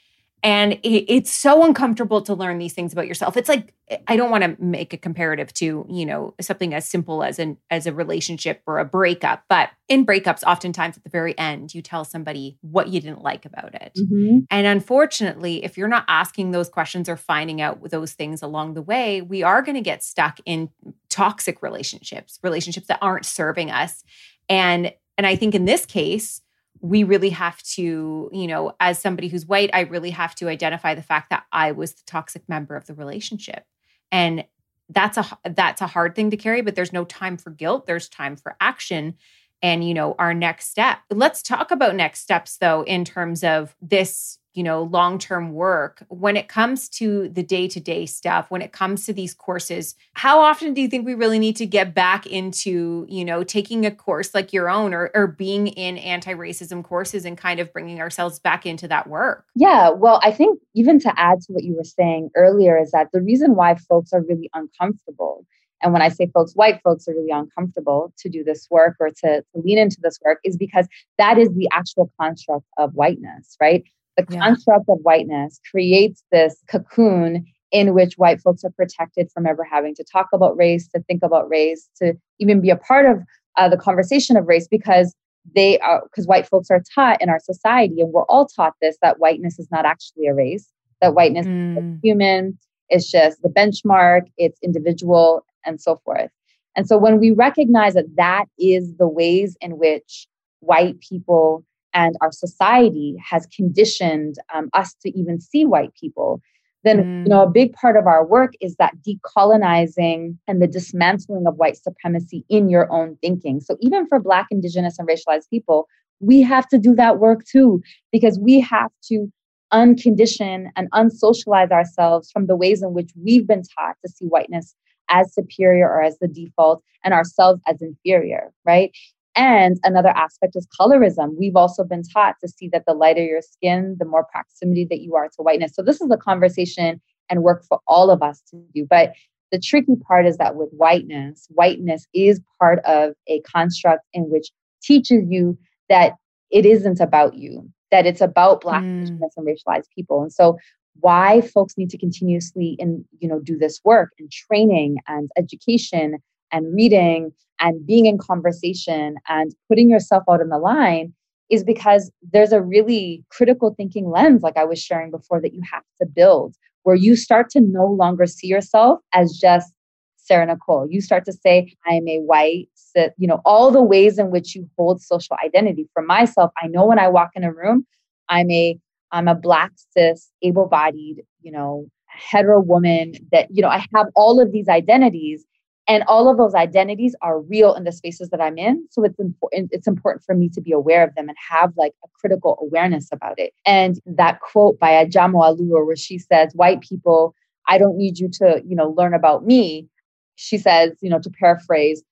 and 0.42 0.74
it, 0.74 1.12
it's 1.12 1.32
so 1.32 1.64
uncomfortable 1.64 2.22
to 2.22 2.34
learn 2.34 2.58
these 2.58 2.72
things 2.72 2.92
about 2.92 3.06
yourself. 3.06 3.36
It's 3.36 3.48
like 3.48 3.74
i 4.06 4.16
don't 4.16 4.30
want 4.30 4.44
to 4.44 4.56
make 4.62 4.92
a 4.92 4.96
comparative 4.96 5.52
to 5.54 5.86
you 5.88 6.04
know 6.04 6.34
something 6.40 6.74
as 6.74 6.88
simple 6.88 7.22
as 7.22 7.38
an 7.38 7.56
as 7.70 7.86
a 7.86 7.92
relationship 7.92 8.62
or 8.66 8.78
a 8.78 8.84
breakup 8.84 9.44
but 9.48 9.70
in 9.88 10.04
breakups 10.04 10.42
oftentimes 10.44 10.96
at 10.96 11.04
the 11.04 11.10
very 11.10 11.36
end 11.38 11.74
you 11.74 11.80
tell 11.80 12.04
somebody 12.04 12.58
what 12.60 12.88
you 12.88 13.00
didn't 13.00 13.22
like 13.22 13.44
about 13.44 13.74
it. 13.74 13.92
Mm-hmm. 13.96 14.40
and 14.50 14.66
unfortunately 14.66 15.64
if 15.64 15.78
you're 15.78 15.88
not 15.88 16.04
asking 16.08 16.50
those 16.50 16.68
questions 16.68 17.08
or 17.08 17.16
finding 17.16 17.60
out 17.60 17.90
those 17.90 18.12
things 18.12 18.42
along 18.42 18.74
the 18.74 18.82
way 18.82 19.22
we 19.22 19.42
are 19.42 19.62
going 19.62 19.76
to 19.76 19.80
get 19.80 20.02
stuck 20.02 20.38
in 20.44 20.70
toxic 21.08 21.62
relationships 21.62 22.38
relationships 22.42 22.86
that 22.88 22.98
aren't 23.00 23.24
serving 23.24 23.70
us. 23.70 24.04
And 24.48 24.92
and 25.16 25.26
i 25.26 25.36
think 25.36 25.54
in 25.54 25.64
this 25.64 25.86
case 25.86 26.42
we 26.80 27.04
really 27.04 27.30
have 27.30 27.62
to, 27.62 28.30
you 28.32 28.46
know, 28.46 28.72
as 28.80 28.98
somebody 28.98 29.28
who's 29.28 29.46
white, 29.46 29.70
I 29.72 29.80
really 29.80 30.10
have 30.10 30.34
to 30.36 30.48
identify 30.48 30.94
the 30.94 31.02
fact 31.02 31.30
that 31.30 31.44
I 31.52 31.72
was 31.72 31.92
the 31.92 32.02
toxic 32.06 32.48
member 32.48 32.76
of 32.76 32.86
the 32.86 32.94
relationship. 32.94 33.64
And 34.12 34.44
that's 34.88 35.18
a 35.18 35.38
that's 35.44 35.82
a 35.82 35.86
hard 35.86 36.14
thing 36.14 36.30
to 36.30 36.36
carry, 36.36 36.62
but 36.62 36.74
there's 36.74 36.92
no 36.92 37.04
time 37.04 37.36
for 37.36 37.50
guilt, 37.50 37.86
there's 37.86 38.08
time 38.08 38.36
for 38.36 38.56
action 38.60 39.16
and 39.60 39.86
you 39.86 39.94
know 39.94 40.14
our 40.18 40.34
next 40.34 40.68
step. 40.68 40.98
Let's 41.10 41.42
talk 41.42 41.70
about 41.70 41.94
next 41.94 42.20
steps 42.20 42.56
though 42.58 42.82
in 42.82 43.04
terms 43.04 43.44
of 43.44 43.74
this 43.82 44.37
you 44.54 44.62
know 44.62 44.82
long-term 44.82 45.52
work 45.52 46.02
when 46.08 46.36
it 46.36 46.48
comes 46.48 46.88
to 46.88 47.28
the 47.28 47.42
day-to-day 47.42 48.06
stuff 48.06 48.50
when 48.50 48.62
it 48.62 48.72
comes 48.72 49.06
to 49.06 49.12
these 49.12 49.34
courses 49.34 49.94
how 50.14 50.40
often 50.40 50.74
do 50.74 50.80
you 50.80 50.88
think 50.88 51.06
we 51.06 51.14
really 51.14 51.38
need 51.38 51.56
to 51.56 51.66
get 51.66 51.94
back 51.94 52.26
into 52.26 53.06
you 53.08 53.24
know 53.24 53.44
taking 53.44 53.86
a 53.86 53.90
course 53.90 54.34
like 54.34 54.52
your 54.52 54.68
own 54.68 54.94
or, 54.94 55.10
or 55.14 55.26
being 55.26 55.68
in 55.68 55.98
anti-racism 55.98 56.82
courses 56.82 57.24
and 57.24 57.38
kind 57.38 57.60
of 57.60 57.72
bringing 57.72 58.00
ourselves 58.00 58.38
back 58.38 58.66
into 58.66 58.88
that 58.88 59.08
work 59.08 59.44
yeah 59.54 59.90
well 59.90 60.20
i 60.22 60.30
think 60.30 60.58
even 60.74 60.98
to 60.98 61.12
add 61.18 61.40
to 61.40 61.52
what 61.52 61.64
you 61.64 61.76
were 61.76 61.84
saying 61.84 62.30
earlier 62.34 62.78
is 62.78 62.90
that 62.90 63.08
the 63.12 63.20
reason 63.20 63.54
why 63.54 63.74
folks 63.74 64.12
are 64.12 64.22
really 64.22 64.50
uncomfortable 64.54 65.44
and 65.82 65.92
when 65.92 66.02
I 66.02 66.08
say 66.08 66.28
folks, 66.32 66.54
white 66.54 66.80
folks 66.82 67.06
are 67.08 67.12
really 67.12 67.30
uncomfortable 67.30 68.12
to 68.18 68.28
do 68.28 68.42
this 68.42 68.66
work 68.70 68.96
or 68.98 69.10
to, 69.10 69.42
to 69.42 69.44
lean 69.54 69.78
into 69.78 69.98
this 70.02 70.18
work, 70.24 70.40
is 70.44 70.56
because 70.56 70.88
that 71.18 71.38
is 71.38 71.48
the 71.54 71.68
actual 71.72 72.10
construct 72.20 72.66
of 72.78 72.94
whiteness, 72.94 73.56
right? 73.60 73.84
The 74.18 74.26
yeah. 74.30 74.40
construct 74.40 74.88
of 74.88 74.98
whiteness 75.02 75.60
creates 75.70 76.24
this 76.32 76.60
cocoon 76.68 77.46
in 77.70 77.94
which 77.94 78.14
white 78.14 78.40
folks 78.40 78.64
are 78.64 78.70
protected 78.70 79.30
from 79.32 79.46
ever 79.46 79.62
having 79.62 79.94
to 79.94 80.04
talk 80.04 80.26
about 80.34 80.56
race, 80.56 80.88
to 80.88 81.00
think 81.04 81.22
about 81.22 81.48
race, 81.48 81.88
to 82.02 82.14
even 82.40 82.60
be 82.60 82.70
a 82.70 82.76
part 82.76 83.06
of 83.06 83.22
uh, 83.56 83.68
the 83.68 83.76
conversation 83.76 84.36
of 84.36 84.46
race 84.46 84.66
because 84.68 85.14
they 85.54 85.78
are 85.78 86.02
because 86.04 86.26
white 86.26 86.46
folks 86.46 86.70
are 86.70 86.82
taught 86.94 87.20
in 87.22 87.28
our 87.28 87.38
society 87.38 88.00
and 88.00 88.12
we're 88.12 88.24
all 88.24 88.46
taught 88.46 88.74
this 88.82 88.96
that 89.02 89.18
whiteness 89.18 89.58
is 89.58 89.68
not 89.70 89.84
actually 89.84 90.26
a 90.26 90.34
race 90.34 90.70
that 91.00 91.14
whiteness 91.14 91.46
mm. 91.46 91.78
is 91.78 92.00
human 92.02 92.58
it's 92.88 93.10
just 93.10 93.40
the 93.42 93.48
benchmark 93.48 94.22
it's 94.36 94.58
individual 94.62 95.44
and 95.64 95.80
so 95.80 95.96
forth 96.04 96.30
and 96.76 96.86
so 96.86 96.98
when 96.98 97.18
we 97.18 97.30
recognize 97.30 97.94
that 97.94 98.16
that 98.16 98.44
is 98.58 98.94
the 98.98 99.08
ways 99.08 99.56
in 99.60 99.78
which 99.78 100.26
white 100.60 100.98
people 101.00 101.64
and 101.98 102.16
our 102.20 102.30
society 102.30 103.16
has 103.30 103.44
conditioned 103.46 104.36
um, 104.54 104.70
us 104.72 104.94
to 105.02 105.10
even 105.18 105.40
see 105.40 105.64
white 105.64 105.92
people 106.00 106.40
then 106.84 106.98
mm. 106.98 107.22
you 107.24 107.28
know 107.28 107.42
a 107.42 107.50
big 107.50 107.72
part 107.72 107.96
of 107.96 108.06
our 108.06 108.24
work 108.24 108.52
is 108.60 108.76
that 108.76 108.94
decolonizing 109.06 110.36
and 110.46 110.62
the 110.62 110.68
dismantling 110.68 111.46
of 111.46 111.56
white 111.56 111.76
supremacy 111.76 112.44
in 112.48 112.68
your 112.68 112.90
own 112.92 113.16
thinking 113.20 113.60
so 113.60 113.76
even 113.80 114.06
for 114.06 114.20
black 114.20 114.46
indigenous 114.50 114.98
and 114.98 115.08
racialized 115.08 115.50
people 115.50 115.88
we 116.20 116.40
have 116.40 116.68
to 116.68 116.78
do 116.78 116.94
that 116.94 117.18
work 117.18 117.44
too 117.44 117.82
because 118.12 118.38
we 118.38 118.60
have 118.60 118.90
to 119.02 119.30
uncondition 119.72 120.70
and 120.76 120.90
unsocialize 120.92 121.70
ourselves 121.70 122.30
from 122.30 122.46
the 122.46 122.56
ways 122.56 122.82
in 122.82 122.94
which 122.94 123.10
we've 123.22 123.46
been 123.46 123.62
taught 123.62 123.96
to 124.04 124.10
see 124.10 124.24
whiteness 124.24 124.74
as 125.10 125.32
superior 125.34 125.88
or 125.88 126.02
as 126.02 126.18
the 126.18 126.28
default 126.28 126.82
and 127.04 127.12
ourselves 127.12 127.60
as 127.66 127.82
inferior 127.82 128.52
right 128.64 128.92
and 129.34 129.78
another 129.84 130.08
aspect 130.10 130.56
is 130.56 130.66
colorism. 130.78 131.36
We've 131.38 131.56
also 131.56 131.84
been 131.84 132.02
taught 132.02 132.36
to 132.40 132.48
see 132.48 132.68
that 132.72 132.84
the 132.86 132.94
lighter 132.94 133.24
your 133.24 133.42
skin, 133.42 133.96
the 133.98 134.04
more 134.04 134.24
proximity 134.24 134.86
that 134.90 135.00
you 135.00 135.14
are 135.14 135.28
to 135.28 135.42
whiteness. 135.42 135.74
So, 135.74 135.82
this 135.82 136.00
is 136.00 136.10
a 136.10 136.16
conversation 136.16 137.00
and 137.30 137.42
work 137.42 137.64
for 137.68 137.80
all 137.86 138.10
of 138.10 138.22
us 138.22 138.42
to 138.50 138.62
do. 138.74 138.86
But 138.88 139.12
the 139.52 139.60
tricky 139.60 139.96
part 139.96 140.26
is 140.26 140.36
that 140.38 140.56
with 140.56 140.70
whiteness, 140.72 141.46
whiteness 141.50 142.06
is 142.14 142.40
part 142.60 142.80
of 142.80 143.14
a 143.28 143.40
construct 143.40 144.04
in 144.12 144.24
which 144.24 144.50
teaches 144.82 145.24
you 145.28 145.58
that 145.88 146.14
it 146.50 146.66
isn't 146.66 147.00
about 147.00 147.34
you, 147.34 147.68
that 147.90 148.06
it's 148.06 148.20
about 148.20 148.60
Black, 148.60 148.82
mm. 148.82 149.00
Indigenous, 149.02 149.34
and 149.36 149.46
racialized 149.46 149.88
people. 149.94 150.22
And 150.22 150.32
so, 150.32 150.56
why 151.00 151.42
folks 151.42 151.74
need 151.78 151.90
to 151.90 151.98
continuously 151.98 152.76
and 152.80 153.04
you 153.20 153.28
know 153.28 153.38
do 153.38 153.56
this 153.56 153.80
work 153.84 154.10
and 154.18 154.30
training 154.30 154.96
and 155.06 155.30
education 155.36 156.18
and 156.52 156.74
reading 156.74 157.32
and 157.60 157.84
being 157.86 158.06
in 158.06 158.18
conversation 158.18 159.16
and 159.28 159.54
putting 159.68 159.90
yourself 159.90 160.22
out 160.30 160.40
in 160.40 160.48
the 160.48 160.58
line 160.58 161.12
is 161.50 161.64
because 161.64 162.10
there's 162.32 162.52
a 162.52 162.62
really 162.62 163.24
critical 163.30 163.74
thinking 163.74 164.10
lens, 164.10 164.42
like 164.42 164.56
I 164.56 164.64
was 164.64 164.80
sharing 164.80 165.10
before, 165.10 165.40
that 165.40 165.54
you 165.54 165.62
have 165.72 165.82
to 166.00 166.06
build 166.06 166.54
where 166.82 166.96
you 166.96 167.16
start 167.16 167.50
to 167.50 167.60
no 167.60 167.86
longer 167.86 168.26
see 168.26 168.46
yourself 168.46 169.00
as 169.12 169.32
just 169.32 169.72
Sarah 170.16 170.46
Nicole. 170.46 170.86
You 170.90 171.00
start 171.00 171.24
to 171.24 171.32
say, 171.32 171.74
I'm 171.86 172.06
a 172.06 172.18
white, 172.18 172.68
you 173.16 173.26
know, 173.26 173.40
all 173.44 173.70
the 173.70 173.82
ways 173.82 174.18
in 174.18 174.30
which 174.30 174.54
you 174.54 174.68
hold 174.76 175.00
social 175.02 175.36
identity. 175.44 175.88
For 175.94 176.02
myself, 176.02 176.50
I 176.62 176.66
know 176.66 176.86
when 176.86 176.98
I 176.98 177.08
walk 177.08 177.30
in 177.34 177.44
a 177.44 177.52
room, 177.52 177.86
I'm 178.28 178.50
a 178.50 178.78
I'm 179.10 179.26
a 179.26 179.34
black 179.34 179.72
cis, 179.96 180.30
able-bodied, 180.42 181.22
you 181.40 181.50
know, 181.50 181.86
hetero 182.06 182.60
woman 182.60 183.14
that, 183.32 183.48
you 183.50 183.62
know, 183.62 183.68
I 183.68 183.86
have 183.94 184.08
all 184.14 184.38
of 184.38 184.52
these 184.52 184.68
identities 184.68 185.46
and 185.88 186.04
all 186.06 186.30
of 186.30 186.36
those 186.36 186.54
identities 186.54 187.16
are 187.22 187.40
real 187.40 187.74
in 187.74 187.84
the 187.84 187.92
spaces 187.92 188.28
that 188.30 188.40
i'm 188.40 188.58
in 188.58 188.86
so 188.90 189.02
it's 189.02 189.18
important 189.18 189.70
it's 189.72 189.86
important 189.86 190.24
for 190.24 190.34
me 190.34 190.48
to 190.48 190.60
be 190.60 190.72
aware 190.72 191.02
of 191.02 191.14
them 191.14 191.28
and 191.28 191.36
have 191.50 191.72
like 191.76 191.94
a 192.04 192.08
critical 192.20 192.58
awareness 192.60 193.08
about 193.10 193.38
it 193.38 193.52
and 193.66 194.00
that 194.06 194.40
quote 194.40 194.78
by 194.78 195.04
Ijeoma 195.04 195.58
Oluo 195.58 195.84
where 195.84 195.96
she 195.96 196.18
says 196.18 196.52
white 196.54 196.80
people 196.80 197.34
i 197.68 197.78
don't 197.78 197.96
need 197.96 198.18
you 198.18 198.28
to 198.34 198.62
you 198.64 198.76
know 198.76 198.90
learn 198.90 199.14
about 199.14 199.44
me 199.44 199.88
she 200.36 200.58
says 200.58 200.92
you 201.00 201.10
know 201.10 201.18
to 201.20 201.30
paraphrase 201.30 202.02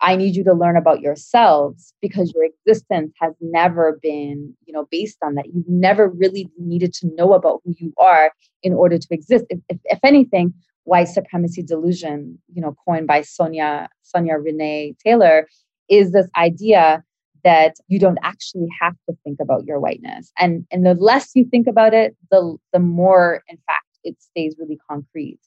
I 0.00 0.16
need 0.16 0.36
you 0.36 0.44
to 0.44 0.52
learn 0.52 0.76
about 0.76 1.00
yourselves 1.00 1.94
because 2.02 2.34
your 2.34 2.44
existence 2.44 3.14
has 3.20 3.32
never 3.40 3.98
been, 4.02 4.54
you 4.66 4.72
know, 4.72 4.86
based 4.90 5.16
on 5.22 5.34
that. 5.36 5.46
You've 5.46 5.68
never 5.68 6.08
really 6.08 6.50
needed 6.58 6.92
to 6.94 7.10
know 7.14 7.32
about 7.32 7.62
who 7.64 7.74
you 7.78 7.92
are 7.96 8.30
in 8.62 8.74
order 8.74 8.98
to 8.98 9.06
exist. 9.10 9.46
If, 9.48 9.60
if, 9.70 9.78
if 9.84 9.98
anything, 10.02 10.52
white 10.84 11.08
supremacy 11.08 11.62
delusion, 11.62 12.38
you 12.52 12.62
know, 12.62 12.76
coined 12.86 13.06
by 13.06 13.22
Sonya 13.22 13.88
Sonya 14.02 14.34
Renee 14.34 14.94
Taylor, 15.04 15.48
is 15.88 16.12
this 16.12 16.28
idea 16.36 17.02
that 17.44 17.74
you 17.88 17.98
don't 17.98 18.18
actually 18.22 18.66
have 18.80 18.94
to 19.08 19.14
think 19.22 19.38
about 19.40 19.64
your 19.64 19.78
whiteness. 19.78 20.32
And, 20.38 20.66
and 20.70 20.84
the 20.84 20.94
less 20.94 21.30
you 21.34 21.44
think 21.44 21.66
about 21.66 21.92
it, 21.94 22.16
the, 22.30 22.56
the 22.72 22.78
more, 22.78 23.42
in 23.48 23.58
fact, 23.66 23.86
it 24.02 24.16
stays 24.20 24.56
really 24.58 24.78
concrete. 24.90 25.38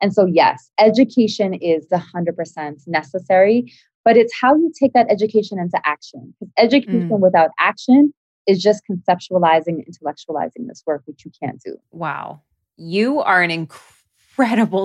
And 0.00 0.12
so, 0.12 0.26
yes, 0.26 0.70
education 0.80 1.54
is 1.54 1.86
100% 1.92 2.80
necessary, 2.86 3.72
but 4.04 4.16
it's 4.16 4.32
how 4.38 4.56
you 4.56 4.72
take 4.76 4.94
that 4.94 5.06
education 5.10 5.58
into 5.58 5.80
action. 5.84 6.34
Because 6.40 6.52
education 6.58 7.10
mm. 7.10 7.20
without 7.20 7.50
action 7.60 8.12
is 8.48 8.60
just 8.60 8.82
conceptualizing, 8.90 9.86
intellectualizing 9.86 10.66
this 10.66 10.82
work, 10.86 11.02
which 11.04 11.24
you 11.24 11.30
can't 11.40 11.60
do. 11.64 11.76
Wow. 11.92 12.40
You 12.76 13.20
are 13.20 13.42
an 13.42 13.50
incredible 13.50 14.01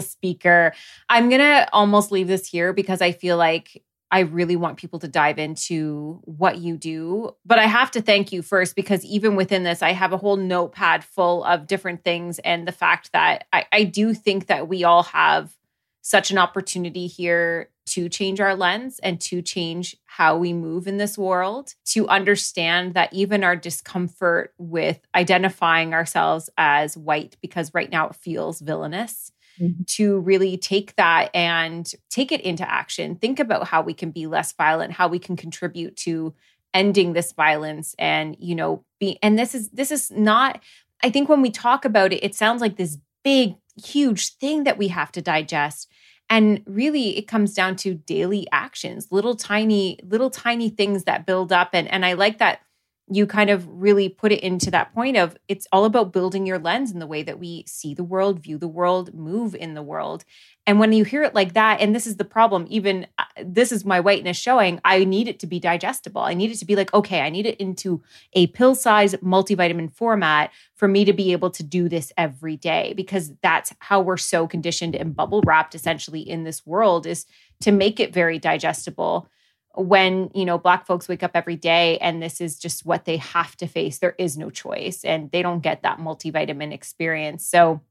speaker. 0.02 0.74
I'm 1.10 1.30
going 1.30 1.42
to 1.42 1.68
almost 1.74 2.12
leave 2.12 2.28
this 2.28 2.48
here 2.48 2.74
because 2.74 3.02
I 3.02 3.12
feel 3.12 3.38
like 3.38 3.84
I 4.10 4.20
really 4.22 4.56
want 4.56 4.78
people 4.78 5.00
to 5.00 5.08
dive 5.08 5.38
into 5.38 6.22
what 6.24 6.60
you 6.60 6.78
do. 6.78 7.36
But 7.46 7.60
I 7.60 7.66
have 7.66 7.92
to 7.92 8.02
thank 8.02 8.32
you 8.32 8.42
first 8.42 8.76
because 8.76 9.04
even 9.04 9.36
within 9.36 9.64
this, 9.64 9.82
I 9.82 9.92
have 9.92 10.14
a 10.14 10.18
whole 10.18 10.38
notepad 10.38 11.04
full 11.04 11.44
of 11.44 11.68
different 11.68 12.04
things. 12.04 12.40
And 12.40 12.68
the 12.68 12.72
fact 12.72 13.12
that 13.12 13.46
I, 13.52 13.66
I 13.72 13.84
do 13.84 14.14
think 14.14 14.48
that 14.48 14.68
we 14.68 14.84
all 14.84 15.04
have 15.04 15.56
such 16.02 16.32
an 16.32 16.38
opportunity 16.38 17.06
here 17.08 17.70
to 17.86 18.08
change 18.08 18.40
our 18.40 18.56
lens 18.56 19.00
and 19.00 19.20
to 19.20 19.42
change 19.42 19.98
how 20.06 20.38
we 20.38 20.54
move 20.54 20.88
in 20.88 20.98
this 20.98 21.18
world, 21.18 21.74
to 21.86 22.08
understand 22.08 22.94
that 22.94 23.12
even 23.14 23.44
our 23.44 23.56
discomfort 23.56 24.54
with 24.58 25.00
identifying 25.16 25.94
ourselves 25.94 26.50
as 26.58 26.96
white, 26.96 27.36
because 27.42 27.74
right 27.74 27.90
now 27.90 28.08
it 28.08 28.16
feels 28.16 28.62
villainous, 28.62 29.32
mm-hmm. 29.60 29.84
to 29.86 30.20
really 30.20 30.58
take 30.58 30.96
that 30.96 31.30
and 31.34 31.92
take 32.10 32.32
it 32.32 32.42
into 32.42 32.70
action. 32.70 33.16
Think 33.16 33.40
about 33.40 33.68
how 33.68 33.82
we 33.82 33.94
can 33.94 34.12
be 34.12 34.28
less 34.28 34.54
violent, 34.54 34.94
how 34.94 35.08
we 35.08 35.20
can 35.20 35.36
contribute 35.36 35.96
to 35.98 36.34
ending 36.74 37.14
this 37.14 37.32
violence 37.32 37.96
and, 37.98 38.36
you 38.40 38.56
know, 38.56 38.84
be 39.00 39.18
and 39.22 39.38
this 39.38 39.56
is 39.56 39.70
this 39.70 39.92
is 39.92 40.12
not 40.12 40.62
I 41.04 41.10
think 41.10 41.30
when 41.30 41.42
we 41.42 41.52
talk 41.52 41.86
about 41.86 42.14
it 42.14 42.24
it 42.24 42.36
sounds 42.36 42.62
like 42.62 42.78
this 42.78 42.98
big 43.24 43.56
huge 43.84 44.36
thing 44.38 44.64
that 44.64 44.78
we 44.78 44.90
have 44.90 45.12
to 45.14 45.22
digest. 45.22 45.90
And 46.30 46.62
really 46.66 47.18
it 47.18 47.28
comes 47.28 47.54
down 47.54 47.78
to 47.78 47.94
daily 47.94 48.48
actions, 48.52 49.08
little 49.12 49.36
tiny 49.36 50.00
little 50.04 50.30
tiny 50.30 50.70
things 50.70 51.06
that 51.06 51.26
build 51.26 51.52
up 51.52 51.70
and 51.74 51.88
and 51.88 52.06
I 52.06 52.14
like 52.14 52.40
that 52.40 52.62
you 53.10 53.26
kind 53.26 53.50
of 53.50 53.66
really 53.70 54.10
put 54.10 54.34
it 54.34 54.42
into 54.42 54.70
that 54.70 54.94
point 54.94 55.16
of 55.16 55.38
it's 55.48 55.66
all 55.72 55.86
about 55.86 56.12
building 56.12 56.46
your 56.46 56.60
lens 56.60 56.92
in 56.92 57.00
the 57.00 57.08
way 57.08 57.24
that 57.24 57.40
we 57.40 57.64
see 57.66 57.94
the 57.94 58.04
world, 58.04 58.40
view 58.40 58.58
the 58.58 58.68
world, 58.68 59.14
move 59.14 59.56
in 59.56 59.76
the 59.76 59.82
world. 59.82 60.26
And 60.66 60.78
when 60.78 60.92
you 60.92 61.06
hear 61.06 61.24
it 61.24 61.34
like 61.34 61.54
that, 61.54 61.80
and 61.80 61.96
this 61.96 62.06
is 62.06 62.18
the 62.18 62.26
problem, 62.26 62.66
even 62.70 63.08
uh, 63.18 63.24
this 63.42 63.72
is 63.72 63.86
my 63.86 64.02
whiteness 64.02 64.36
showing, 64.36 64.82
I 64.84 65.06
need 65.06 65.30
it 65.30 65.40
to 65.40 65.48
be 65.48 65.58
digestible. 65.58 66.22
I 66.22 66.34
need 66.34 66.52
it 66.52 66.58
to 66.58 66.66
be 66.66 66.76
like, 66.76 66.94
okay, 66.94 67.22
I 67.22 67.30
need 67.30 67.46
it 67.46 67.58
into 67.62 68.04
a 68.34 68.48
pill 68.48 68.76
size 68.76 69.16
multivitamin 69.16 69.94
format 69.94 70.52
for 70.76 70.90
me 70.90 71.06
to 71.06 71.14
be 71.14 71.32
able 71.32 71.50
to 71.52 71.64
do 71.64 71.88
this 71.88 72.12
every 72.18 72.58
day 72.58 72.94
because 72.98 73.32
that's 73.42 73.74
how 73.80 74.02
we're 74.02 74.18
so 74.18 74.48
conditioned 74.48 74.96
and 74.96 75.16
bubble 75.16 75.42
wrapped 75.46 75.76
essentially 75.76 76.20
in 76.20 76.44
this 76.44 76.66
world 76.66 77.08
is 77.08 77.26
to 77.62 77.72
make 77.72 78.02
it 78.02 78.14
very 78.14 78.38
digestible 78.38 79.30
when 79.78 80.32
you 80.34 80.44
know 80.44 80.58
black 80.58 80.88
folks 80.88 81.08
wake 81.08 81.24
up 81.24 81.32
every 81.36 81.56
day 81.56 81.98
and 82.00 82.22
this 82.22 82.42
is 82.42 82.58
just 82.58 82.86
what 82.86 83.06
they 83.06 83.18
have 83.18 83.56
to 83.58 83.68
face. 83.68 84.00
There 84.00 84.16
is 84.18 84.38
no 84.38 84.50
choice 84.50 85.04
and 85.04 85.32
they 85.32 85.42
don't 85.42 85.62
get 85.62 85.84
that 85.84 86.00
multivitamin 86.00 86.74
experience. 86.74 87.46
So 87.48 87.82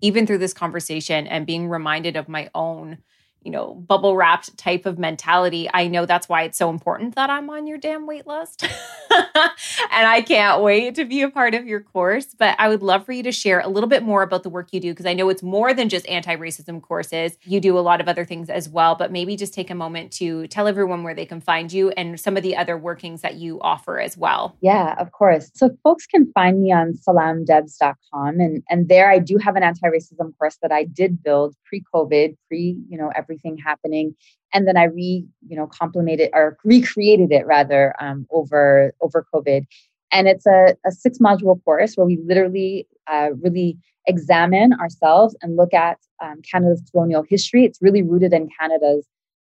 even 0.00 0.26
through 0.26 0.38
this 0.38 0.54
conversation 0.54 1.26
and 1.26 1.46
being 1.46 1.68
reminded 1.68 2.16
of 2.16 2.28
my 2.28 2.50
own 2.54 2.98
you 3.42 3.50
know, 3.50 3.74
bubble 3.74 4.16
wrapped 4.16 4.56
type 4.58 4.84
of 4.84 4.98
mentality. 4.98 5.68
I 5.72 5.86
know 5.86 6.06
that's 6.06 6.28
why 6.28 6.42
it's 6.42 6.58
so 6.58 6.70
important 6.70 7.14
that 7.14 7.30
I'm 7.30 7.48
on 7.50 7.66
your 7.66 7.78
damn 7.78 8.06
wait 8.06 8.26
list. 8.26 8.62
and 9.10 10.06
I 10.06 10.22
can't 10.22 10.62
wait 10.62 10.96
to 10.96 11.04
be 11.04 11.22
a 11.22 11.30
part 11.30 11.54
of 11.54 11.66
your 11.66 11.80
course. 11.80 12.34
But 12.38 12.56
I 12.58 12.68
would 12.68 12.82
love 12.82 13.06
for 13.06 13.12
you 13.12 13.22
to 13.22 13.32
share 13.32 13.60
a 13.60 13.68
little 13.68 13.88
bit 13.88 14.02
more 14.02 14.22
about 14.22 14.42
the 14.42 14.50
work 14.50 14.68
you 14.72 14.80
do 14.80 14.92
because 14.92 15.06
I 15.06 15.14
know 15.14 15.28
it's 15.28 15.42
more 15.42 15.72
than 15.72 15.88
just 15.88 16.06
anti 16.08 16.36
racism 16.36 16.82
courses. 16.82 17.38
You 17.44 17.60
do 17.60 17.78
a 17.78 17.80
lot 17.80 18.00
of 18.00 18.08
other 18.08 18.24
things 18.24 18.50
as 18.50 18.68
well. 18.68 18.94
But 18.96 19.12
maybe 19.12 19.36
just 19.36 19.54
take 19.54 19.70
a 19.70 19.74
moment 19.74 20.12
to 20.14 20.46
tell 20.48 20.66
everyone 20.66 21.02
where 21.02 21.14
they 21.14 21.26
can 21.26 21.40
find 21.40 21.72
you 21.72 21.90
and 21.90 22.18
some 22.18 22.36
of 22.36 22.42
the 22.42 22.56
other 22.56 22.76
workings 22.76 23.22
that 23.22 23.36
you 23.36 23.60
offer 23.60 24.00
as 24.00 24.16
well. 24.16 24.56
Yeah, 24.60 24.94
of 24.98 25.12
course. 25.12 25.50
So 25.54 25.70
folks 25.84 26.06
can 26.06 26.30
find 26.32 26.60
me 26.60 26.72
on 26.72 26.94
selamdebs.com. 26.94 28.40
And, 28.40 28.62
and 28.68 28.88
there 28.88 29.10
I 29.10 29.20
do 29.20 29.38
have 29.38 29.56
an 29.56 29.62
anti 29.62 29.86
racism 29.86 30.36
course 30.38 30.58
that 30.62 30.72
I 30.72 30.84
did 30.84 31.22
build 31.22 31.54
pre 31.64 31.82
COVID, 31.94 32.36
pre, 32.48 32.78
you 32.88 32.98
know, 32.98 33.10
everything 33.28 33.58
happening. 33.58 34.14
And 34.52 34.66
then 34.66 34.76
i 34.76 34.84
re 34.84 35.26
you 35.46 35.56
know 35.56 35.66
complemented 35.66 36.30
or 36.32 36.56
recreated 36.64 37.30
it 37.32 37.46
rather 37.46 37.94
um, 38.00 38.26
over 38.30 38.92
over 39.00 39.26
covid. 39.32 39.66
And 40.10 40.26
it's 40.26 40.46
a, 40.46 40.74
a 40.86 40.90
six 40.90 41.18
module 41.18 41.62
course 41.64 41.94
where 41.94 42.06
we 42.06 42.18
literally 42.24 42.88
uh, 43.06 43.30
really 43.42 43.76
examine 44.06 44.72
ourselves 44.74 45.36
and 45.42 45.56
look 45.56 45.74
at 45.74 45.98
um, 46.22 46.40
canada's 46.50 46.82
colonial 46.90 47.24
history. 47.28 47.64
It's 47.64 47.82
really 47.82 48.02
rooted 48.02 48.32
in 48.32 48.48
canada's 48.58 49.06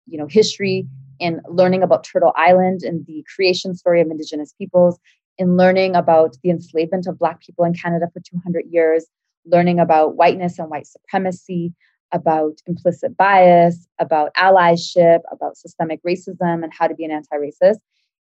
you 0.06 0.18
know 0.18 0.26
history 0.26 0.86
in 1.20 1.40
learning 1.48 1.82
about 1.82 2.04
turtle 2.04 2.32
island 2.36 2.82
and 2.82 3.04
the 3.06 3.24
creation 3.34 3.74
story 3.74 4.00
of 4.00 4.10
indigenous 4.10 4.52
peoples 4.52 4.98
in 5.36 5.56
learning 5.56 5.94
about 5.94 6.36
the 6.42 6.50
enslavement 6.50 7.06
of 7.06 7.18
black 7.18 7.40
people 7.40 7.64
in 7.64 7.74
canada 7.74 8.06
for 8.12 8.20
200 8.20 8.64
years 8.70 9.06
learning 9.46 9.78
about 9.78 10.16
whiteness 10.16 10.58
and 10.58 10.70
white 10.70 10.86
supremacy 10.86 11.72
about 12.12 12.58
implicit 12.66 13.16
bias, 13.16 13.86
about 13.98 14.34
allyship, 14.34 15.20
about 15.30 15.56
systemic 15.56 16.00
racism, 16.02 16.62
and 16.62 16.72
how 16.76 16.86
to 16.86 16.94
be 16.94 17.04
an 17.04 17.10
anti 17.10 17.36
racist. 17.36 17.78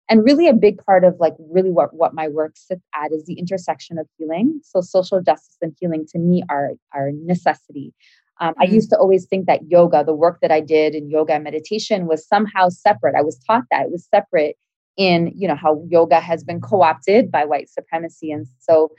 And 0.10 0.24
really, 0.24 0.48
a 0.48 0.54
big 0.54 0.84
part 0.84 1.04
of 1.04 1.16
like 1.20 1.34
really 1.40 1.72
what, 1.72 1.94
what 1.94 2.14
my 2.14 2.28
work 2.28 2.54
sits 2.56 2.86
at 2.96 3.12
is 3.12 3.26
the 3.26 3.40
intersection 3.40 3.98
of 3.98 4.08
healing. 4.18 4.60
So, 4.64 4.82
social 4.82 5.22
justice 5.22 5.58
and 5.62 5.74
healing 5.80 6.06
to 6.12 6.20
me 6.20 6.44
are, 6.50 6.72
are 6.94 7.12
necessity. 7.14 7.94
Um, 8.42 8.50
mm-hmm. 8.52 8.62
I 8.62 8.66
used 8.66 8.90
to 8.90 8.98
always 8.98 9.26
think 9.26 9.46
that 9.48 9.62
yoga, 9.70 10.04
the 10.04 10.14
work 10.14 10.40
that 10.42 10.52
I 10.52 10.60
did 10.60 10.96
in 10.96 11.10
yoga 11.10 11.34
and 11.34 11.44
meditation, 11.44 12.06
was 12.06 12.28
somehow 12.28 12.70
separate. 12.70 13.16
I 13.16 13.22
was 13.22 13.40
taught 13.48 13.64
that 13.72 13.86
it 13.86 13.92
was 13.92 14.08
separate 14.14 14.58
in 14.98 15.32
you 15.36 15.48
know 15.48 15.56
how 15.56 15.84
yoga 15.90 16.20
has 16.20 16.44
been 16.44 16.62
co-opted 16.62 17.32
by 17.32 17.46
white 17.46 17.68
supremacy 17.70 18.32
and 18.32 18.46
so 18.60 18.92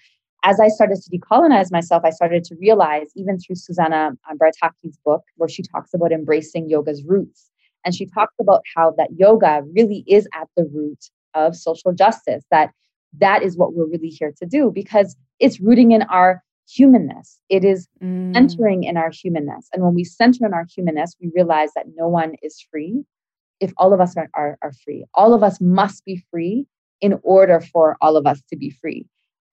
as 0.44 0.60
I 0.60 0.68
started 0.68 1.00
to 1.00 1.10
decolonize 1.10 1.72
myself, 1.72 2.02
I 2.04 2.10
started 2.10 2.44
to 2.44 2.54
realize, 2.56 3.08
even 3.16 3.38
through 3.38 3.56
Susanna 3.56 4.12
Barkataki's 4.38 4.98
book, 5.04 5.22
where 5.36 5.48
she 5.48 5.62
talks 5.62 5.94
about 5.94 6.12
embracing 6.12 6.68
yoga's 6.68 7.02
roots. 7.04 7.50
And 7.84 7.94
she 7.94 8.06
talks 8.06 8.34
about 8.38 8.62
how 8.76 8.94
that 8.98 9.10
yoga 9.16 9.62
really 9.74 10.04
is 10.06 10.28
at 10.34 10.48
the 10.56 10.64
root 10.72 11.10
of 11.34 11.56
social 11.56 11.92
justice, 11.92 12.44
that 12.50 12.70
that 13.18 13.42
is 13.42 13.56
what 13.56 13.74
we're 13.74 13.86
really 13.86 14.08
here 14.08 14.32
to 14.38 14.46
do 14.46 14.70
because 14.74 15.16
it's 15.38 15.60
rooting 15.60 15.92
in 15.92 16.02
our 16.02 16.42
humanness. 16.68 17.38
It 17.48 17.64
is 17.64 17.88
mm. 18.02 18.34
centering 18.34 18.84
in 18.84 18.96
our 18.96 19.10
humanness. 19.10 19.68
And 19.72 19.82
when 19.82 19.94
we 19.94 20.04
center 20.04 20.46
in 20.46 20.54
our 20.54 20.66
humanness, 20.74 21.14
we 21.20 21.30
realize 21.34 21.70
that 21.74 21.86
no 21.96 22.08
one 22.08 22.34
is 22.42 22.64
free 22.70 23.04
if 23.60 23.72
all 23.76 23.92
of 23.92 24.00
us 24.00 24.16
are, 24.16 24.28
are, 24.34 24.58
are 24.62 24.72
free. 24.84 25.04
All 25.14 25.34
of 25.34 25.42
us 25.42 25.60
must 25.60 26.04
be 26.04 26.24
free 26.30 26.66
in 27.00 27.18
order 27.22 27.60
for 27.60 27.96
all 28.00 28.16
of 28.16 28.26
us 28.26 28.42
to 28.50 28.56
be 28.56 28.70
free. 28.70 29.06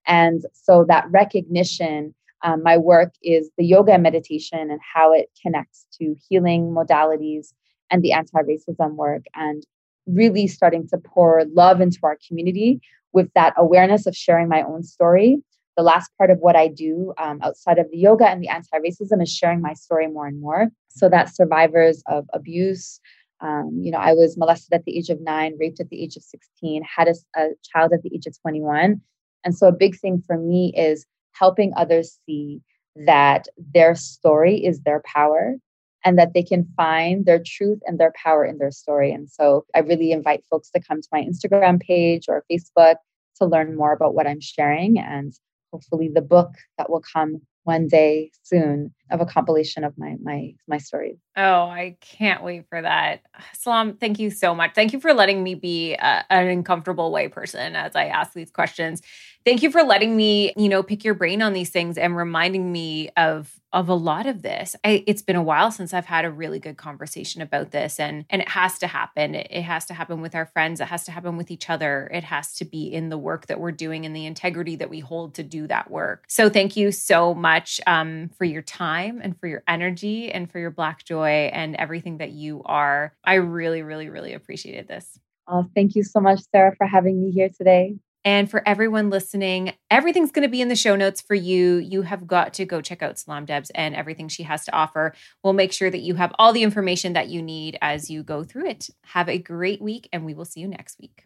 And 0.08 0.41
so 0.54 0.86
that 0.88 1.06
recognition, 1.10 2.14
um, 2.43 2.64
my 2.64 2.78
work 2.78 3.14
is 3.22 3.49
the 3.58 3.66
yoga 3.66 3.93
and 3.93 4.04
meditation 4.04 4.72
and 4.72 4.80
how 4.93 5.14
it 5.14 5.30
connects 5.41 5.86
to 5.99 6.16
healing 6.28 6.74
modalities 6.76 7.54
and 7.89 8.02
the 8.02 8.14
anti 8.14 8.39
racism 8.41 8.95
work, 8.95 9.24
and 9.36 9.64
really 10.08 10.47
starting 10.47 10.88
to 10.88 10.97
pour 10.97 11.43
love 11.54 11.82
into 11.82 11.99
our 12.04 12.18
community 12.28 12.82
with 13.14 13.30
that 13.36 13.54
awareness 13.58 14.06
of 14.06 14.16
sharing 14.16 14.47
my 14.47 14.64
own 14.64 14.84
story. 14.84 15.38
The 15.78 15.84
last 15.84 16.12
part 16.18 16.32
of 16.32 16.39
what 16.39 16.56
I 16.56 16.68
do 16.68 17.14
um, 17.18 17.39
outside 17.41 17.80
of 17.80 17.88
the 17.91 17.97
yoga 17.97 18.28
and 18.28 18.41
the 18.41 18.49
anti 18.49 18.78
racism 18.80 19.22
is 19.22 19.32
sharing 19.32 19.62
my 19.62 19.74
story 19.74 20.08
more 20.08 20.28
and 20.28 20.39
more 20.39 20.68
so 20.89 21.10
that 21.10 21.34
survivors 21.34 22.04
of 22.08 22.26
abuse, 22.34 22.99
um, 23.41 23.80
you 23.82 23.91
know, 23.91 23.97
I 23.97 24.14
was 24.14 24.38
molested 24.38 24.74
at 24.74 24.86
the 24.86 24.97
age 24.97 25.10
of 25.10 25.22
nine, 25.22 25.56
raped 25.60 25.80
at 25.80 25.89
the 25.89 26.02
age 26.02 26.16
of 26.16 26.24
16, 26.24 26.84
had 26.84 27.08
a, 27.08 27.16
a 27.36 27.49
child 27.64 27.91
at 27.93 28.04
the 28.04 28.12
age 28.14 28.28
of 28.28 28.39
21, 28.41 29.02
and 29.44 29.56
so 29.58 29.68
a 29.68 29.72
big 29.72 29.98
thing 29.98 30.22
for 30.26 30.38
me 30.38 30.74
is 30.76 31.06
helping 31.34 31.74
others 31.76 32.20
see 32.26 32.62
that 32.96 33.48
their 33.74 33.96
story 33.96 34.64
is 34.64 34.82
their 34.82 35.02
power 35.06 35.56
and 36.04 36.18
that 36.18 36.34
they 36.34 36.44
can 36.44 36.68
find 36.76 37.26
their 37.26 37.42
truth 37.46 37.80
and 37.86 38.00
their 38.00 38.14
power 38.22 38.44
in 38.44 38.58
their 38.58 38.72
story. 38.72 39.12
And 39.12 39.30
so 39.30 39.66
I 39.76 39.80
really 39.80 40.12
invite 40.12 40.44
folks 40.50 40.72
to 40.72 40.82
come 40.82 41.02
to 41.02 41.08
my 41.12 41.22
Instagram 41.22 41.80
page 41.80 42.26
or 42.28 42.44
Facebook 42.52 42.96
to 43.38 43.46
learn 43.46 43.76
more 43.76 43.94
about 43.94 44.16
what 44.16 44.28
I'm 44.28 44.42
sharing 44.42 45.00
and 45.00 45.34
hopefully 45.72 46.10
the 46.14 46.22
book 46.22 46.52
that 46.78 46.89
will 46.89 47.02
come 47.14 47.42
one 47.64 47.88
day 47.88 48.32
soon 48.44 48.94
of 49.12 49.22
a 49.22 49.26
compilation 49.26 49.84
of 49.84 49.97
my 49.97 50.16
my 50.22 50.53
my 50.68 50.78
stories. 50.78 51.18
Oh, 51.38 51.64
I 51.64 51.97
can't 52.01 52.43
wait 52.43 52.68
for 52.70 52.82
that. 52.82 53.22
Selam, 53.53 53.97
thank 53.97 54.20
you 54.20 54.30
so 54.32 54.55
much. 54.55 54.74
Thank 54.74 54.93
you 54.93 54.99
for 54.99 55.14
letting 55.14 55.43
me 55.43 55.55
be 55.55 55.93
a, 55.93 56.26
an 56.30 56.47
uncomfortable 56.47 57.12
way 57.12 57.28
person 57.28 57.76
as 57.76 57.95
I 57.95 58.05
ask 58.05 58.34
these 58.34 58.51
questions. 58.51 59.01
Thank 59.43 59.64
you 59.64 59.72
for 59.72 59.82
letting 59.82 60.16
me, 60.16 60.53
you 60.55 60.70
know, 60.70 60.84
pick 60.84 61.03
your 61.03 61.16
brain 61.16 61.41
on 61.41 61.53
these 61.53 61.72
things 61.72 61.97
and 61.97 62.16
reminding 62.16 62.72
me 62.72 63.09
of 63.18 63.51
of 63.74 63.88
a 63.88 63.93
lot 63.93 64.26
of 64.26 64.41
this. 64.41 64.76
I, 64.84 65.01
it's 65.07 65.22
been 65.22 65.38
a 65.38 65.41
while 65.41 65.72
since 65.72 65.93
I've 65.93 66.05
had 66.05 66.26
a 66.26 66.32
really 66.32 66.59
good 66.59 66.78
conversation 66.78 67.41
about 67.41 67.72
this 67.72 67.99
and 67.99 68.26
and 68.30 68.41
it 68.41 68.49
has 68.49 68.78
to 68.80 68.88
happen. 68.88 69.34
It, 69.34 69.47
it 69.49 69.62
has 69.62 69.86
to 69.86 69.93
happen 69.93 70.22
with 70.22 70.36
our 70.36 70.45
friends. 70.45 70.82
It 70.82 70.88
has 70.88 71.05
to 71.05 71.12
happen 71.12 71.38
with 71.38 71.49
each 71.49 71.70
other. 71.70 72.09
It 72.14 72.26
has 72.26 72.53
to 72.55 72.66
be 72.66 72.93
in 72.93 73.09
the 73.09 73.18
work 73.18 73.47
that 73.47 73.59
we're 73.59 73.72
doing 73.72 74.05
and 74.05 74.16
the 74.16 74.26
integrity 74.26 74.76
that 74.76 74.89
we 74.89 74.99
hold 74.99 75.36
to 75.36 75.43
do 75.43 75.68
that 75.68 75.89
work. 75.89 76.26
So 76.28 76.49
thank 76.49 76.76
you 76.76 76.91
so 76.91 77.34
much 77.34 77.80
um, 77.88 78.30
for 78.38 78.45
your 78.45 78.62
time 79.02 79.22
and 79.22 79.39
for 79.39 79.47
your 79.47 79.64
energy 79.68 80.32
and 80.32 80.52
for 80.52 80.60
your 80.60 80.72
black 80.72 81.04
joy 81.04 81.49
and 81.54 81.76
everything 81.76 82.18
that 82.18 82.32
you 82.32 82.62
are. 82.66 83.14
I 83.24 83.36
really, 83.36 83.82
really, 83.82 84.10
really 84.10 84.34
appreciated 84.34 84.88
this. 84.88 85.20
Oh, 85.47 85.66
thank 85.76 85.95
you 85.95 86.04
so 86.04 86.20
much, 86.20 86.41
Sarah, 86.52 86.76
for 86.76 86.88
having 86.88 87.22
me 87.22 87.32
here 87.32 87.49
today. 87.49 87.95
And 88.24 88.49
for 88.52 88.62
everyone 88.68 89.10
listening, 89.10 89.74
everything's 89.89 90.32
going 90.32 90.43
to 90.43 90.52
be 90.52 90.62
in 90.62 90.68
the 90.68 90.76
show 90.76 90.95
notes 90.95 91.22
for 91.22 91.34
you. 91.34 91.78
You 91.78 92.04
have 92.04 92.28
got 92.28 92.54
to 92.54 92.66
go 92.66 92.80
check 92.80 93.02
out 93.02 93.18
Selam 93.18 93.45
Debs 93.45 93.72
and 93.72 93.95
everything 93.95 94.28
she 94.28 94.43
has 94.43 94.64
to 94.66 94.76
offer. 94.76 95.16
We'll 95.43 95.54
make 95.54 95.74
sure 95.74 95.89
that 95.89 96.02
you 96.02 96.14
have 96.16 96.32
all 96.38 96.54
the 96.54 96.62
information 96.62 97.14
that 97.14 97.30
you 97.30 97.41
need 97.41 97.80
as 97.82 98.12
you 98.12 98.22
go 98.22 98.43
through 98.43 98.68
it. 98.68 98.89
Have 99.06 99.28
a 99.28 99.39
great 99.39 99.82
week, 99.82 100.08
and 100.14 100.24
we 100.24 100.36
will 100.36 100.45
see 100.45 100.60
you 100.60 100.68
next 100.68 100.99
week. 100.99 101.26